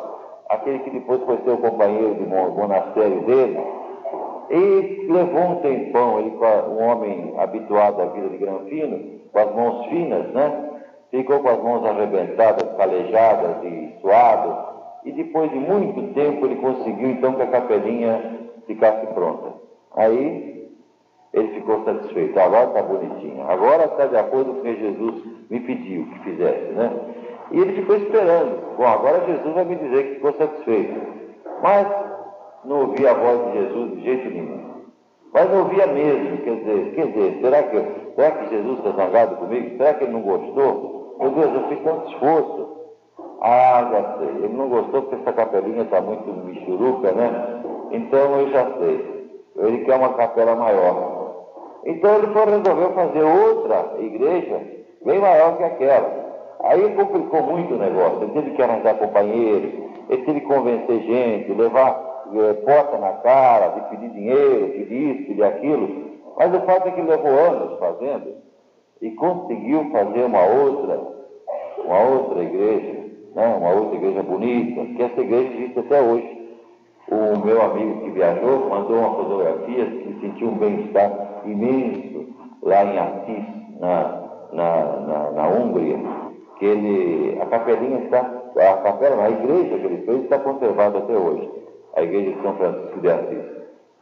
aquele 0.51 0.79
que 0.79 0.89
depois 0.89 1.21
foi 1.23 1.37
ser 1.37 1.51
o 1.51 1.57
companheiro 1.57 2.15
de 2.15 2.25
monastério 2.25 3.21
dele. 3.21 3.59
E 4.49 5.07
levou 5.09 5.43
um 5.43 5.55
tempão, 5.61 6.19
ele, 6.19 6.35
um 6.35 6.83
homem 6.83 7.33
habituado 7.37 8.01
à 8.01 8.05
vida 8.07 8.27
de 8.29 8.37
granfino, 8.37 9.21
com 9.31 9.39
as 9.39 9.55
mãos 9.55 9.85
finas, 9.87 10.27
né? 10.33 10.69
Ficou 11.09 11.39
com 11.39 11.49
as 11.49 11.63
mãos 11.63 11.85
arrebentadas, 11.85 12.69
calejadas 12.75 13.63
e 13.63 13.95
suado. 14.01 14.71
E 15.05 15.11
depois 15.13 15.49
de 15.51 15.57
muito 15.57 16.13
tempo 16.13 16.45
ele 16.45 16.57
conseguiu 16.57 17.11
então 17.11 17.33
que 17.33 17.41
a 17.41 17.47
capelinha 17.47 18.39
ficasse 18.67 19.07
pronta. 19.07 19.53
Aí 19.95 20.69
ele 21.33 21.47
ficou 21.49 21.83
satisfeito. 21.85 22.37
Agora 22.39 22.67
está 22.67 22.81
bonitinho. 22.83 23.49
Agora 23.49 23.85
está 23.85 24.05
de 24.05 24.17
acordo 24.17 24.53
com 24.53 24.59
o 24.59 24.63
que 24.63 24.75
Jesus 24.75 25.23
me 25.49 25.59
pediu 25.61 26.05
que 26.07 26.19
fizesse, 26.19 26.73
né? 26.73 27.10
E 27.51 27.59
ele 27.59 27.73
ficou 27.73 27.95
esperando. 27.97 28.77
Bom, 28.77 28.85
agora 28.85 29.25
Jesus 29.25 29.53
vai 29.53 29.65
me 29.65 29.75
dizer 29.75 30.03
que 30.03 30.15
ficou 30.15 30.33
satisfeito. 30.33 31.01
Mas 31.61 31.87
não 32.65 32.81
ouvia 32.81 33.11
a 33.11 33.13
voz 33.13 33.45
de 33.45 33.59
Jesus 33.59 33.91
de 33.91 34.01
jeito 34.03 34.29
nenhum. 34.29 34.71
Mas 35.33 35.49
não 35.49 35.59
ouvia 35.59 35.87
mesmo, 35.87 36.37
quer 36.39 36.55
dizer, 36.55 36.95
quer 36.95 37.07
dizer, 37.07 37.39
será 37.41 37.63
que, 37.63 37.85
será 38.15 38.31
que 38.31 38.49
Jesus 38.49 38.79
está 38.79 38.91
zangado 38.91 39.35
comigo? 39.37 39.77
Será 39.77 39.93
que 39.93 40.03
ele 40.03 40.13
não 40.13 40.21
gostou? 40.21 41.15
Meu 41.19 41.31
Deus, 41.31 41.53
eu 41.53 41.67
fiz 41.69 41.79
tanto 41.83 42.11
esforço. 42.11 42.69
Ah, 43.41 43.89
já 43.91 44.17
sei. 44.17 44.27
Ele 44.43 44.53
não 44.53 44.69
gostou 44.69 45.03
porque 45.03 45.15
essa 45.15 45.33
capelinha 45.33 45.83
está 45.83 46.01
muito 46.01 46.27
michuruca, 46.45 47.11
né? 47.11 47.61
Então 47.91 48.39
eu 48.39 48.49
já 48.49 48.71
sei. 48.77 49.29
Ele 49.57 49.85
quer 49.85 49.95
uma 49.95 50.13
capela 50.13 50.55
maior. 50.55 51.21
Então 51.85 52.15
ele 52.15 52.27
foi, 52.27 52.45
resolveu 52.45 52.91
fazer 52.93 53.23
outra 53.23 53.95
igreja 53.99 54.61
bem 55.03 55.19
maior 55.19 55.57
que 55.57 55.63
aquela. 55.63 56.30
Aí 56.63 56.93
complicou 56.95 57.43
muito 57.43 57.73
o 57.73 57.77
negócio. 57.77 58.21
Ele 58.21 58.31
teve 58.33 58.51
que 58.51 58.61
arranjar 58.61 58.95
companheiros, 58.95 59.73
ele 60.09 60.23
teve 60.23 60.41
que 60.41 60.47
convencer 60.47 61.01
gente, 61.01 61.53
levar 61.53 62.11
é, 62.33 62.53
porta 62.53 62.97
na 62.97 63.13
cara, 63.13 63.69
de 63.69 63.89
pedir 63.89 64.09
dinheiro, 64.09 64.69
pedir 64.69 65.15
isso, 65.15 65.27
pedir 65.27 65.43
aquilo. 65.43 66.11
Mas 66.37 66.53
o 66.53 66.61
fato 66.61 66.87
é 66.87 66.91
que 66.91 67.01
levou 67.01 67.31
anos 67.31 67.79
fazendo 67.79 68.35
e 69.01 69.11
conseguiu 69.11 69.89
fazer 69.91 70.23
uma 70.23 70.45
outra, 70.45 70.99
uma 71.83 71.99
outra 71.99 72.43
igreja, 72.43 72.99
né? 73.35 73.55
uma 73.59 73.71
outra 73.71 73.95
igreja 73.95 74.21
bonita, 74.21 74.85
que 74.85 75.01
essa 75.01 75.21
igreja 75.21 75.53
existe 75.53 75.79
até 75.79 76.01
hoje. 76.01 76.41
O 77.09 77.37
meu 77.45 77.61
amigo 77.61 78.01
que 78.01 78.11
viajou 78.11 78.69
mandou 78.69 78.99
uma 78.99 79.15
fotografia 79.15 79.85
que 79.85 80.17
sentiu 80.21 80.49
um 80.49 80.57
bem-estar 80.57 81.41
imenso 81.45 82.27
lá 82.61 82.85
em 82.85 82.97
Assis, 82.97 83.45
na, 83.79 84.21
na, 84.53 84.85
na, 84.99 85.31
na 85.31 85.47
Hungria, 85.47 85.97
que 86.61 86.67
ele, 86.67 87.41
a 87.41 87.45
capelinha 87.47 88.03
está, 88.03 88.19
a 88.19 88.77
capela, 88.83 89.23
a 89.23 89.31
igreja 89.31 89.79
que 89.79 89.83
ele 89.87 90.05
fez 90.05 90.23
está 90.25 90.37
conservada 90.37 90.99
até 90.99 91.17
hoje, 91.17 91.49
a 91.95 92.03
igreja 92.03 92.33
de 92.33 92.41
São 92.43 92.55
Francisco 92.55 92.99
de 92.99 93.09
Assis. 93.09 93.45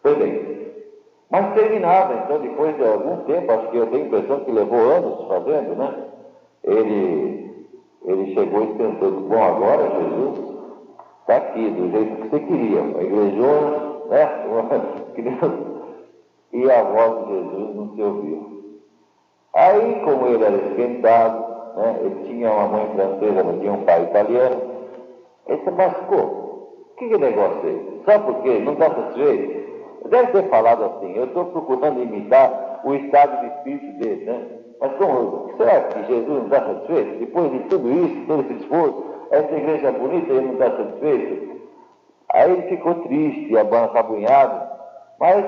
Foi 0.04 0.16
bem. 0.16 0.60
Mas 1.32 1.54
terminava, 1.54 2.16
então, 2.16 2.38
depois 2.42 2.76
de 2.76 2.84
algum 2.84 3.24
tempo, 3.24 3.50
acho 3.50 3.68
que 3.70 3.78
eu 3.78 3.88
tenho 3.88 4.04
a 4.04 4.08
impressão 4.08 4.42
que 4.42 4.52
levou 4.52 4.78
anos 4.78 5.26
fazendo, 5.30 5.76
né? 5.78 5.94
Ele, 6.66 7.66
ele 8.06 8.34
chegou 8.34 8.64
e 8.64 8.74
pensou, 8.74 9.12
bom, 9.22 9.42
agora 9.42 9.92
Jesus 9.92 10.40
está 11.22 11.38
aqui, 11.38 11.70
do 11.70 11.92
jeito 11.92 12.16
que 12.18 12.28
você 12.28 12.40
queria, 12.42 12.82
a 12.82 13.04
igrejona, 13.04 13.78
né? 14.10 15.70
E 16.52 16.70
a 16.70 16.84
voz 16.84 17.28
de 17.28 17.34
Jesus 17.36 17.76
não 17.76 17.96
se 17.96 18.02
ouviu. 18.02 18.80
Aí, 19.54 20.02
como 20.04 20.28
ele 20.28 20.44
era 20.44 20.56
esquentado, 20.56 21.49
né? 21.80 22.00
ele 22.02 22.24
tinha 22.26 22.52
uma 22.52 22.68
mãe 22.68 22.90
francesa, 22.96 23.44
mas 23.44 23.60
tinha 23.60 23.72
um 23.72 23.84
pai 23.84 24.04
italiano, 24.04 24.62
ele 25.48 25.62
se 25.64 25.72
mascou. 25.72 26.50
Que, 26.98 27.10
que 27.10 27.18
negócio 27.18 27.62
é 27.66 27.72
esse? 27.72 28.04
Sabe 28.06 28.26
por 28.26 28.42
quê? 28.44 28.60
Não 28.60 28.74
está 28.74 28.90
satisfeito? 28.90 29.60
Deve 30.10 30.32
ter 30.32 30.50
falado 30.50 30.84
assim, 30.84 31.16
eu 31.16 31.26
estou 31.26 31.46
procurando 31.46 32.02
imitar 32.02 32.82
o 32.84 32.94
estado 32.96 33.42
de 33.42 33.48
espírito 33.48 34.00
dele, 34.00 34.26
né? 34.26 34.48
Mas 34.80 34.94
como, 34.94 35.52
será 35.58 35.82
que 35.82 36.06
Jesus 36.06 36.28
não 36.28 36.46
está 36.46 36.62
satisfeito? 36.62 37.20
Depois 37.20 37.52
de 37.52 37.60
tudo 37.60 37.90
isso, 37.90 38.28
todo 38.28 38.42
esse 38.42 38.54
esforço, 38.62 39.04
essa 39.32 39.56
igreja 39.56 39.88
é 39.88 39.92
bonita, 39.92 40.32
ele 40.32 40.46
não 40.46 40.54
está 40.54 40.72
satisfeito? 40.72 41.60
Aí 42.32 42.52
ele 42.52 42.62
ficou 42.64 42.96
triste, 42.96 43.58
abancabunhado, 43.58 44.70
mas 45.20 45.46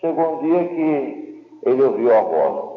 chegou 0.00 0.34
um 0.34 0.38
dia 0.42 0.64
que 0.68 1.46
ele 1.64 1.82
ouviu 1.82 2.14
a 2.14 2.20
voz. 2.20 2.68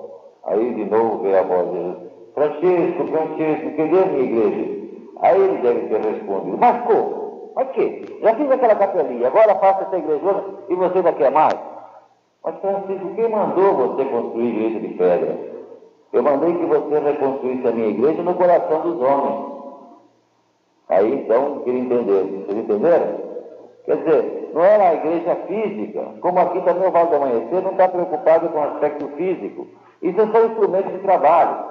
Aí 0.46 0.74
de 0.74 0.86
novo 0.86 1.24
veio 1.24 1.40
a 1.40 1.44
voz 1.44 1.72
de 1.72 1.78
Jesus. 1.78 2.11
Francisco, 2.34 3.06
Francisco, 3.08 3.78
cadê 3.78 4.00
a 4.00 4.06
minha 4.06 4.24
igreja? 4.24 4.82
Aí 5.22 5.42
ele 5.42 5.58
deve 5.62 5.88
ter 5.88 6.02
respondido, 6.02 6.58
mas 6.58 6.84
como? 6.86 7.52
Mas 7.56 7.70
que? 7.72 8.20
Já 8.22 8.36
fiz 8.36 8.52
aquela 8.52 8.76
capelinha, 8.76 9.28
agora 9.28 9.56
faça 9.56 9.84
essa 9.84 9.98
igreja 9.98 10.46
e 10.70 10.76
você 10.76 10.98
ainda 10.98 11.14
quer 11.14 11.32
mais? 11.32 11.56
Mas 12.44 12.56
Francisco, 12.60 13.16
quem 13.16 13.30
mandou 13.30 13.74
você 13.76 14.06
construir 14.06 14.48
igreja 14.48 14.80
de 14.80 14.88
pedra? 14.96 15.38
Eu 16.14 16.24
mandei 16.24 16.54
que 16.54 16.66
você 16.66 17.00
reconstruísse 17.00 17.68
a 17.68 17.72
minha 17.72 17.90
igreja 17.90 18.22
no 18.24 18.34
coração 18.34 18.82
dos 18.82 19.02
homens. 19.02 19.52
Aí 20.90 21.14
então, 21.14 21.60
queria 21.60 21.80
entender. 21.80 22.24
Vocês 22.24 22.58
entenderam? 22.58 23.32
Quer 23.86 23.98
dizer, 23.98 24.52
não 24.54 24.64
era 24.64 24.90
a 24.90 24.94
igreja 24.96 25.36
física, 25.48 26.06
como 26.20 26.40
aqui 26.40 26.62
também 26.62 26.88
o 26.88 26.92
Vale 26.92 27.10
do 27.10 27.16
Amanhecer 27.16 27.62
não 27.62 27.72
está 27.72 27.88
preocupado 27.88 28.50
com 28.50 28.60
o 28.60 28.64
aspecto 28.64 29.08
físico. 29.10 29.68
Isso 30.02 30.20
é 30.20 30.28
só 30.28 30.46
instrumento 30.46 30.92
de 30.92 31.00
trabalho. 31.00 31.71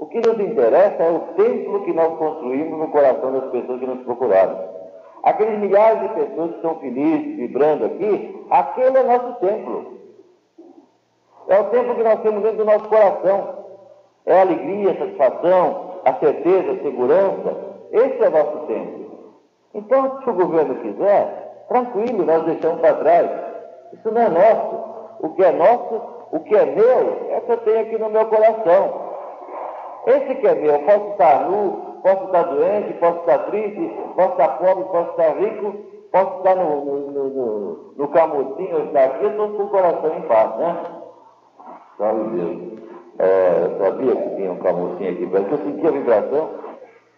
O 0.00 0.06
que 0.06 0.18
nos 0.18 0.40
interessa 0.40 1.02
é 1.02 1.10
o 1.10 1.20
templo 1.36 1.84
que 1.84 1.92
nós 1.92 2.16
construímos 2.16 2.78
no 2.78 2.88
coração 2.88 3.32
das 3.32 3.50
pessoas 3.50 3.80
que 3.80 3.86
nos 3.86 4.02
procuraram. 4.02 4.58
Aqueles 5.22 5.58
milhares 5.58 6.00
de 6.00 6.08
pessoas 6.08 6.50
que 6.52 6.56
estão 6.56 6.76
felizes, 6.76 7.36
vibrando 7.36 7.84
aqui, 7.84 8.46
aquele 8.48 8.96
é 8.96 9.02
nosso 9.02 9.34
templo. 9.40 9.98
É 11.48 11.60
o 11.60 11.64
templo 11.64 11.94
que 11.96 12.02
nós 12.02 12.20
temos 12.20 12.42
dentro 12.42 12.56
do 12.56 12.64
nosso 12.64 12.88
coração. 12.88 13.58
É 14.24 14.38
a 14.38 14.40
alegria, 14.40 14.92
a 14.92 14.96
satisfação, 14.96 16.00
a 16.06 16.14
certeza, 16.14 16.72
a 16.72 16.82
segurança. 16.82 17.56
Esse 17.92 18.24
é 18.24 18.28
o 18.28 18.30
nosso 18.30 18.66
templo. 18.66 19.10
Então, 19.74 20.22
se 20.22 20.30
o 20.30 20.34
governo 20.34 20.76
quiser, 20.76 21.66
tranquilo, 21.68 22.24
nós 22.24 22.42
deixamos 22.44 22.80
para 22.80 22.94
trás. 22.94 23.30
Isso 23.92 24.10
não 24.10 24.22
é 24.22 24.28
nosso. 24.30 24.76
O 25.20 25.28
que 25.34 25.44
é 25.44 25.52
nosso, 25.52 26.00
o 26.32 26.40
que 26.40 26.56
é 26.56 26.64
meu, 26.64 27.32
é 27.32 27.40
que 27.40 27.52
eu 27.52 27.56
tenho 27.58 27.80
aqui 27.80 27.98
no 27.98 28.08
meu 28.08 28.24
coração. 28.24 28.99
Esse 30.06 30.34
que 30.36 30.46
é 30.46 30.54
meu, 30.54 30.78
posso 30.80 31.10
estar 31.10 31.48
nu, 31.48 32.00
posso 32.02 32.24
estar 32.24 32.42
doente, 32.44 32.94
posso 32.94 33.18
estar 33.20 33.38
triste, 33.50 33.92
posso 34.16 34.30
estar 34.32 34.48
pobre, 34.58 34.84
posso 34.84 35.10
estar 35.10 35.36
rico, 35.38 35.74
posso 36.10 36.38
estar 36.38 36.56
no, 36.56 36.84
no, 36.84 37.10
no, 37.10 37.28
no, 37.28 37.94
no 37.96 38.04
estar 38.04 38.24
aqui, 39.04 39.24
eu 39.24 39.30
estou 39.30 39.48
com 39.50 39.62
o 39.62 39.68
coração 39.68 40.16
em 40.16 40.22
paz, 40.22 40.56
né? 40.56 40.76
Sabe 41.98 42.24
Deus. 42.30 42.80
É, 43.18 43.66
eu 43.66 43.78
sabia 43.84 44.16
que 44.16 44.36
tinha 44.36 44.52
um 44.52 44.56
camucinho 44.56 45.12
aqui, 45.12 45.28
mas 45.30 45.52
eu 45.52 45.58
sentia 45.58 45.88
a 45.90 45.92
vibração. 45.92 46.48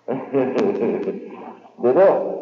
Entendeu? 1.79 2.33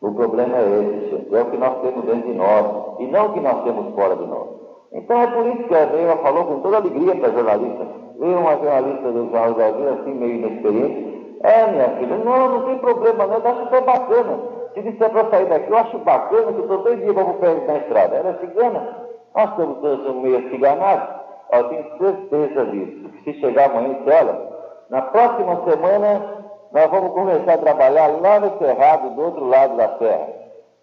O 0.00 0.12
problema 0.12 0.58
é 0.58 0.62
esse, 0.62 1.10
gente. 1.10 1.34
É 1.34 1.42
o 1.42 1.50
que 1.50 1.56
nós 1.56 1.80
temos 1.82 2.04
dentro 2.04 2.28
de 2.28 2.34
nós, 2.34 3.00
e 3.00 3.06
não 3.08 3.26
o 3.26 3.32
que 3.32 3.40
nós 3.40 3.64
temos 3.64 3.92
fora 3.96 4.14
de 4.14 4.26
nós. 4.26 4.48
Então 4.92 5.20
é 5.20 5.26
por 5.26 5.46
isso 5.46 5.64
que 5.64 5.74
a 5.74 5.86
Neila 5.86 6.16
falou 6.18 6.44
com 6.44 6.60
toda 6.60 6.76
alegria 6.76 7.16
para 7.16 7.28
a 7.28 7.32
jornalista. 7.32 7.86
Veio 8.18 8.38
uma 8.38 8.56
jornalista 8.56 9.12
do 9.12 9.30
Jornal 9.30 9.54
da 9.54 9.70
Vida, 9.70 9.90
assim, 9.92 10.14
meio 10.14 10.34
inexperiente. 10.34 11.38
É, 11.42 11.66
minha 11.70 11.88
filha, 11.90 12.18
não, 12.18 12.48
não 12.48 12.62
tem 12.66 12.78
problema, 12.78 13.26
não, 13.26 13.36
eu 13.36 13.48
acho 13.48 13.62
até 13.62 13.80
bacana. 13.80 14.38
Se 14.74 14.82
disser 14.82 15.10
para 15.10 15.30
sair 15.30 15.46
daqui, 15.46 15.70
eu 15.70 15.78
acho 15.78 15.98
bacana 15.98 16.52
que 16.52 16.58
eu 16.58 16.62
estou 16.62 16.78
dois 16.82 16.98
dias 16.98 17.12
para 17.12 17.24
o 17.24 17.66
na 17.66 17.76
estrada. 17.76 18.16
Ela 18.16 18.30
é 18.30 18.46
cigana. 18.46 19.08
Nós 19.36 19.50
estamos 19.50 19.78
todos 19.78 20.16
meio 20.16 20.50
ciganados. 20.50 21.08
Eu 21.52 21.64
tenho 21.68 21.98
certeza 21.98 22.64
disso. 22.66 23.10
Se 23.24 23.32
chegar 23.34 23.70
amanhã, 23.70 23.96
ela, 24.06 24.48
na 24.90 25.02
próxima 25.02 25.62
semana, 25.64 26.38
nós 26.72 26.90
vamos 26.90 27.12
começar 27.12 27.54
a 27.54 27.58
trabalhar 27.58 28.08
lá 28.20 28.40
no 28.40 28.58
Cerrado, 28.58 29.10
do 29.10 29.22
outro 29.22 29.46
lado 29.46 29.76
da 29.76 29.96
serra, 29.96 30.28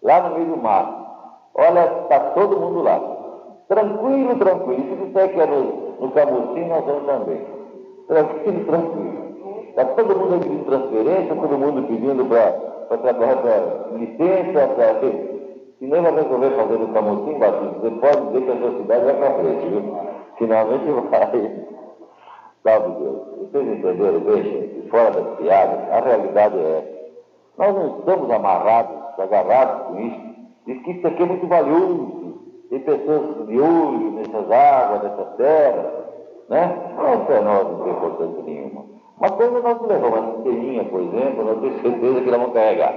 lá 0.02 0.20
no 0.22 0.36
meio 0.36 0.46
do 0.46 0.56
mar. 0.56 1.06
Olha, 1.54 1.84
está 2.02 2.18
todo 2.30 2.58
mundo 2.58 2.82
lá. 2.82 3.00
Tranquilo, 3.68 4.36
tranquilo. 4.38 4.82
Se 4.82 5.04
disser 5.04 5.32
que 5.32 5.40
é 5.40 5.46
no, 5.46 5.85
no 6.00 6.10
Camusim, 6.10 6.66
nós 6.66 6.84
vamos 6.84 7.06
também. 7.06 7.40
Tranquilo, 8.08 8.64
tranquilo. 8.64 9.26
Está 9.68 9.84
todo 9.84 10.18
mundo 10.18 10.40
pedindo 10.40 10.64
transferência, 10.64 11.34
todo 11.34 11.58
mundo 11.58 11.86
pedindo 11.86 12.24
para 12.26 12.98
trabalhar 12.98 13.36
para 13.36 13.96
licença, 13.96 14.68
para. 14.68 15.00
Se 15.78 15.86
nem 15.86 16.00
vai 16.00 16.14
resolver 16.14 16.50
fazer 16.50 16.78
no 16.78 16.88
Camusim, 16.88 17.38
Batista, 17.38 17.78
você 17.80 17.90
pode 17.90 18.26
dizer 18.28 18.42
que 18.42 18.50
a 18.50 18.56
sua 18.56 18.78
cidade 18.78 19.04
vai 19.04 19.14
para 19.14 19.34
frente, 19.34 19.66
viu? 19.66 19.98
Finalmente 20.38 20.84
vai. 21.10 21.66
Salve 22.62 22.90
Deus. 22.98 23.36
Vocês 23.38 23.68
entenderam 23.68 24.20
bem, 24.20 24.88
fora 24.90 25.10
das 25.10 25.36
piadas, 25.36 25.92
a 25.92 26.00
realidade 26.00 26.58
é 26.58 26.78
essa. 26.78 26.96
Nós 27.58 27.74
não 27.74 27.98
estamos 27.98 28.30
amarrados, 28.30 28.96
agarrados 29.18 29.86
com 29.86 30.00
isso. 30.00 30.20
Diz 30.66 30.82
que 30.82 30.90
isso 30.92 31.06
aqui 31.06 31.22
é 31.22 31.26
muito 31.26 31.46
valioso. 31.46 32.25
Tem 32.76 32.80
pessoas 32.80 33.46
de 33.46 33.58
olho 33.58 34.10
nessas 34.12 34.50
águas, 34.50 35.02
nessas 35.04 35.36
terras, 35.36 35.86
né? 36.50 36.92
Não 36.94 37.24
para 37.24 37.40
nós 37.40 37.64
não 37.64 37.84
tem 37.84 37.92
importância 37.92 38.42
nenhuma. 38.42 38.84
Uma 39.18 39.30
coisa 39.30 39.60
nós 39.60 39.80
levamos, 39.80 40.18
uma 40.18 40.42
telhinha, 40.42 40.84
por 40.84 41.00
exemplo, 41.00 41.44
nós 41.44 41.60
temos 41.60 41.80
certeza 41.80 42.20
que 42.20 42.30
nós 42.30 42.40
vamos 42.40 42.52
carregar. 42.52 42.94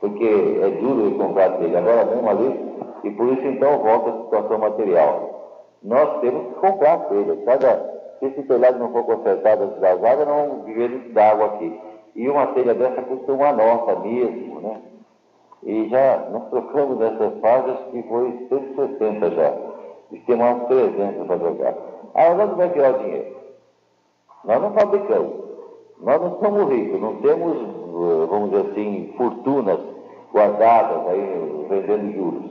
Porque 0.00 0.60
é 0.62 0.68
duro 0.78 1.10
de 1.10 1.16
comprar 1.16 1.56
telha. 1.56 1.78
Agora 1.78 2.04
mesmo 2.04 2.28
ali, 2.28 2.74
e 3.04 3.10
por 3.12 3.28
isso 3.28 3.46
então 3.46 3.78
volta 3.78 4.10
a 4.10 4.22
situação 4.24 4.58
material. 4.58 5.56
Nós 5.82 6.20
temos 6.20 6.48
que 6.48 6.54
comprar 6.60 6.98
telha. 7.08 7.36
Cada, 7.46 7.76
se 8.18 8.26
esse 8.26 8.42
telhado 8.42 8.78
não 8.78 8.92
for 8.92 9.04
consertado 9.04 9.64
antes 9.64 9.80
das 9.80 10.04
águas, 10.04 10.28
não 10.28 10.48
vamos 10.48 10.64
viver 10.66 10.88
d'água 11.14 11.46
aqui. 11.46 11.80
E 12.14 12.28
uma 12.28 12.48
telha 12.48 12.74
dessa 12.74 13.00
custa 13.00 13.32
uma 13.32 13.52
nota 13.52 13.98
mesmo, 14.00 14.60
né? 14.60 14.82
E 15.64 15.88
já 15.88 16.28
nós 16.30 16.48
trocamos 16.50 17.00
essas 17.00 17.40
fases 17.40 17.76
que 17.90 18.02
foi 18.04 18.46
160 18.48 19.30
já. 19.30 19.54
E 20.12 20.18
tem 20.20 20.36
umas 20.36 20.66
300 20.68 21.26
para 21.26 21.38
trocar. 21.38 21.74
Aí 22.14 22.32
onde 22.32 22.54
vai 22.54 22.70
tirar 22.70 22.94
o 22.94 22.98
dinheiro? 22.98 23.36
Nós 24.44 24.60
não 24.60 24.72
fabricamos. 24.72 25.32
Nós 26.00 26.20
não 26.20 26.38
somos 26.38 26.70
ricos, 26.70 27.00
não 27.00 27.16
temos, 27.16 27.56
eh, 27.56 28.26
vamos 28.28 28.50
dizer 28.50 28.70
assim, 28.70 29.14
fortunas 29.16 29.80
guardadas 30.32 31.08
aí 31.08 31.66
vendendo 31.68 32.12
juros. 32.14 32.50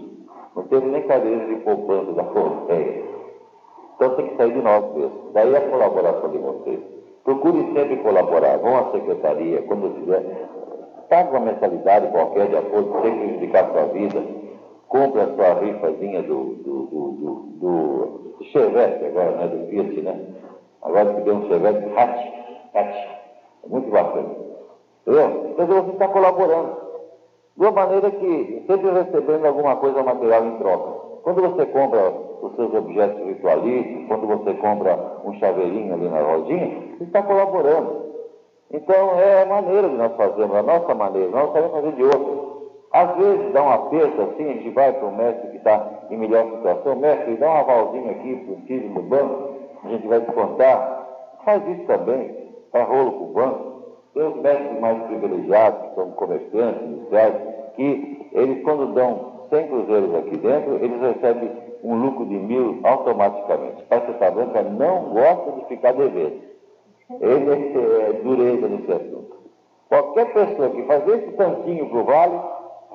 Não 0.55 0.63
temos 0.63 0.91
nem 0.91 1.01
cadeiras 1.03 1.47
de 1.47 1.55
poupança 1.57 2.13
da 2.13 2.23
Correia. 2.23 3.03
Então 3.95 4.15
tem 4.15 4.27
que 4.29 4.37
sair 4.37 4.53
de 4.53 4.61
nós 4.61 4.83
mesmos. 4.95 5.33
Daí 5.33 5.55
a 5.55 5.69
colaboração 5.69 6.29
de 6.29 6.37
vocês. 6.37 6.79
Procure 7.23 7.73
sempre 7.73 7.97
colaborar. 7.97 8.57
Vão 8.57 8.77
à 8.77 8.91
secretaria, 8.91 9.61
quando 9.63 9.93
tiver. 9.99 10.49
Pague 11.13 11.29
uma 11.29 11.41
mensalidade 11.41 12.07
qualquer 12.07 12.47
de 12.47 12.57
acordo, 12.57 13.03
sem 13.03 13.15
prejudicar 13.19 13.65
a 13.65 13.71
sua 13.71 13.85
vida. 13.93 14.19
Compre 14.87 15.21
a 15.21 15.27
sua 15.27 15.53
rifazinha 15.59 16.23
do, 16.23 16.55
do, 16.55 16.85
do, 16.87 17.11
do, 17.61 18.35
do 18.39 18.43
Chevette 18.45 19.05
agora, 19.05 19.29
né? 19.35 19.45
Do 19.45 19.67
Fiat, 19.67 20.01
né? 20.01 20.19
Agora 20.81 21.13
que 21.13 21.21
deu 21.21 21.35
um 21.35 21.47
Chevette 21.47 21.85
Hatch. 21.95 22.33
Hatch. 22.73 22.95
É 23.63 23.67
muito 23.67 23.91
bacana. 23.91 24.27
Entendeu? 25.05 25.51
Então 25.51 25.67
você 25.67 25.91
está 25.91 26.07
colaborando. 26.07 26.77
De 27.57 27.61
uma 27.61 27.71
maneira 27.71 28.09
que, 28.09 28.63
sempre 28.65 28.89
recebendo 28.89 29.45
alguma 29.45 29.75
coisa 29.75 30.01
material 30.01 30.45
em 30.45 30.57
troca. 30.57 30.99
Quando 31.21 31.41
você 31.43 31.67
compra 31.67 32.11
os 32.41 32.55
seus 32.55 32.73
objetos 32.73 33.23
ritualísticos, 33.23 34.07
quando 34.07 34.25
você 34.25 34.55
compra 34.55 35.21
um 35.23 35.33
chaveirinho 35.35 35.93
ali 35.93 36.09
na 36.09 36.21
rodinha, 36.21 36.95
você 36.97 37.03
está 37.03 37.21
colaborando. 37.21 38.12
Então 38.73 39.19
é 39.19 39.43
a 39.43 39.45
maneira 39.45 39.87
de 39.87 39.95
nós 39.95 40.15
fazermos, 40.15 40.55
a 40.57 40.63
nossa 40.63 40.95
maneira, 40.95 41.29
nós 41.29 41.53
sabemos 41.53 41.71
fazer 41.71 41.91
de 41.91 42.03
outra. 42.03 42.53
Às 42.91 43.15
vezes 43.17 43.53
dá 43.53 43.63
um 43.63 43.69
aperto 43.71 44.21
assim, 44.21 44.43
a 44.49 44.53
gente 44.53 44.69
vai 44.71 44.91
para 44.93 45.07
o 45.07 45.15
mestre 45.15 45.49
que 45.51 45.57
está 45.57 45.89
em 46.09 46.17
melhor 46.17 46.43
situação, 46.45 46.95
mestre, 46.95 47.35
dá 47.37 47.49
um 47.49 47.57
avalzinho 47.57 48.09
aqui 48.09 48.35
para 48.35 48.53
o 48.53 48.61
filho 48.67 48.89
no 48.89 49.01
banco, 49.03 49.49
a 49.83 49.89
gente 49.89 50.07
vai 50.07 50.19
descontar. 50.21 51.07
Faz 51.45 51.67
isso 51.67 51.85
também, 51.85 52.35
faz 52.71 52.87
rolo 52.87 53.11
com 53.11 53.23
o 53.25 53.33
banco. 53.33 53.73
Tem 54.15 54.27
os 54.27 54.35
mestres 54.37 54.79
mais 54.79 55.03
privilegiados, 55.03 55.89
que 55.89 55.95
são 55.95 56.11
comerciantes, 56.11 56.81
iniciais, 56.83 57.35
que 57.75 58.29
eles 58.31 58.63
quando 58.63 58.93
dão 58.93 59.33
100 59.49 59.67
cruzeiros 59.67 60.15
aqui 60.15 60.37
dentro, 60.37 60.75
eles 60.83 60.99
recebem 60.99 61.51
um 61.83 61.95
lucro 61.95 62.25
de 62.25 62.35
mil 62.35 62.79
automaticamente. 62.83 63.85
Essa 63.89 64.31
Branca 64.31 64.63
não 64.63 65.09
gosta 65.09 65.51
de 65.51 65.65
ficar 65.65 65.93
devendo. 65.93 66.52
Ele 67.21 67.51
é, 67.51 68.09
é 68.09 68.13
dureza 68.23 68.67
nesse 68.67 68.91
assunto. 68.91 69.35
Qualquer 69.89 70.33
pessoa 70.33 70.69
que 70.69 70.83
faz 70.83 71.07
esse 71.07 71.31
tantinho 71.33 71.89
para 71.89 71.99
o 71.99 72.03
vale, 72.03 72.39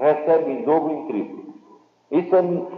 recebe 0.00 0.50
em 0.52 0.62
dobro 0.62 0.92
e 0.92 0.96
em 0.96 1.06
triplo. 1.06 1.48
Isso 2.10 2.34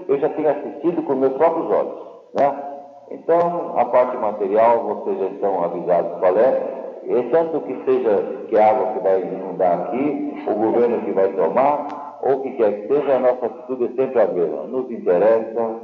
eu 0.09 0.18
já 0.18 0.28
tenho 0.30 0.51
assistido 0.51 1.03
com 1.03 1.14
meus 1.14 1.32
próprios 1.34 1.70
olhos. 1.70 2.01
Né? 2.34 2.62
Então, 3.11 3.78
a 3.78 3.84
parte 3.86 4.16
material, 4.16 4.84
vocês 4.84 5.18
já 5.18 5.26
estão 5.26 5.64
avisados 5.64 6.18
qual 6.18 6.36
é. 6.36 6.80
E 7.05 7.22
tanto 7.30 7.61
que 7.62 7.84
seja 7.84 8.45
que 8.49 8.59
a 8.59 8.70
água 8.70 8.93
que 8.93 9.01
vai 9.01 9.22
inundar 9.22 9.80
aqui, 9.80 10.45
o 10.47 10.55
governo 10.55 11.01
que 11.03 11.12
vai 11.12 11.32
tomar, 11.32 12.18
ou 12.22 12.34
o 12.34 12.43
que 12.43 12.51
quer 12.53 12.82
que 12.82 12.88
seja, 12.88 13.16
a 13.16 13.18
nossa 13.18 13.47
atitude 13.47 13.84
é 13.84 13.88
sempre 13.88 14.20
a 14.20 14.26
mesma. 14.26 14.62
Nos 14.64 14.91
interessa 14.91 15.80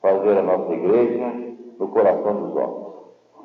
fazer 0.00 0.38
a 0.38 0.42
nossa 0.42 0.72
igreja 0.72 1.32
no 1.78 1.88
coração 1.88 2.34
dos 2.34 2.56
homens. 2.56 2.81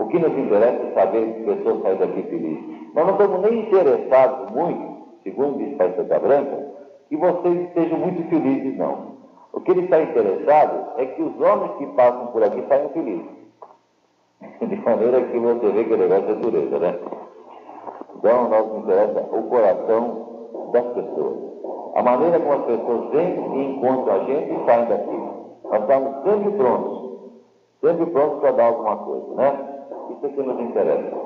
O 0.08 0.10
que 0.10 0.20
nos 0.20 0.38
interessa 0.38 0.84
é 0.84 0.94
saber 0.94 1.34
que 1.34 1.44
pessoas 1.44 1.82
saem 1.82 1.98
daqui 1.98 2.22
felizes. 2.24 2.64
Nós 2.96 3.08
não 3.08 3.12
estamos 3.12 3.42
nem 3.42 3.60
interessados 3.60 4.52
muito, 4.52 5.20
segundo 5.22 5.58
diz 5.58 5.76
Pai 5.76 5.94
Santa 5.98 6.18
Branca, 6.18 6.66
que 7.10 7.18
vocês 7.18 7.62
estejam 7.68 8.00
muito 8.00 8.24
felizes, 8.30 8.78
não. 8.78 9.18
O 9.52 9.60
que 9.60 9.72
ele 9.72 9.82
está 9.82 10.02
interessado 10.02 10.94
é 10.96 11.08
que 11.08 11.22
os 11.22 11.38
homens 11.42 11.74
que 11.78 11.88
passam 11.88 12.28
por 12.28 12.42
aqui 12.42 12.64
saiam 12.70 12.88
felizes. 12.92 13.28
De 14.62 14.76
maneira 14.78 15.22
que 15.24 15.38
você 15.38 15.72
vê 15.72 15.84
que 15.84 15.94
o 15.94 15.98
negócio 15.98 16.32
é 16.32 16.36
dureza, 16.36 16.80
né? 16.80 17.00
Então, 18.16 18.48
nós 18.48 18.66
nos 18.66 18.84
interessa 18.86 19.28
o 19.30 19.44
coração 19.44 20.72
das 20.72 20.86
pessoas. 20.86 21.38
A 21.96 22.02
maneira 22.02 22.40
como 22.40 22.54
as 22.54 22.66
pessoas 22.66 23.10
vêm 23.12 23.58
e 23.58 23.72
encontram 23.74 24.16
a 24.16 24.20
gente 24.20 24.54
e 24.54 24.66
saem 24.66 24.88
daqui. 24.88 25.20
Nós 25.66 25.82
estamos 25.82 26.24
sempre 26.24 26.52
prontos. 26.52 27.08
Sempre 27.82 28.06
prontos 28.06 28.40
para 28.40 28.52
dar 28.52 28.68
alguma 28.68 28.96
coisa, 28.96 29.36
né? 29.36 29.77
Isso 30.10 30.26
é 30.26 30.30
que 30.30 30.42
nos 30.42 30.60
interessa. 30.60 31.18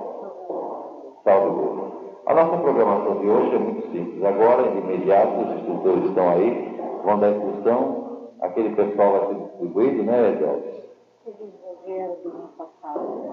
Salve 1.24 1.60
Deus. 1.60 1.92
A 2.26 2.34
nossa 2.34 2.58
programação 2.58 3.20
de 3.20 3.30
hoje 3.30 3.56
é 3.56 3.60
muito 3.60 3.92
simples. 3.92 4.24
Agora, 4.24 4.64
de 4.70 4.78
imediato, 4.78 5.42
os 5.42 5.56
instrutores 5.56 6.06
estão 6.06 6.30
aí, 6.30 6.80
vão 7.04 7.20
dar 7.20 7.32
instrução. 7.32 8.02
Aquele 8.42 8.76
pessoal 8.76 9.12
vai 9.12 9.28
ser 9.28 9.36
distribuído, 9.36 10.04
né, 10.04 10.30
Edelves? 10.30 10.82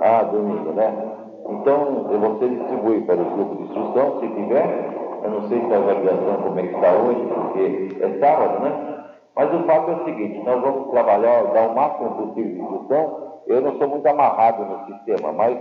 Ah, 0.01 0.23
domingo, 0.23 0.73
né? 0.73 1.17
Então, 1.49 2.05
você 2.21 2.49
distribui 2.49 3.01
para 3.03 3.17
os 3.17 3.33
grupos 3.33 3.59
de 3.59 3.65
instrução, 3.65 4.21
se 4.21 4.29
tiver, 4.29 4.95
eu 5.23 5.31
não 5.31 5.49
sei 5.49 5.61
se 5.61 5.73
a 5.73 5.77
avaliação 5.77 6.43
como 6.43 6.59
é 6.59 6.63
que 6.63 6.75
está 6.75 6.93
hoje, 6.93 7.27
porque 7.27 8.05
é 8.05 8.19
sábado, 8.19 8.63
né? 8.63 9.05
Mas 9.35 9.55
o 9.55 9.65
fato 9.65 9.91
é 9.91 9.95
o 9.95 10.05
seguinte, 10.05 10.43
nós 10.45 10.61
vamos 10.61 10.91
trabalhar, 10.91 11.43
dar 11.53 11.69
o 11.69 11.75
máximo 11.75 12.11
possível 12.11 12.53
de 12.53 12.61
instrução. 12.61 13.28
Eu 13.49 13.63
não 13.63 13.79
sou 13.79 13.89
muito 13.89 14.07
amarrado 14.07 14.63
no 14.63 14.87
sistema, 14.87 15.33
mas 15.33 15.59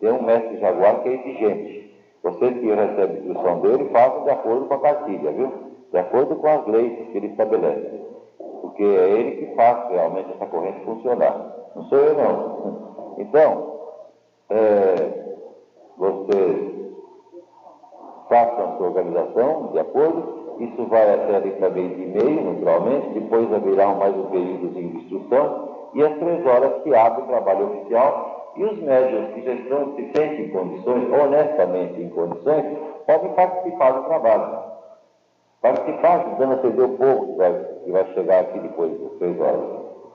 tem 0.00 0.10
um 0.10 0.22
mestre 0.22 0.58
Jaguar 0.58 1.02
que 1.02 1.08
é 1.08 1.14
exigente. 1.14 1.78
Vocês 2.22 2.58
que 2.58 2.66
recebem 2.66 3.16
a 3.16 3.20
instrução 3.20 3.60
dele, 3.60 3.88
façam 3.90 4.24
de 4.24 4.30
acordo 4.30 4.66
com 4.66 4.74
a 4.74 4.80
cartilha, 4.80 5.30
viu? 5.30 5.52
De 5.92 5.98
acordo 5.98 6.34
com 6.34 6.48
as 6.48 6.66
leis 6.66 7.08
que 7.10 7.16
ele 7.16 7.28
estabelece. 7.28 8.00
Porque 8.60 8.82
é 8.82 9.10
ele 9.10 9.46
que 9.46 9.54
faz 9.54 9.88
realmente 9.88 10.32
essa 10.34 10.46
corrente 10.46 10.84
funcionar. 10.84 11.54
Não 11.76 11.84
sou 11.84 11.98
eu, 11.98 12.14
não. 12.14 13.14
Então, 13.18 13.78
é, 14.50 15.36
vocês 15.96 16.78
façam 18.28 18.64
a 18.64 18.76
sua 18.76 18.86
organização 18.88 19.68
de 19.72 19.78
acordo. 19.78 20.56
Isso 20.58 20.86
vai 20.86 21.14
até 21.14 21.36
ali 21.36 21.52
também 21.52 21.88
de 21.88 22.02
e-mail, 22.02 22.52
naturalmente. 22.52 23.08
Depois 23.10 23.52
haverá 23.52 23.94
mais 23.94 24.16
um 24.16 24.26
período 24.26 24.74
de 24.74 24.80
instrução. 24.80 25.77
E 25.98 26.04
às 26.04 26.16
três 26.16 26.46
horas 26.46 26.80
se 26.84 26.94
abre 26.94 27.22
o 27.22 27.26
trabalho 27.26 27.72
oficial. 27.72 28.52
E 28.56 28.64
os 28.64 28.80
médios 28.82 29.34
que 29.34 29.42
já 29.42 29.52
estão 29.52 29.96
se 29.96 30.02
sentem 30.14 30.44
em 30.44 30.48
condições, 30.50 31.12
honestamente 31.12 32.00
em 32.00 32.08
condições, 32.10 32.64
podem 33.04 33.32
participar 33.32 33.90
do 33.90 34.04
trabalho. 34.04 34.58
Participar 35.60 36.20
ajudando 36.20 36.52
a 36.52 36.54
atender 36.54 36.84
o 36.84 36.88
povo 36.90 37.26
que 37.26 37.38
vai, 37.38 37.52
que 37.84 37.90
vai 37.90 38.04
chegar 38.14 38.40
aqui 38.42 38.60
depois 38.60 38.92
das 39.00 39.12
três 39.18 39.40
horas. 39.40 39.60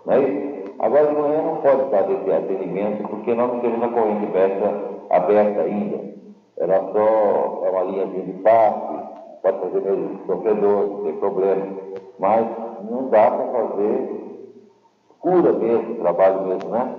Não 0.06 0.14
é 0.14 0.20
isso? 0.20 0.74
Agora 0.80 1.08
de 1.08 1.16
manhã 1.16 1.42
não 1.42 1.58
pode 1.58 1.82
estar 1.82 2.02
desse 2.04 2.32
atendimento, 2.32 3.08
porque 3.10 3.36
nós 3.36 3.52
não 3.52 3.60
temos 3.60 3.84
a 3.84 3.88
corrente 3.90 4.26
aberta, 4.26 4.74
aberta 5.10 5.62
ainda. 5.64 6.00
Era 6.60 6.80
só 6.80 7.62
é 7.66 7.70
uma 7.70 7.84
linha 7.84 8.06
de 8.06 8.34
passe, 8.42 9.04
pode 9.42 9.60
fazer 9.60 9.82
mesmo 9.82 10.20
sofredor, 10.28 10.88
não 10.88 11.04
tem 11.04 11.18
problema. 11.18 11.68
Mas 12.20 12.48
não 12.90 13.10
dá 13.10 13.32
para 13.32 13.48
fazer 13.48 14.23
cura 15.24 15.54
mesmo, 15.54 15.96
trabalho 15.96 16.42
mesmo, 16.44 16.70
né? 16.70 16.96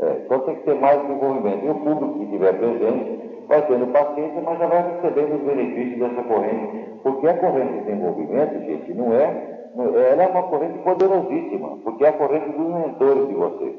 É, 0.00 0.22
então 0.24 0.40
tem 0.40 0.56
que 0.56 0.64
ter 0.64 0.74
mais 0.74 1.00
desenvolvimento. 1.00 1.64
E 1.64 1.70
o 1.70 1.74
público 1.76 2.18
que 2.18 2.24
estiver 2.24 2.58
presente 2.58 3.46
vai 3.46 3.66
tendo 3.66 3.92
paciência, 3.92 4.42
mas 4.42 4.58
já 4.58 4.66
vai 4.66 4.94
recebendo 4.94 5.36
os 5.36 5.42
benefícios 5.42 5.98
dessa 6.00 6.22
corrente. 6.24 6.90
Porque 7.02 7.28
a 7.28 7.38
corrente 7.38 7.72
de 7.72 7.80
desenvolvimento, 7.84 8.58
gente, 8.66 8.94
não 8.94 9.14
é 9.14 9.54
ela 9.76 10.22
é 10.22 10.28
uma 10.28 10.44
corrente 10.44 10.78
poderosíssima, 10.78 11.78
porque 11.82 12.04
é 12.04 12.08
a 12.08 12.12
corrente 12.12 12.48
dos 12.50 12.74
mentores 12.74 13.28
de 13.28 13.34
vocês. 13.34 13.76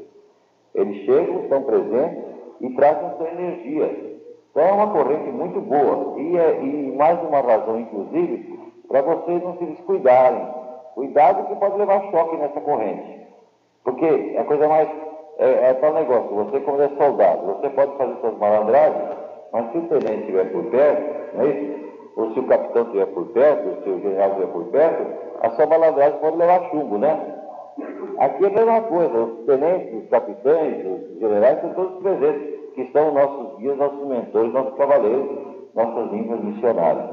Eles 0.73 1.05
chegam, 1.05 1.43
estão 1.43 1.63
presentes 1.63 2.23
e 2.59 2.69
trazem 2.71 3.17
sua 3.17 3.29
energia. 3.29 4.15
Então 4.51 4.63
é 4.63 4.71
uma 4.71 4.91
corrente 4.91 5.29
muito 5.31 5.61
boa. 5.61 6.19
E, 6.19 6.37
é, 6.37 6.61
e 6.61 6.95
mais 6.97 7.21
uma 7.21 7.39
razão, 7.39 7.79
inclusive, 7.79 8.59
para 8.87 9.01
vocês 9.01 9.41
não 9.41 9.57
se 9.57 9.65
descuidarem. 9.65 10.47
Cuidado 10.95 11.47
que 11.47 11.55
pode 11.55 11.77
levar 11.77 12.09
choque 12.11 12.37
nessa 12.37 12.59
corrente. 12.61 13.14
Porque 13.85 14.35
a 14.37 14.43
coisa 14.43 14.67
mais. 14.67 14.89
É, 15.37 15.69
é 15.69 15.73
tal 15.75 15.93
negócio, 15.93 16.33
você 16.33 16.61
como 16.61 16.81
é 16.81 16.87
soldado, 16.97 17.45
você 17.45 17.69
pode 17.69 17.97
fazer 17.97 18.15
suas 18.21 18.37
malandragens, 18.37 19.17
mas 19.51 19.69
se 19.69 19.77
o 19.79 19.81
tenente 19.89 20.21
estiver 20.21 20.49
por 20.49 20.63
perto, 20.67 21.35
não 21.35 21.43
é 21.43 21.49
isso? 21.49 21.85
Ou 22.15 22.31
se 22.31 22.39
o 22.39 22.47
capitão 22.47 22.83
estiver 22.83 23.05
por 23.07 23.25
perto, 23.27 23.67
ou 23.67 23.83
se 23.83 23.89
o 23.89 23.99
general 23.99 24.29
estiver 24.29 24.47
por 24.47 24.63
perto, 24.67 25.05
a 25.41 25.49
sua 25.51 25.65
malandragem 25.65 26.19
pode 26.19 26.37
levar 26.37 26.69
chumbo, 26.69 26.97
né? 26.97 27.35
Aqui 28.17 28.45
é 28.45 28.47
a 28.47 28.51
mesma 28.51 28.81
coisa, 28.83 29.17
os 29.17 29.45
tenentes, 29.45 30.03
os 30.03 30.09
capitães, 30.09 30.85
os 30.85 31.19
generais 31.19 31.59
são 31.59 31.73
todos 31.73 32.01
presentes, 32.01 32.73
que 32.75 32.89
são 32.93 33.13
nossos 33.13 33.57
guias, 33.57 33.77
nossos 33.77 34.07
mentores, 34.07 34.53
nossos 34.53 34.77
cavaleiros, 34.77 35.37
nossas 35.75 36.11
línguas 36.13 36.41
missionárias. 36.41 37.09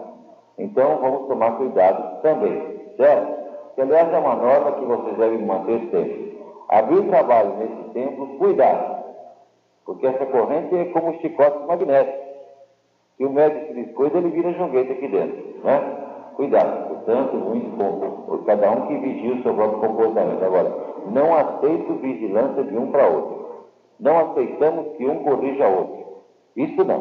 Então 0.58 0.98
vamos 1.00 1.26
tomar 1.26 1.56
cuidado 1.56 2.22
também, 2.22 2.94
certo? 2.96 3.42
Que 3.74 3.80
aliás 3.80 4.12
é 4.12 4.18
uma 4.18 4.36
norma 4.36 4.72
que 4.72 4.84
vocês 4.84 5.16
devem 5.16 5.44
manter 5.44 5.80
sempre. 5.90 6.31
Abrir 6.72 7.06
trabalho 7.06 7.54
nesse 7.58 7.90
tempo, 7.90 8.38
cuidado, 8.38 9.04
porque 9.84 10.06
essa 10.06 10.24
corrente 10.24 10.74
é 10.74 10.86
como 10.86 11.20
chicotes 11.20 11.66
magnéticos. 11.66 12.32
Se 13.18 13.26
o 13.26 13.30
médico 13.30 13.66
se 13.66 13.74
descuida, 13.74 14.16
ele 14.16 14.30
vira 14.30 14.54
joguete 14.54 14.92
aqui 14.92 15.06
dentro, 15.06 15.60
né? 15.62 15.98
Cuidado, 16.34 16.88
portanto, 16.88 17.36
muito 17.36 17.76
bom. 17.76 18.38
Cada 18.46 18.70
um 18.70 18.86
que 18.86 18.96
vigia 18.96 19.34
o 19.34 19.42
seu 19.42 19.52
próprio 19.52 19.80
comportamento. 19.80 20.42
Agora, 20.42 20.72
não 21.10 21.36
aceito 21.36 21.92
vigilância 22.00 22.64
de 22.64 22.74
um 22.74 22.90
para 22.90 23.06
outro. 23.06 23.66
Não 24.00 24.18
aceitamos 24.30 24.96
que 24.96 25.06
um 25.06 25.22
corrija 25.24 25.68
outro. 25.68 26.22
Isso 26.56 26.82
não. 26.84 27.00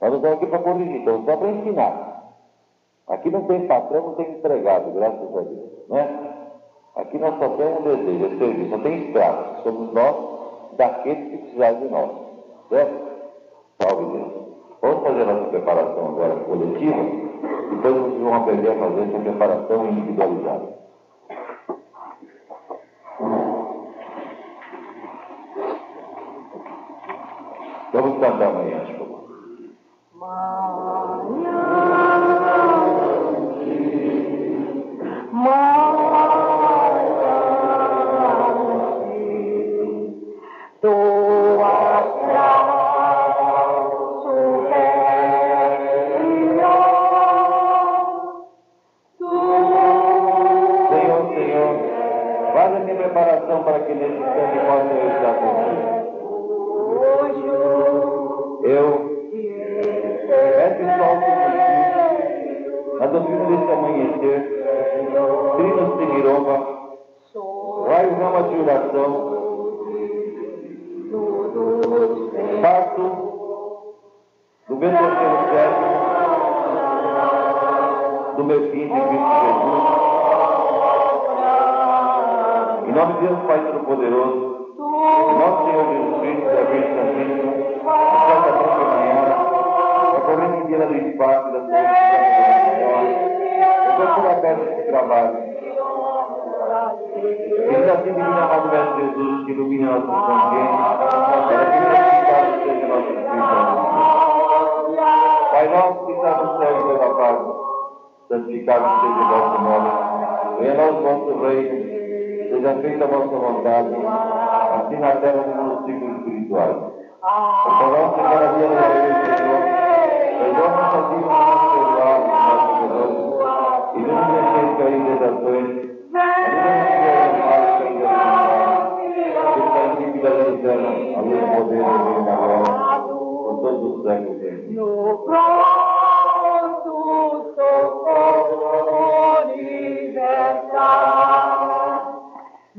Nós 0.00 0.10
não 0.10 0.16
estamos 0.16 0.36
aqui 0.38 0.46
para 0.46 0.58
corrigir, 0.60 0.96
estamos 0.96 1.26
só 1.26 1.36
para 1.36 1.50
ensinar. 1.50 2.32
Aqui 3.08 3.30
não 3.30 3.44
tem 3.44 3.66
patrão, 3.66 4.06
não 4.06 4.14
tem 4.14 4.30
empregado, 4.30 4.90
graças 4.92 5.36
a 5.36 5.40
Deus. 5.42 5.88
Né? 5.90 6.35
Aqui 6.96 7.18
nós 7.18 7.38
só 7.38 7.48
temos 7.50 7.80
um 7.80 7.82
desejo, 7.82 8.24
é 8.24 8.38
serviço, 8.38 8.70
só 8.70 8.78
tem 8.78 9.06
escravos. 9.06 9.62
Somos 9.62 9.92
nós 9.92 10.16
daqueles 10.78 11.30
que 11.30 11.38
precisarem 11.38 11.80
de 11.80 11.88
nós. 11.88 12.10
Certo? 12.70 13.06
Salve 13.80 14.18
Deus. 14.18 14.32
Vamos 14.80 15.02
fazer 15.02 15.24
nossa 15.24 15.48
preparação 15.50 16.08
agora 16.08 16.36
coletiva, 16.36 17.02
depois 17.70 17.96
vocês 17.96 18.22
vão 18.22 18.34
aprender 18.34 18.70
a 18.70 18.74
fazer 18.76 19.02
essa 19.02 19.18
preparação 19.18 19.88
individualizada. 19.88 20.76
Vamos 27.92 28.20
cantar 28.20 28.48
amanhã, 28.48 28.95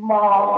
Pode 0.08 0.57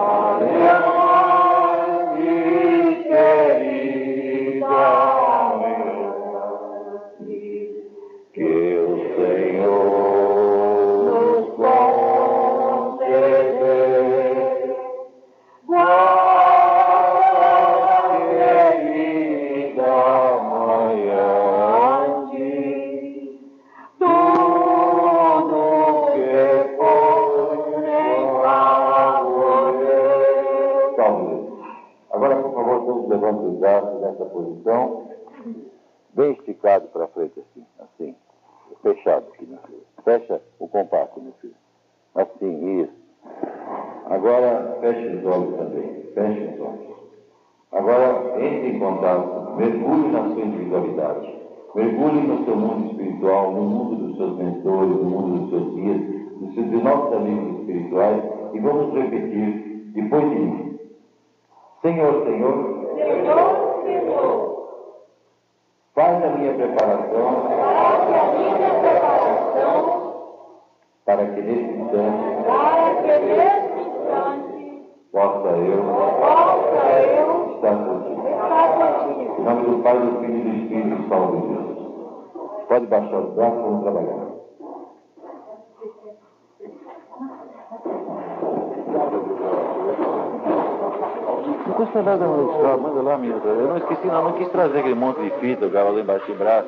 aquele 94.89 94.95
monte 94.95 95.21
de 95.21 95.29
fita, 95.39 95.67
o 95.67 95.71
cavalo 95.71 95.99
embaixo 95.99 96.25
do 96.25 96.35
braço. 96.35 96.67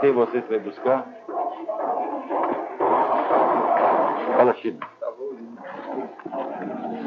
Tem 0.00 0.12
você 0.12 0.40
que 0.42 0.48
vai 0.48 0.60
buscar? 0.60 1.06
Fala, 4.36 4.54
Chino. 4.54 4.78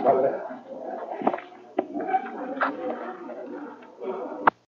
Fala. 0.03 0.59